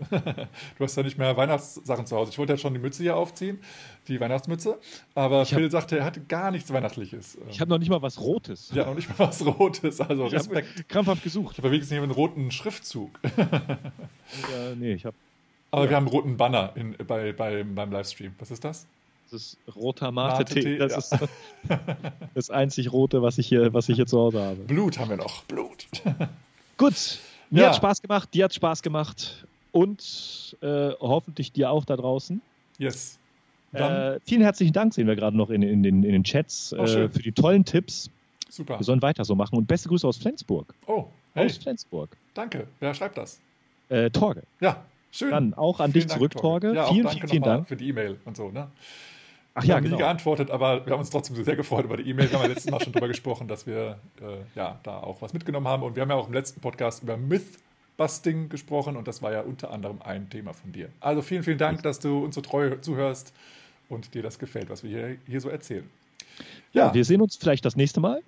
[0.77, 2.31] Du hast ja nicht mehr Weihnachtssachen zu Hause.
[2.31, 3.59] Ich wollte ja schon die Mütze hier aufziehen,
[4.07, 4.79] die Weihnachtsmütze.
[5.13, 7.37] Aber ich Phil hab, sagte, er hatte gar nichts Weihnachtliches.
[7.49, 8.71] Ich habe noch nicht mal was Rotes.
[8.73, 10.01] Ja, noch nicht mal was Rotes.
[10.01, 10.87] Also ich Respekt.
[10.89, 11.53] krampfhaft gesucht.
[11.53, 13.19] Ich habe wenigstens hier einen roten Schriftzug.
[13.37, 15.15] ja, nee, ich habe.
[15.71, 15.89] Aber ja.
[15.89, 18.33] wir haben einen roten Banner in, bei, bei, beim Livestream.
[18.39, 18.87] Was ist das?
[19.31, 20.77] Das ist roter Mate-Tee.
[20.77, 21.17] Das ja.
[21.17, 21.29] ist
[22.35, 24.55] das einzig Rote, was ich, hier, was ich hier zu Hause habe.
[24.55, 25.43] Blut haben wir noch.
[25.45, 25.87] Blut.
[26.77, 27.19] Gut,
[27.49, 27.69] mir ja.
[27.69, 32.41] hat Spaß gemacht, dir hat Spaß gemacht und äh, hoffentlich dir auch da draußen.
[32.77, 33.19] Yes.
[33.73, 36.83] Äh, vielen herzlichen Dank, sehen wir gerade noch in, in, den, in den Chats, oh,
[36.83, 38.09] äh, für die tollen Tipps.
[38.49, 38.79] Super.
[38.79, 39.57] Wir sollen weiter so machen.
[39.57, 40.73] Und beste Grüße aus Flensburg.
[40.87, 41.45] Oh, hey.
[41.45, 42.15] Aus Flensburg.
[42.33, 42.67] Danke.
[42.79, 43.41] Wer schreibt das?
[43.89, 44.43] Äh, Torge.
[44.61, 45.31] Ja, schön.
[45.31, 46.73] Dann auch an vielen dich zurück, Torge.
[46.73, 47.67] Ja, vielen, vielen, vielen Dank.
[47.67, 48.69] Für die E-Mail und so, ne?
[49.57, 49.95] Ach wir ja, haben genau.
[49.95, 52.29] nie geantwortet, aber wir haben uns trotzdem sehr gefreut über die E-Mail.
[52.29, 55.31] Wir haben ja letztes Mal schon darüber gesprochen, dass wir äh, ja da auch was
[55.31, 55.81] mitgenommen haben.
[55.81, 59.41] Und wir haben ja auch im letzten Podcast über Mythbusting gesprochen und das war ja
[59.41, 60.89] unter anderem ein Thema von dir.
[60.99, 63.31] Also vielen, vielen Dank, dass du uns so treu zuhörst
[63.87, 65.89] und dir das gefällt, was wir hier, hier so erzählen.
[66.73, 66.87] Ja.
[66.87, 68.21] ja, wir sehen uns vielleicht das nächste Mal,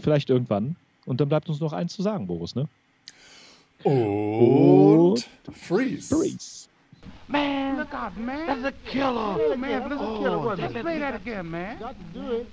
[0.00, 0.76] vielleicht irgendwann.
[1.04, 2.68] Und dann bleibt uns noch eins zu sagen, Boris, ne?
[3.82, 3.94] Und,
[5.46, 6.16] und Freeze.
[6.16, 6.57] Freeze.
[7.28, 8.46] Man, look out, man.
[8.46, 9.36] That's a killer.
[9.38, 10.30] Yeah, man, that's a killer.
[10.30, 11.78] Oh, Let's play that again, man.
[11.78, 12.46] Got to do it.